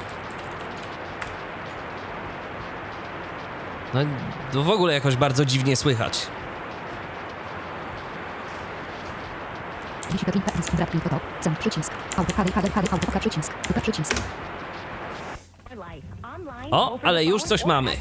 [3.97, 4.03] No
[4.53, 6.27] to w ogóle jakoś bardzo dziwnie słychać.
[16.71, 17.97] O, ale już coś mamy.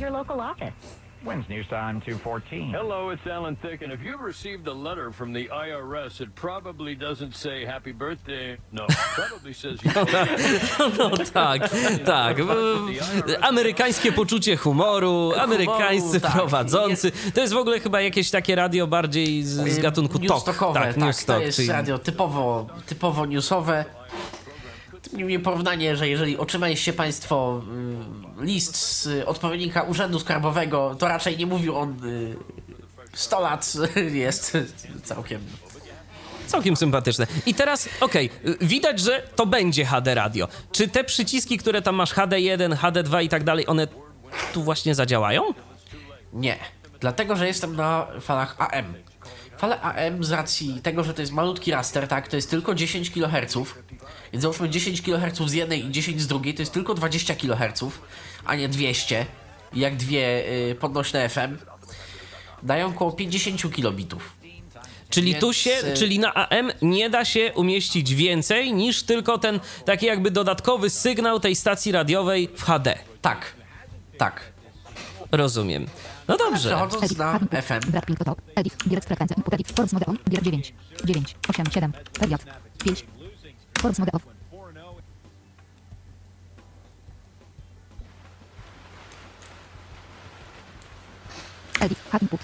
[1.25, 2.71] Wins News Time 214.
[2.71, 6.95] Hello, it's Alan Thick, and if you've received a letter from the IRS, it probably
[6.95, 8.57] doesn't say happy birthday.
[8.71, 8.85] No,
[9.15, 9.91] probably says you.
[10.97, 11.69] No tak,
[12.05, 12.37] tak.
[13.41, 16.31] Amerykańskie poczucie humoru, amerykańscy tak.
[16.31, 17.11] prowadzący.
[17.33, 20.73] To jest w ogóle chyba jakieś takie radio bardziej z, z gatunku talk.
[20.73, 23.85] Tak, news to talk, jest czyli- radio typowo, typowo newsowe.
[25.15, 27.61] Niemniej porównanie, że jeżeli otrzymaliście Państwo
[28.41, 32.35] y, list z odpowiednika Urzędu Skarbowego, to raczej nie mówił on y,
[33.13, 33.73] 100 lat,
[34.11, 34.57] jest
[35.03, 35.41] całkiem...
[36.47, 37.27] Całkiem sympatyczne.
[37.45, 40.47] I teraz, okej, y, widać, że to będzie HD radio.
[40.71, 43.87] Czy te przyciski, które tam masz HD1, HD2 i tak dalej, one
[44.53, 45.43] tu właśnie zadziałają?
[46.33, 46.57] Nie,
[46.99, 48.93] dlatego, że jestem na falach AM.
[49.57, 53.11] Fale AM z racji tego, że to jest malutki raster, tak, to jest tylko 10
[53.11, 53.57] kHz,
[54.33, 57.83] więc załóżmy 10 kHz z jednej i 10 z drugiej, to jest tylko 20 kHz,
[58.45, 59.25] a nie 200,
[59.73, 61.57] jak dwie y, podnośne FM.
[62.63, 64.35] Dają około 50 kilobitów.
[65.09, 69.37] Czyli Więc, tu się, y- czyli na AM nie da się umieścić więcej niż tylko
[69.37, 72.97] ten taki jakby dodatkowy sygnał tej stacji radiowej w HD.
[73.21, 73.53] Tak,
[74.17, 74.41] tak.
[75.31, 75.87] Rozumiem.
[76.27, 76.69] No dobrze.
[76.69, 77.91] Przechodząc na FM.
[77.91, 78.41] Brak ping top.
[78.55, 78.75] Edit.
[78.85, 79.35] Direct frekwencja.
[79.37, 79.71] Input edit.
[79.71, 80.17] Force mode on.
[80.27, 80.73] Direct 9.
[81.03, 81.35] 9.
[81.49, 81.65] 8.
[81.71, 81.93] 7.
[82.19, 82.41] Period.
[82.83, 83.05] 5.
[83.79, 84.25] Force mode off.
[91.81, 91.97] Edit.
[92.11, 92.39] Hack input.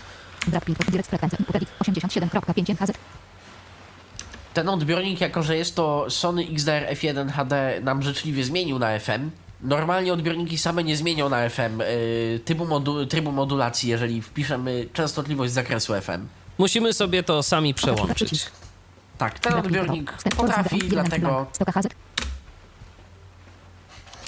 [0.47, 0.77] Brak ping.
[0.77, 1.37] Direct frekwencja.
[1.39, 1.69] Input edit.
[1.83, 2.91] 87.5 MHz.
[4.53, 9.29] Ten odbiornik, jako że jest to Sony XDR F1 HD, nam życzliwie zmienił na FM.
[9.63, 15.51] Normalnie odbiorniki same nie zmienią na FM y, typu modu, trybu modulacji, jeżeli wpiszemy częstotliwość
[15.51, 16.27] z zakresu FM.
[16.57, 18.45] Musimy sobie to sami przełączyć.
[19.17, 21.45] Tak, ten odbiornik potrafi, dlatego plan.
[21.53, 21.87] 100 KHz.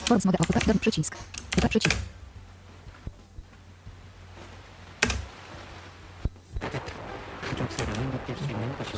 [0.05, 0.47] Force mode off.
[0.47, 1.17] Typa przycisk.
[1.55, 1.95] Typa przycisk.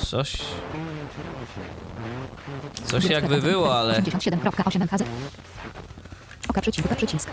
[0.05, 0.37] Coś.
[2.85, 4.01] Coś jakby było, ale.
[4.01, 5.03] 87.8 MHz.
[6.49, 6.83] Oka przycisk.
[6.83, 7.29] Typa przycisk.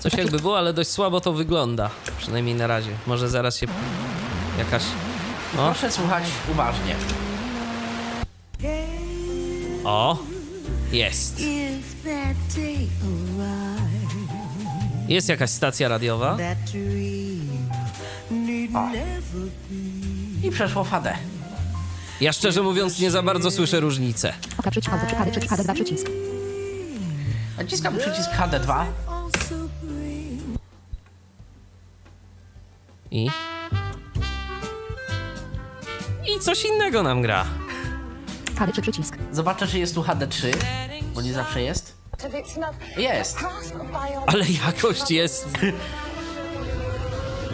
[0.00, 1.90] Coś jakby było, ale dość słabo to wygląda.
[2.18, 2.90] Przynajmniej na razie.
[3.06, 3.66] Może zaraz się
[4.58, 4.82] jakaś.
[5.58, 6.94] O, proszę słuchać uważnie.
[9.84, 10.18] o.
[10.92, 11.42] Jest.
[15.08, 16.36] Jest jakaś stacja radiowa.
[20.42, 21.16] I przeszło HD.
[22.20, 24.32] Ja szczerze mówiąc nie za bardzo słyszę różnicę.
[24.58, 24.94] Oka przycisk.
[25.30, 25.52] Przycisk.
[25.54, 26.06] HD2 przycisk.
[27.58, 28.84] Naciskam przycisk HD2.
[33.10, 33.30] I.
[36.36, 37.44] I coś innego nam gra.
[38.54, 39.16] HD3 przycisk.
[39.32, 40.56] Zobaczę, czy jest tu HD3,
[41.14, 41.96] bo nie zawsze jest.
[42.96, 43.38] Jest.
[44.26, 45.48] Ale jakość jest.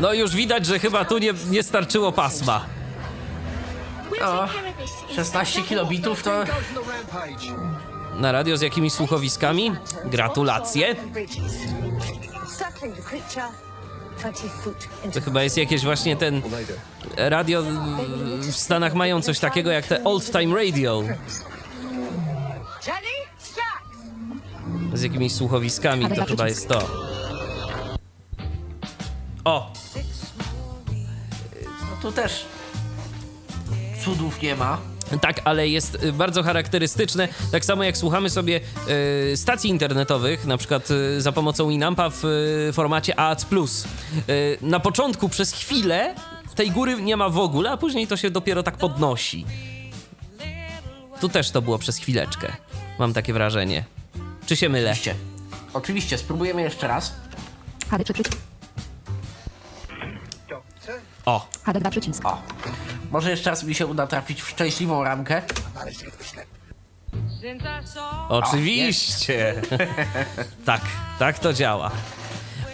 [0.01, 2.65] No już widać, że chyba tu nie, nie starczyło pasma.
[4.21, 4.49] O,
[5.15, 6.45] 16 kilobitów to
[8.17, 9.73] Na radio z jakimiś słuchowiskami?
[10.05, 10.97] Gratulacje.
[15.15, 16.43] To chyba jest jakieś właśnie ten
[17.17, 17.63] radio
[18.41, 21.03] w Stanach mają coś takiego jak te old time radio.
[24.95, 26.89] Z jakimiś słuchowiskami to chyba jest to.
[29.45, 29.73] O!
[31.91, 32.47] no tu też
[34.05, 34.79] cudów nie ma.
[35.21, 37.29] Tak, ale jest y, bardzo charakterystyczne.
[37.53, 38.61] Tak samo jak słuchamy sobie
[39.33, 43.47] y, stacji internetowych, na przykład y, za pomocą Inampa w y, formacie AAC.
[44.29, 46.15] Y, na początku przez chwilę
[46.55, 49.47] tej góry nie ma w ogóle, a później to się dopiero tak podnosi.
[51.21, 52.53] Tu też to było przez chwileczkę.
[52.99, 53.85] Mam takie wrażenie.
[54.47, 54.91] Czy się mylę?
[54.91, 55.15] Oczywiście.
[55.75, 57.15] Oczywiście, spróbujemy jeszcze raz.
[57.91, 58.37] HD3 przycisk.
[61.27, 62.25] O, HD2 przycisk.
[62.27, 62.43] O.
[63.13, 65.43] Może jeszcze raz mi się uda trafić w szczęśliwą ramkę.
[68.29, 69.63] oczywiście.
[70.67, 70.81] tak,
[71.19, 71.91] tak to działa.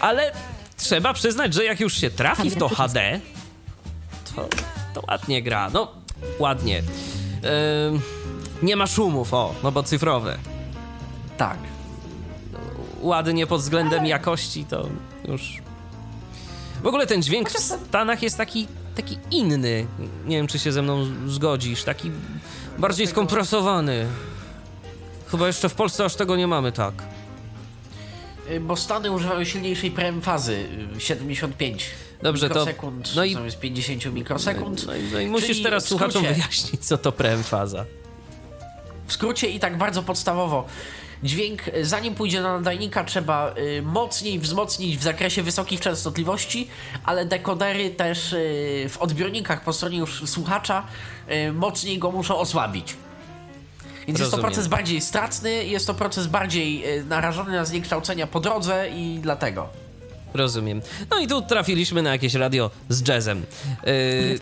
[0.01, 0.33] Ale
[0.77, 3.21] trzeba przyznać, że jak już się trafi w to HD,
[4.37, 4.49] to,
[4.95, 5.71] to ładnie gra.
[5.71, 5.93] No,
[6.39, 6.83] ładnie.
[8.63, 10.39] Nie ma szumów, o, no bo cyfrowe.
[11.37, 11.59] Tak.
[13.01, 14.89] Ładnie pod względem jakości to
[15.29, 15.63] już.
[16.83, 18.67] W ogóle ten dźwięk w Stanach jest taki,
[18.99, 19.87] taki inny.
[20.27, 21.85] Nie wiem, czy się ze mną zgodzisz.
[21.85, 22.11] Taki
[22.79, 24.07] bardziej skompresowany.
[25.31, 26.95] Chyba jeszcze w Polsce aż tego nie mamy tak.
[28.51, 30.67] Y, Bo Stany używają silniejszej prem fazy
[30.97, 31.91] y, 75
[32.23, 32.67] Dobrze, to-
[33.17, 34.87] no i- zamiast 50 mikrosekund.
[34.87, 37.85] No i, no i musisz Czyli teraz w słuchaczom skrócie- wyjaśnić, co to preemfaza.
[39.07, 40.67] W skrócie i tak bardzo podstawowo.
[41.23, 46.69] Dźwięk, y, zanim pójdzie do nadajnika, trzeba y, mocniej wzmocnić w zakresie wysokich częstotliwości,
[47.05, 50.83] ale dekodery też y, w odbiornikach po stronie już słuchacza
[51.31, 52.97] y, mocniej go muszą osłabić.
[54.07, 54.53] Więc jest to Rozumiem.
[54.53, 59.69] proces bardziej stratny, jest to proces bardziej y, narażony na zniekształcenia po drodze i dlatego.
[60.35, 60.83] Rozumiem.
[61.11, 63.47] No i tu trafiliśmy na jakieś radio z jazzem.
[63.87, 64.39] Yy,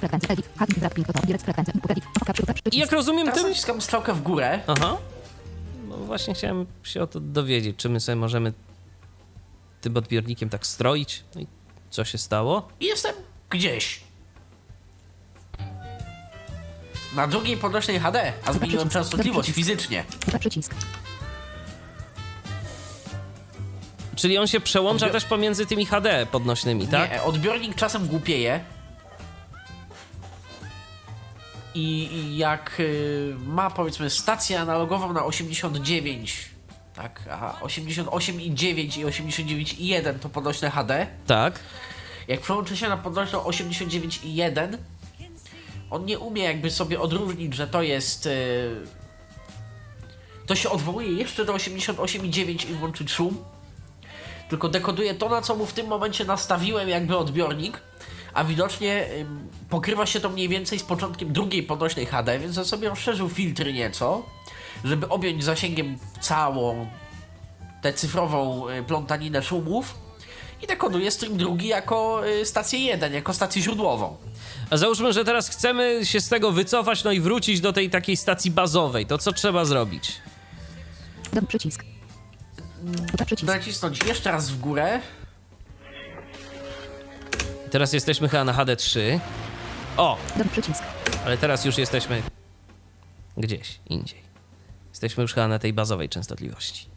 [2.73, 3.49] jak rozumiem, Teraz tym...
[3.49, 4.61] naciskam strzałkę w górę.
[4.67, 4.97] Aha.
[6.01, 8.53] No właśnie chciałem się o to dowiedzieć, czy my sobie możemy
[9.81, 11.25] tym odbiornikiem tak stroić.
[11.35, 11.47] No i
[11.91, 12.69] co się stało?
[12.81, 13.15] Jestem
[13.51, 14.01] gdzieś.
[17.17, 20.05] Na drugiej podnośnej HD, a zmieniłem częstotliwość fizycznie.
[20.41, 20.75] Przycisk.
[24.17, 27.11] Czyli on się przełącza Odbior- też pomiędzy tymi HD podnośnymi, tak?
[27.11, 28.61] Nie, odbiornik czasem głupieje.
[31.77, 36.51] I, i jak y, ma powiedzmy stację analogową na 89,
[36.95, 41.07] tak, a 88,9 i 89,1 to podnośne HD.
[41.27, 41.61] Tak.
[42.29, 44.77] Jak przełączy się na podnośną 89,1,
[45.91, 48.27] on nie umie jakby sobie odróżnić, że to jest.
[48.27, 48.87] y,
[50.47, 53.45] to się odwołuje jeszcze do 88,9 i włączyć szum.
[54.49, 57.81] Tylko dekoduje to, na co mu w tym momencie nastawiłem, jakby odbiornik.
[58.37, 59.09] A widocznie
[59.71, 63.73] pokrywa się to mniej więcej z początkiem drugiej podnośnej HD, więc ja sobie rozszerzył filtry
[63.73, 64.23] nieco,
[64.85, 66.87] żeby objąć zasięgiem całą
[67.83, 69.95] tę cyfrową y, plątaninę szumów
[70.63, 74.17] i dekoduje stream drugi jako y, stację 1, jako stację źródłową.
[74.71, 78.17] A załóżmy, że teraz chcemy się z tego wycofać, no i wrócić do tej takiej
[78.17, 79.07] stacji bazowej.
[79.07, 80.13] To co trzeba zrobić?
[81.33, 81.85] Dom przycisk.
[83.11, 83.53] Super przycisk.
[83.53, 85.01] Nacisnąć jeszcze raz w górę.
[87.71, 89.19] Teraz jesteśmy chyba na HD3.
[89.97, 90.19] O!
[90.37, 90.83] Dom przycisk.
[91.25, 92.23] Ale teraz już jesteśmy
[93.37, 94.23] gdzieś indziej.
[94.91, 96.89] Jesteśmy już chyba na tej bazowej częstotliwości.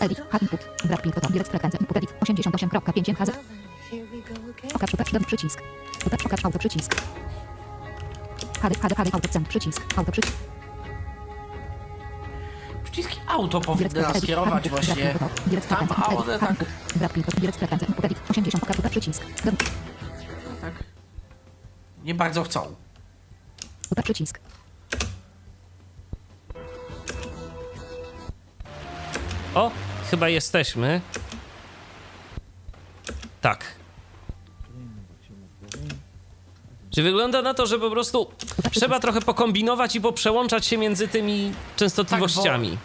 [0.00, 3.30] Edit, hacking, put, drag, ping, direct frekwencja, input, edit, 88.5 MHz.
[4.80, 5.62] Capture, patch, dom przycisk.
[6.30, 6.94] Catch, auto przycisk.
[8.62, 10.36] HD, HD, HD, auto, przycisk, auto przycisk.
[12.94, 15.14] Przyciski auto powinny kierować właśnie
[15.68, 19.22] tam, a one tak, hacking, drag, ping, direct frekwencja, input, edit, 80, capture, przycisk.
[19.44, 19.56] Dom,
[20.60, 20.74] tak
[22.04, 22.74] nie bardzo chcą.
[24.04, 24.40] przycisk.
[29.54, 29.70] O,
[30.10, 31.00] chyba jesteśmy.
[33.40, 33.64] Tak.
[36.94, 38.26] Czy wygląda na to, że po prostu
[38.72, 42.78] trzeba trochę pokombinować i poprzełączać się między tymi częstotliwościami?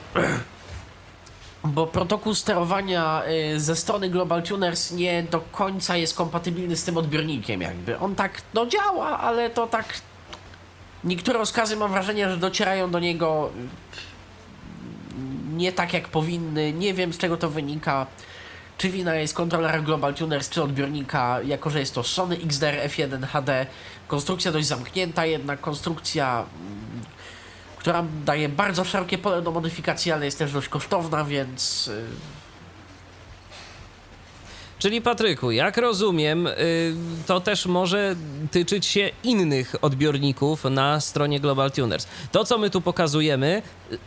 [1.64, 3.24] Bo protokół sterowania
[3.56, 8.00] y, ze strony Global Tuners nie do końca jest kompatybilny z tym odbiornikiem jakby.
[8.00, 9.94] On tak, no działa, ale to tak...
[11.04, 15.20] Niektóre rozkazy mam wrażenie, że docierają do niego y,
[15.56, 16.74] nie tak jak powinny.
[16.74, 18.08] Nie wiem z czego to wynika.
[18.78, 23.28] Czy wina jest kontrolera Global Tuners, czy odbiornika, jako że jest to Sony XDR F1
[23.28, 23.66] HD.
[24.10, 27.02] Konstrukcja dość zamknięta, jednak konstrukcja, mm,
[27.78, 32.06] która daje bardzo szerokie pole do modyfikacji, ale jest też dość kosztowna, więc y,
[34.80, 36.54] Czyli Patryku, jak rozumiem, y,
[37.28, 38.16] to też może
[38.52, 42.08] tyczyć się innych odbiorników na stronie Global Tuners.
[42.32, 43.62] To, co my tu pokazujemy,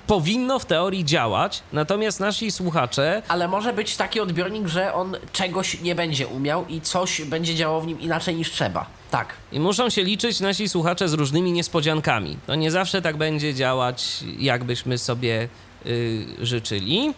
[0.06, 5.80] powinno w teorii działać, natomiast nasi słuchacze Ale może być taki odbiornik, że on czegoś
[5.80, 8.86] nie będzie umiał i coś będzie działało w nim inaczej niż trzeba.
[9.10, 9.34] Tak.
[9.52, 12.36] I muszą się liczyć nasi słuchacze z różnymi niespodziankami.
[12.46, 15.48] To nie zawsze tak będzie działać, jakbyśmy sobie
[15.86, 17.14] y, życzyli.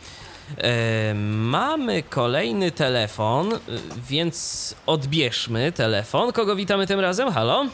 [0.59, 3.59] E, mamy kolejny telefon, y,
[4.09, 6.33] więc odbierzmy telefon.
[6.33, 7.33] Kogo witamy tym razem?
[7.33, 7.67] Halo?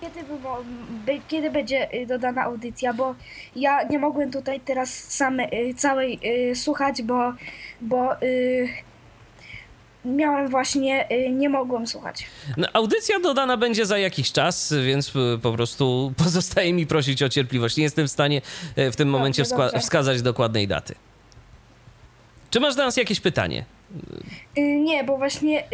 [0.00, 0.20] Kiedy,
[1.28, 3.14] kiedy będzie y, dodana audycja, bo
[3.56, 6.20] ja nie mogłem tutaj teraz sam y, całej
[6.50, 7.32] y, słuchać, bo,
[7.80, 8.16] bo
[10.04, 12.26] miałem właśnie, y, nie mogłem słuchać.
[12.56, 17.28] No, audycja dodana będzie za jakiś czas, więc y, po prostu pozostaje mi prosić o
[17.28, 17.76] cierpliwość.
[17.76, 18.42] Nie jestem w stanie
[18.78, 19.80] y, w tym momencie wska- dobrze.
[19.80, 20.94] wskazać dokładnej daty.
[22.50, 23.64] Czy masz do nas jakieś pytanie?
[24.56, 25.64] Nie, bo właśnie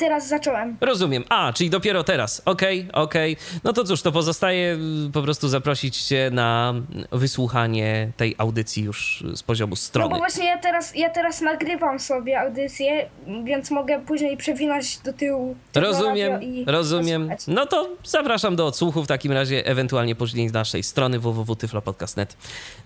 [0.00, 0.76] teraz zacząłem.
[0.80, 1.24] Rozumiem.
[1.28, 2.42] A, czyli dopiero teraz.
[2.44, 3.36] Okej, okej.
[3.64, 4.78] No to cóż, to pozostaje
[5.08, 6.74] y, po prostu zaprosić cię na
[7.12, 10.10] wysłuchanie tej audycji już z poziomu No strony.
[10.10, 13.06] bo właśnie ja teraz, ja teraz nagrywam sobie audycję,
[13.44, 15.56] więc mogę później przewinąć do tyłu.
[15.74, 17.22] Rozumiem, rozumiem.
[17.22, 17.40] posłuchać.
[17.46, 22.36] No to zapraszam do odsłuchu w takim razie, ewentualnie później z naszej strony www.tyflopodcast.net.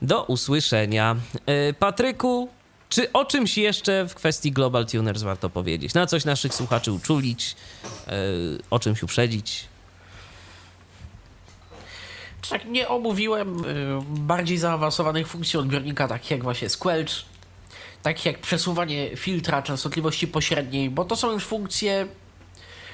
[0.02, 1.16] Do usłyszenia.
[1.46, 2.48] E, Patryku,
[2.88, 5.94] czy o czymś jeszcze w kwestii Global Tuners warto powiedzieć?
[5.94, 7.56] Na coś naszych słuchaczy uczulić,
[8.06, 8.12] e,
[8.70, 9.68] o czymś uprzedzić?
[12.50, 17.10] Tak nie omówiłem y, bardziej zaawansowanych funkcji odbiornika, takich jak właśnie squelch,
[18.02, 22.06] takich jak przesuwanie filtra częstotliwości pośredniej, bo to są już funkcje,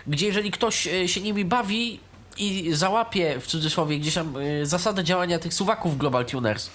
[0.06, 2.00] gdzie jeżeli ktoś y, się nimi bawi
[2.36, 6.70] i załapie w cudzysłowie gdzieś tam y, zasadę działania tych suwaków Global Tuners,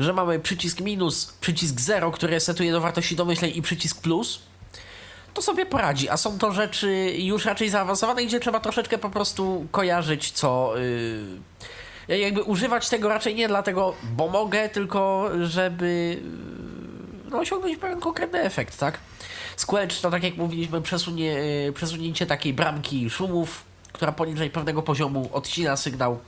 [0.00, 4.40] że mamy przycisk minus, przycisk 0, który setuje do wartości domyślnej i przycisk plus,
[5.34, 6.08] to sobie poradzi.
[6.08, 10.72] A są to rzeczy już raczej zaawansowane, gdzie trzeba troszeczkę po prostu kojarzyć, co.
[12.08, 16.20] Yy, jakby używać tego raczej nie dlatego, bo mogę, tylko żeby
[17.24, 18.98] yy, no, osiągnąć pewien konkretny efekt, tak?
[19.56, 25.30] Squelch to tak jak mówiliśmy, przesunie, yy, przesunięcie takiej bramki szumów, która poniżej pewnego poziomu
[25.32, 26.18] odcina sygnał.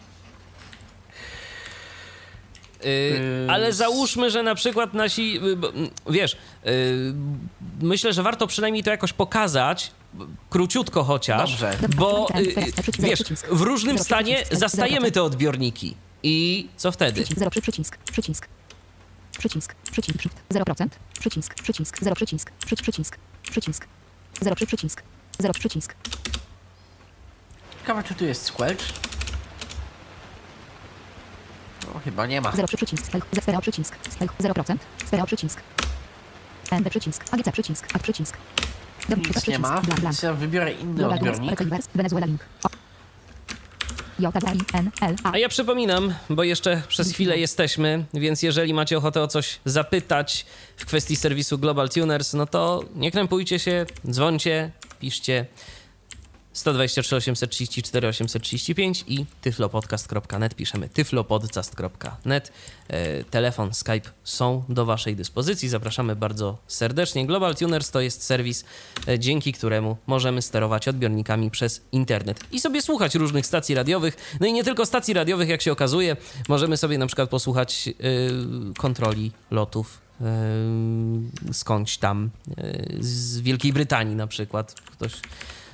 [2.85, 6.73] Yy, ale załóżmy, że na przykład nasi, yy, mm, wiesz, yy,
[7.81, 9.91] myślę, że warto przynajmniej to jakoś pokazać,
[10.51, 11.79] króciutko chociaż, Dobrze.
[11.97, 12.55] bo yy,
[12.99, 15.95] wiesz, w różnym stanie zastajemy te odbiorniki.
[16.23, 17.13] I co wtedy?
[17.21, 17.97] Przycisk 0 przy przycisk.
[18.13, 18.49] Przycisk.
[19.39, 19.75] Przycisk.
[19.93, 20.23] Przycisk.
[20.23, 20.37] Shift.
[20.51, 20.89] 0%.
[21.21, 21.55] Przycisk.
[21.55, 21.99] Przycisk.
[22.03, 22.51] 0 przycisk.
[22.67, 22.83] Przycisk.
[22.83, 23.19] Przycisk.
[23.51, 23.87] Przycisk.
[24.41, 25.03] 0 przy przycisk.
[25.39, 25.95] 0 przycisk.
[27.81, 28.83] Ciekawe, czy tu jest squelch?
[31.95, 32.53] No, chyba nie ma.
[32.53, 33.05] 0 przy przycisk.
[33.43, 33.97] Stereo przycisk.
[34.11, 34.29] Spell.
[34.41, 34.77] 0%.
[35.07, 35.61] Stereo przycisk.
[36.73, 37.25] ND przycisk.
[37.31, 37.87] AGC przycisk.
[37.95, 38.37] A przycisk.
[39.17, 40.01] Nic nie ma, Blank, blank.
[40.03, 41.61] więc ja wybiorę inny odbiornik.
[41.95, 42.45] Venezuela link.
[45.23, 50.47] A ja przypominam, bo jeszcze przez chwilę jesteśmy, więc jeżeli macie ochotę o coś zapytać
[50.77, 55.47] w kwestii serwisu Global Tuners, no to nie krępujcie się, dzwońcie, piszcie
[56.53, 60.55] 123 834 835 i tyflopodcast.net.
[60.55, 62.53] Piszemy tyflopodcast.net.
[62.89, 65.69] E, Telefon, Skype są do Waszej dyspozycji.
[65.69, 67.27] Zapraszamy bardzo serdecznie.
[67.27, 68.65] Global Tuners to jest serwis,
[69.09, 74.37] e, dzięki któremu możemy sterować odbiornikami przez internet i sobie słuchać różnych stacji radiowych.
[74.41, 76.17] No i nie tylko stacji radiowych, jak się okazuje.
[76.49, 77.93] Możemy sobie na przykład posłuchać e,
[78.79, 80.11] kontroli lotów
[81.53, 82.31] skądś tam,
[83.01, 84.75] z Wielkiej Brytanii na przykład.
[84.93, 85.13] Ktoś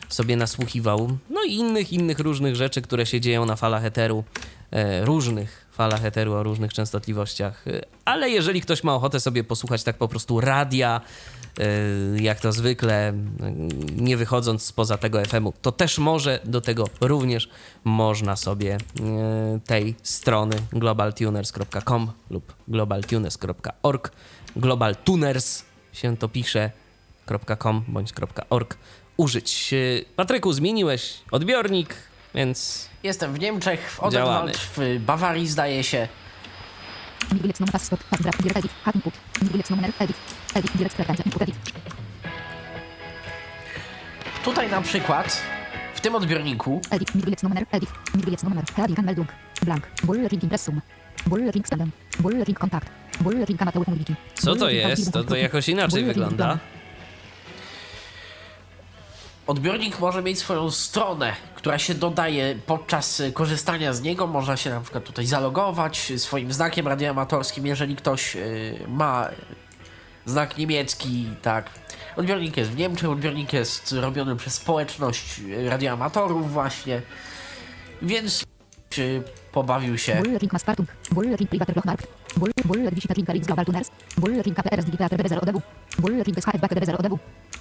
[0.09, 1.19] sobie nasłuchiwał.
[1.31, 4.25] No i innych, innych różnych rzeczy, które się dzieją na falach eteru,
[4.71, 7.69] e, różnych falach eteru o różnych częstotliwościach.
[7.69, 11.01] E, Ale jeżeli ktoś ma ochotę sobie posłuchać tak po prostu radia,
[11.59, 13.13] e, jak to zwykle,
[13.97, 17.49] nie wychodząc spoza tego FM-u, to też może do tego również
[17.85, 18.79] można sobie
[19.67, 24.13] tej strony globaltuners.com lub globaltuners.org
[24.57, 25.63] globaltuners
[25.93, 26.71] się to pisze
[27.59, 28.13] .com bądź
[28.51, 28.77] .org
[29.17, 29.73] użyć.
[29.73, 29.77] E,
[30.17, 31.95] Patryku, zmieniłeś odbiornik,
[32.35, 34.01] więc Jestem w Niemczech, w.
[34.01, 36.09] Odenwald, w Bawarii zdaje się.
[44.45, 45.43] Tutaj na przykład,
[45.95, 46.81] w tym odbiorniku,
[54.35, 55.13] co to jest?
[55.13, 56.59] To, to jakoś inaczej wygląda.
[59.47, 64.27] Odbiornik może mieć swoją stronę, która się dodaje podczas korzystania z niego.
[64.27, 69.29] Można się na przykład tutaj zalogować swoim znakiem radioamatorskim, jeżeli ktoś y, ma
[70.27, 71.71] znak niemiecki, tak.
[72.17, 77.03] Odbiornik jest w Niemczech, odbiornik jest robiony przez społeczność radioamatorów właśnie,
[78.03, 78.45] więc
[78.91, 80.23] czy pobawił się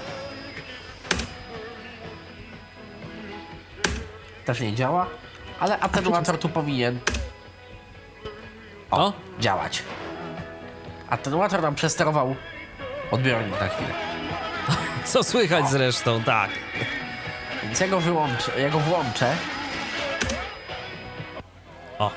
[4.46, 5.08] Też nie działa,
[5.60, 7.00] ale atenuator tu powinien
[8.92, 9.84] o, działać.
[11.10, 12.36] Atenuator nam przesterował
[13.12, 13.90] odbiornik na chwilę.
[15.12, 16.50] Co słychać zresztą, tak.
[17.64, 19.36] Więc ja go wyłączę, ja go włączę.
[22.00, 22.12] O.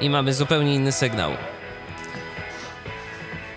[0.00, 1.32] I mamy zupełnie inny sygnał.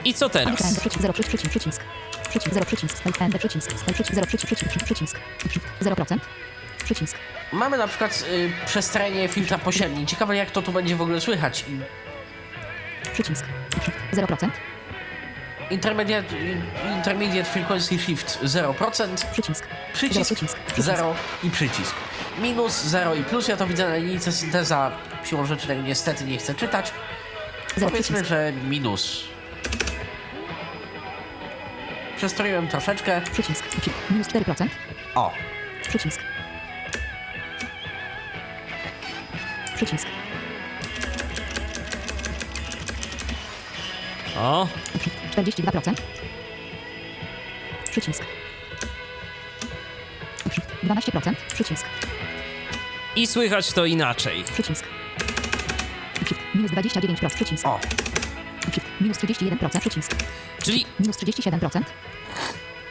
[0.06, 0.56] I co teraz?
[0.80, 1.02] Przycisk.
[1.02, 1.49] 0 przycisk.
[1.49, 1.84] Przycisk.
[2.30, 3.02] Przycisk 0 przycisk.
[3.38, 3.72] Przycisk.
[3.80, 4.56] Spell przycisk 0 przycisk.
[4.86, 5.20] Przycisk.
[5.38, 5.66] Przycisk.
[5.82, 6.18] 0%.
[7.52, 10.06] Mamy na przykład y, przestrenie filtra pośredni.
[10.06, 11.66] Ciekawe jak to tu będzie w ogóle słychać.
[11.68, 11.80] I
[13.14, 13.45] Przycisk.
[13.84, 14.49] Shift 0%.
[15.70, 16.36] Intermediate,
[16.98, 19.32] intermediate Frequency Shift 0%.
[19.32, 19.68] Przycisk.
[19.94, 20.57] Przycisk, Przycisk.
[20.78, 21.95] 0 i przycisk.
[22.41, 23.48] Minus, 0 i plus.
[23.48, 24.91] Ja to widzę na linijce synteza.
[25.23, 26.91] Siłą rzeczy tego niestety nie chcę czytać.
[27.81, 29.23] Powiedzmy, że minus.
[32.17, 33.21] Przestroiłem troszeczkę.
[33.31, 33.67] Przycisk.
[33.81, 34.67] Przy- Minus 4%.
[35.15, 35.31] O,
[35.89, 36.21] Przycisk.
[39.75, 40.07] Przycisk.
[44.37, 44.67] O,
[45.31, 45.93] 42%.
[47.91, 48.23] Przycisk.
[50.83, 51.33] 12%.
[51.53, 51.85] Przycisk.
[53.15, 54.43] i słychać to inaczej.
[54.53, 54.85] Przycisk.
[56.55, 57.29] Minus 29%.
[57.35, 57.65] Przycisk.
[57.67, 57.79] o.
[59.01, 59.79] Minus 31%.
[59.79, 60.11] Przycisk.
[60.63, 61.81] Czyli, Minus 37%.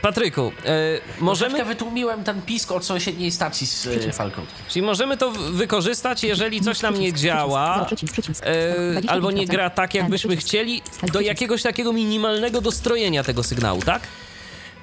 [0.03, 1.51] Patryku, e, Możemy...
[1.51, 4.47] możemy, wytłumiłem ten pisk od sąsiedniej stacji z y, Falcon.
[4.69, 8.13] czyli możemy to w- wykorzystać, jeżeli coś nam nie działa, przycisk.
[8.13, 8.45] Przycisk.
[8.47, 10.83] e, albo nie gra tak, jakbyśmy chcieli,
[11.13, 14.03] do jakiegoś takiego minimalnego dostrojenia tego sygnału, tak?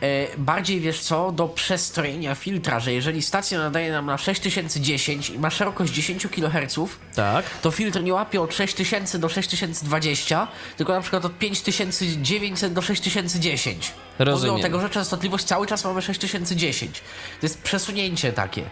[0.02, 5.40] E, bardziej wiesz co, do przestrojenia filtra, że jeżeli stacja nadaje nam na 6010 i
[5.40, 6.80] ma szerokość 10 kHz,
[7.16, 7.46] Tak.
[7.62, 10.48] to filtr nie łapie od 6000 do 6020,
[10.78, 13.92] tylko na przykład od 5900 do 6010.
[14.20, 14.50] Rozumiem.
[14.52, 17.00] Pomimo tego, że częstotliwość cały czas mamy 6010.
[17.42, 18.64] To jest przesunięcie takie.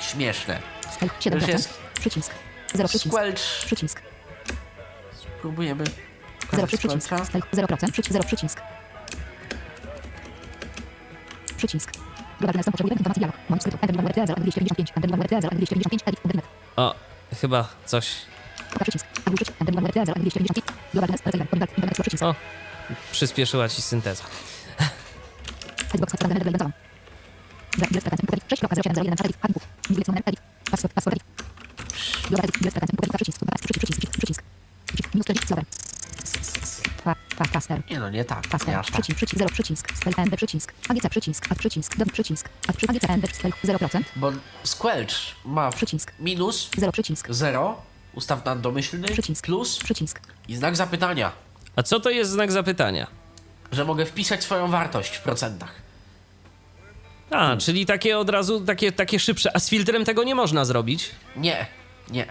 [0.00, 0.58] Śmieszne.
[0.94, 1.48] Skype To już 7%.
[1.48, 1.68] jest
[2.00, 2.30] Przycisk.
[2.74, 3.12] 0 przycisk.
[3.14, 3.40] squelch.
[3.66, 4.02] Przycisk.
[5.40, 5.84] Próbujemy.
[5.84, 5.96] 0
[6.50, 7.06] pokazać przycisk.
[7.06, 7.24] squelcha.
[7.24, 7.90] Skype 0%.
[7.92, 8.12] Przycisk.
[8.12, 8.60] 0 przycisk.
[11.58, 11.90] Przycisk.
[12.38, 13.36] Globalny następ potrzebuje informacji dialog.
[13.48, 13.78] Moment skrytu.
[13.82, 14.92] Enter numer 0 295.
[14.96, 16.02] Enter numer 0 295.
[16.06, 16.20] Edit.
[16.24, 16.46] Internet.
[16.76, 16.94] O,
[17.40, 18.06] chyba coś.
[18.72, 19.06] Pokaż przycisk.
[19.26, 19.60] Agul przycisk.
[19.60, 20.66] Enter numer 0 295.
[20.92, 21.34] Globalny następ.
[21.34, 21.70] Internet.
[21.78, 21.98] Internet.
[22.00, 22.22] Przycisk.
[22.22, 22.34] O,
[23.12, 24.24] przyspieszyła ci synteza.
[25.94, 26.46] Xbox Hotspot Internet.
[26.46, 26.76] Internet.
[27.90, 28.26] Gres frequency.
[28.32, 28.44] Edit.
[28.48, 29.24] 6.0701.
[29.24, 29.36] Edit.
[29.42, 29.62] Handbook.
[29.90, 30.22] Nigdy numer.
[30.26, 30.40] Edit.
[30.70, 30.94] Password.
[30.94, 31.16] Password.
[31.16, 31.26] Edit.
[32.28, 32.56] Global Edit.
[32.62, 32.96] Gres frequency.
[32.98, 33.14] Edit.
[33.14, 33.38] Przycisk.
[33.60, 33.78] Przycisk.
[33.78, 34.16] Przycisk.
[34.18, 34.42] Przycisk.
[37.52, 37.82] Faster.
[37.90, 38.44] Nie no, nie tak.
[38.44, 38.74] Nie Faster.
[38.76, 38.94] aż tak.
[38.94, 39.16] Przycisk.
[39.16, 39.38] Przycisk.
[39.38, 39.92] 0 przycisk.
[39.96, 40.72] Spell end przycisk.
[40.88, 41.46] AGC przycisk.
[41.50, 41.96] Add przycisk.
[41.96, 42.48] Dom przycisk.
[42.68, 43.36] Add przy AGC end.
[43.36, 44.02] Spell 0%.
[44.16, 44.32] Bo
[44.64, 45.12] squelch
[45.44, 46.12] ma Przycisk.
[46.20, 47.26] minus 0 przycisk.
[47.30, 47.82] 0,
[48.14, 49.44] ustaw na domyślny, Przycisk.
[49.44, 50.20] plus Przycisk.
[50.48, 51.32] i znak zapytania,
[51.76, 53.06] A co to jest znak zapytania?
[53.72, 55.72] że mogę wpisać swoją wartość w procentach.
[57.30, 59.56] A, czyli takie od razu, takie, takie szybsze.
[59.56, 61.10] A z filtrem tego nie można zrobić?
[61.36, 61.66] Nie,
[62.10, 62.26] nie.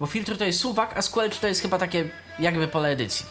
[0.00, 3.26] Bo filtr to jest suwak, a squelch to jest chyba takie jakby pole edycji.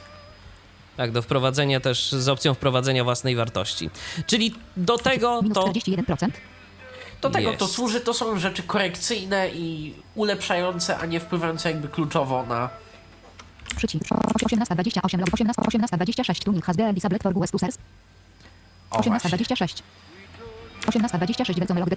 [0.97, 3.89] Tak, do wprowadzenia też z opcją wprowadzenia własnej wartości.
[4.27, 5.67] Czyli do tego Minus to.
[5.67, 6.29] 41%.
[7.21, 7.75] Do tego to Jest.
[7.75, 12.69] służy, to są rzeczy korekcyjne i ulepszające, a nie wpływające jakby kluczowo na...
[13.75, 14.05] Przycisk.
[14.39, 17.77] 1828 log 18 1826 tuning has been disabled for US users.
[18.91, 19.11] O właśnie.
[19.11, 19.83] 1826.
[20.85, 21.89] 1826 wracamy log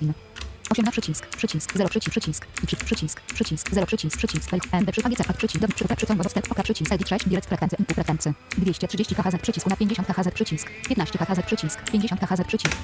[0.85, 0.89] depin.
[0.89, 5.37] 18 przycisk, przycisk, 0 przycisk, przycisk, przycisk, przycisk, przycisk, 0 przycisk, przycisk, end, przy AGC,
[5.37, 9.15] przycisk, dom, przy, przy, ciąg, dostęp, oka, przycisk, edit 6, direct frekwencja, input frekwencji, 230
[9.15, 12.77] kHz przycisk, na 50 kHz przycisk, 15 kHz przycisk, 50 kHz przycisk.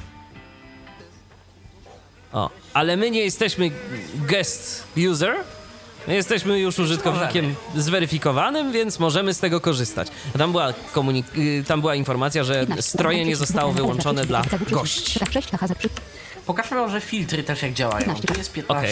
[2.32, 3.70] O, ale my nie jesteśmy
[4.28, 5.34] guest user.
[6.08, 10.08] My jesteśmy już użytkownikiem zweryfikowanym, więc możemy z tego korzystać.
[10.38, 14.40] Tam była, komunik- y, tam była informacja, że 15 strojenie przycisk, zostało przycisk, wyłączone dla
[14.42, 15.20] przycisk, gości.
[16.44, 18.06] Przycisk, 6 kHz przycisk, Pokażmy może filtry też jak działają.
[18.06, 18.26] 15.
[18.28, 18.86] Tu jest 15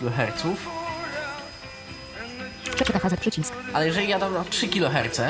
[0.00, 0.46] kHz,
[2.76, 5.20] 3 kHz przycisk, ale jeżeli jadą na 3 kHz,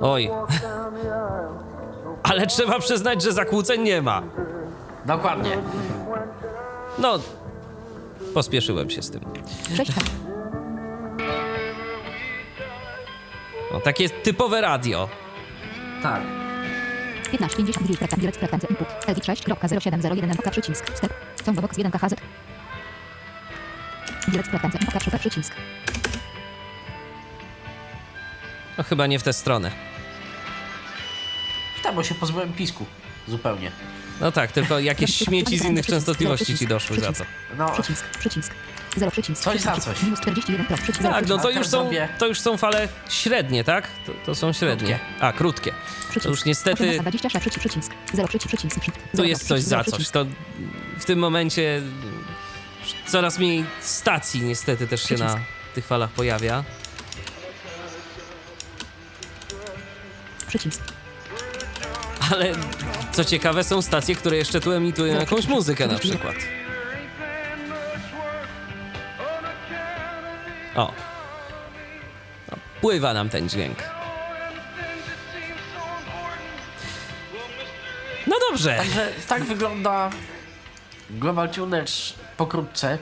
[0.00, 0.30] Oj.
[2.22, 4.22] Ale trzeba przyznać, że zakłóceń nie ma.
[5.04, 5.58] dokładnie.
[6.98, 7.18] No,
[8.34, 9.20] pospieszyłem się z tym.
[9.76, 10.10] 6 kHz,
[13.72, 15.08] No, takie typowe radio.
[16.02, 16.22] Tak.
[17.32, 21.12] 15 50 direct frekwencja, input, edit 6.0701 oka, przycisk, step,
[21.46, 22.14] ciąg box 1 kHz.
[24.28, 25.54] Direct frekwencja, oka, przycisk, przycisk.
[28.78, 29.70] No chyba nie w tę stronę.
[31.82, 32.86] Tak, bo się pozbyłem pisku.
[33.28, 33.72] Zupełnie.
[34.20, 37.24] No tak, tylko jakieś śmieci z innych częstotliwości ci doszły za co.
[37.58, 38.54] No, Przycisk, przycisk.
[38.96, 39.42] 0 przycisk.
[39.42, 40.02] Coś za przycisk, coś.
[40.02, 43.88] Minus 41 pro, przycisk, Tak, no to już są, to już są fale średnie, tak?
[44.06, 44.98] To, to są średnie.
[45.20, 45.72] A, krótkie.
[46.22, 47.92] To już niestety 1826 przycisk, przycisk.
[48.14, 48.80] 0 przycisk, przycisk.
[48.80, 49.94] przycisk, tu jest coś przycisk, za coś.
[49.94, 50.12] przycisk.
[50.12, 50.26] To
[50.98, 51.82] w tym momencie
[53.06, 55.48] coraz mniej stacji niestety też się na Przycisk.
[55.74, 56.64] tych falach pojawia.
[60.48, 60.80] Przycisk.
[62.32, 62.52] Ale
[63.12, 66.34] co ciekawe, są stacje, które jeszcze tu emitują jakąś muzykę na przykład.
[70.76, 70.92] O.
[72.50, 73.78] No, pływa nam ten dźwięk.
[78.26, 78.76] No dobrze.
[78.76, 80.10] Także tak wygląda
[81.10, 82.98] Global Tuners pokrótce.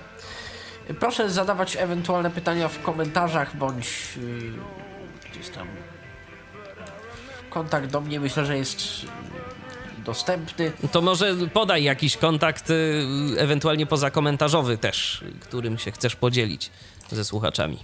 [1.00, 3.86] Proszę zadawać ewentualne pytania w komentarzach bądź
[4.16, 4.52] yy,
[5.30, 5.68] gdzieś tam.
[7.50, 8.82] Kontakt do mnie myślę, że jest
[10.04, 10.72] dostępny.
[10.92, 13.04] To może podaj jakiś kontakt, y,
[13.38, 16.70] ewentualnie pozakomentarzowy też, którym się chcesz podzielić
[17.10, 17.78] ze słuchaczami.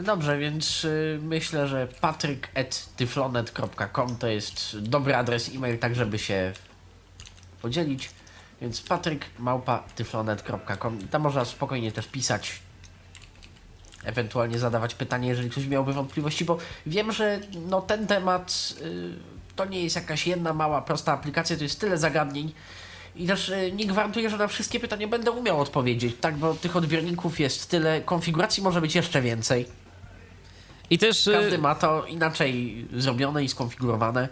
[0.00, 6.52] Dobrze, więc y, myślę, że patryk.tyflonet.com to jest dobry adres e-mail, tak żeby się
[7.62, 8.10] podzielić.
[8.60, 12.60] Więc patryk.tyflonet.com Tam można spokojnie też pisać,
[14.04, 19.12] ewentualnie zadawać pytanie, jeżeli ktoś miałby wątpliwości, bo wiem, że no, ten temat y,
[19.56, 22.52] to nie jest jakaś jedna mała, prosta aplikacja, to jest tyle zagadnień.
[23.16, 26.36] I też y, nie gwarantuję, że na wszystkie pytania będę umiał odpowiedzieć, tak?
[26.36, 29.66] Bo tych odbiorników jest tyle, konfiguracji może być jeszcze więcej.
[30.90, 31.26] I też.
[31.26, 34.28] y, Każdy ma to inaczej zrobione i skonfigurowane.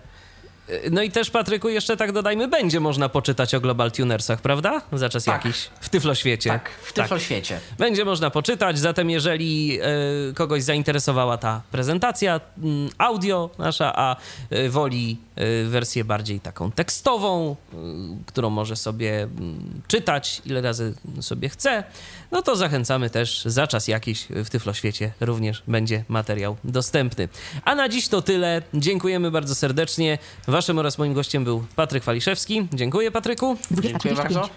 [0.91, 4.81] No i też, Patryku, jeszcze tak dodajmy, będzie można poczytać o Global Tunersach, prawda?
[4.93, 5.45] Za czas Tak.
[5.45, 5.71] jakiś.
[5.81, 6.51] W Tyfloświecie.
[6.51, 7.61] Tak, w Tyfloświecie.
[7.79, 9.87] Będzie można poczytać, zatem jeżeli e,
[10.35, 14.17] kogoś zainteresowała ta prezentacja mm, audio nasza, a
[14.51, 15.19] e, woli
[15.69, 17.77] wersję bardziej taką tekstową, e,
[18.27, 21.85] którą może sobie mm, czytać ile razy sobie chce,
[22.31, 27.29] no to zachęcamy też za czas jakiś w Tyfloświecie również będzie materiał dostępny.
[27.65, 28.63] A na dziś to tyle.
[28.75, 30.19] Dziękujemy bardzo serdecznie.
[30.47, 32.69] Waszym oraz moim gościem był Patryk Waliszewski.
[32.73, 33.57] Dziękuję Patryku.
[33.83, 34.49] Dziękuję bardzo.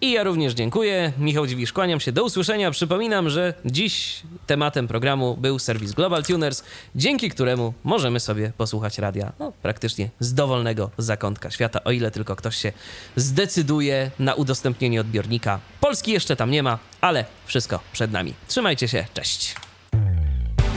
[0.00, 1.12] I ja również dziękuję.
[1.18, 2.12] Michał Dziwisz, kłaniam się.
[2.12, 2.70] Do usłyszenia.
[2.70, 6.62] Przypominam, że dziś tematem programu był serwis Global Tuners,
[6.94, 12.36] dzięki któremu możemy sobie posłuchać radia no, praktycznie z dowolnego zakątka świata, o ile tylko
[12.36, 12.72] ktoś się
[13.16, 15.60] zdecyduje na udostępnienie odbiornika.
[15.80, 18.34] Polski jeszcze tam nie ma, ale wszystko przed nami.
[18.48, 19.54] Trzymajcie się, cześć.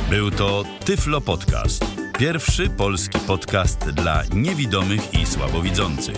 [0.10, 1.86] Był to Tyflo Podcast.
[2.19, 6.18] Pierwszy polski podcast dla niewidomych i słabowidzących.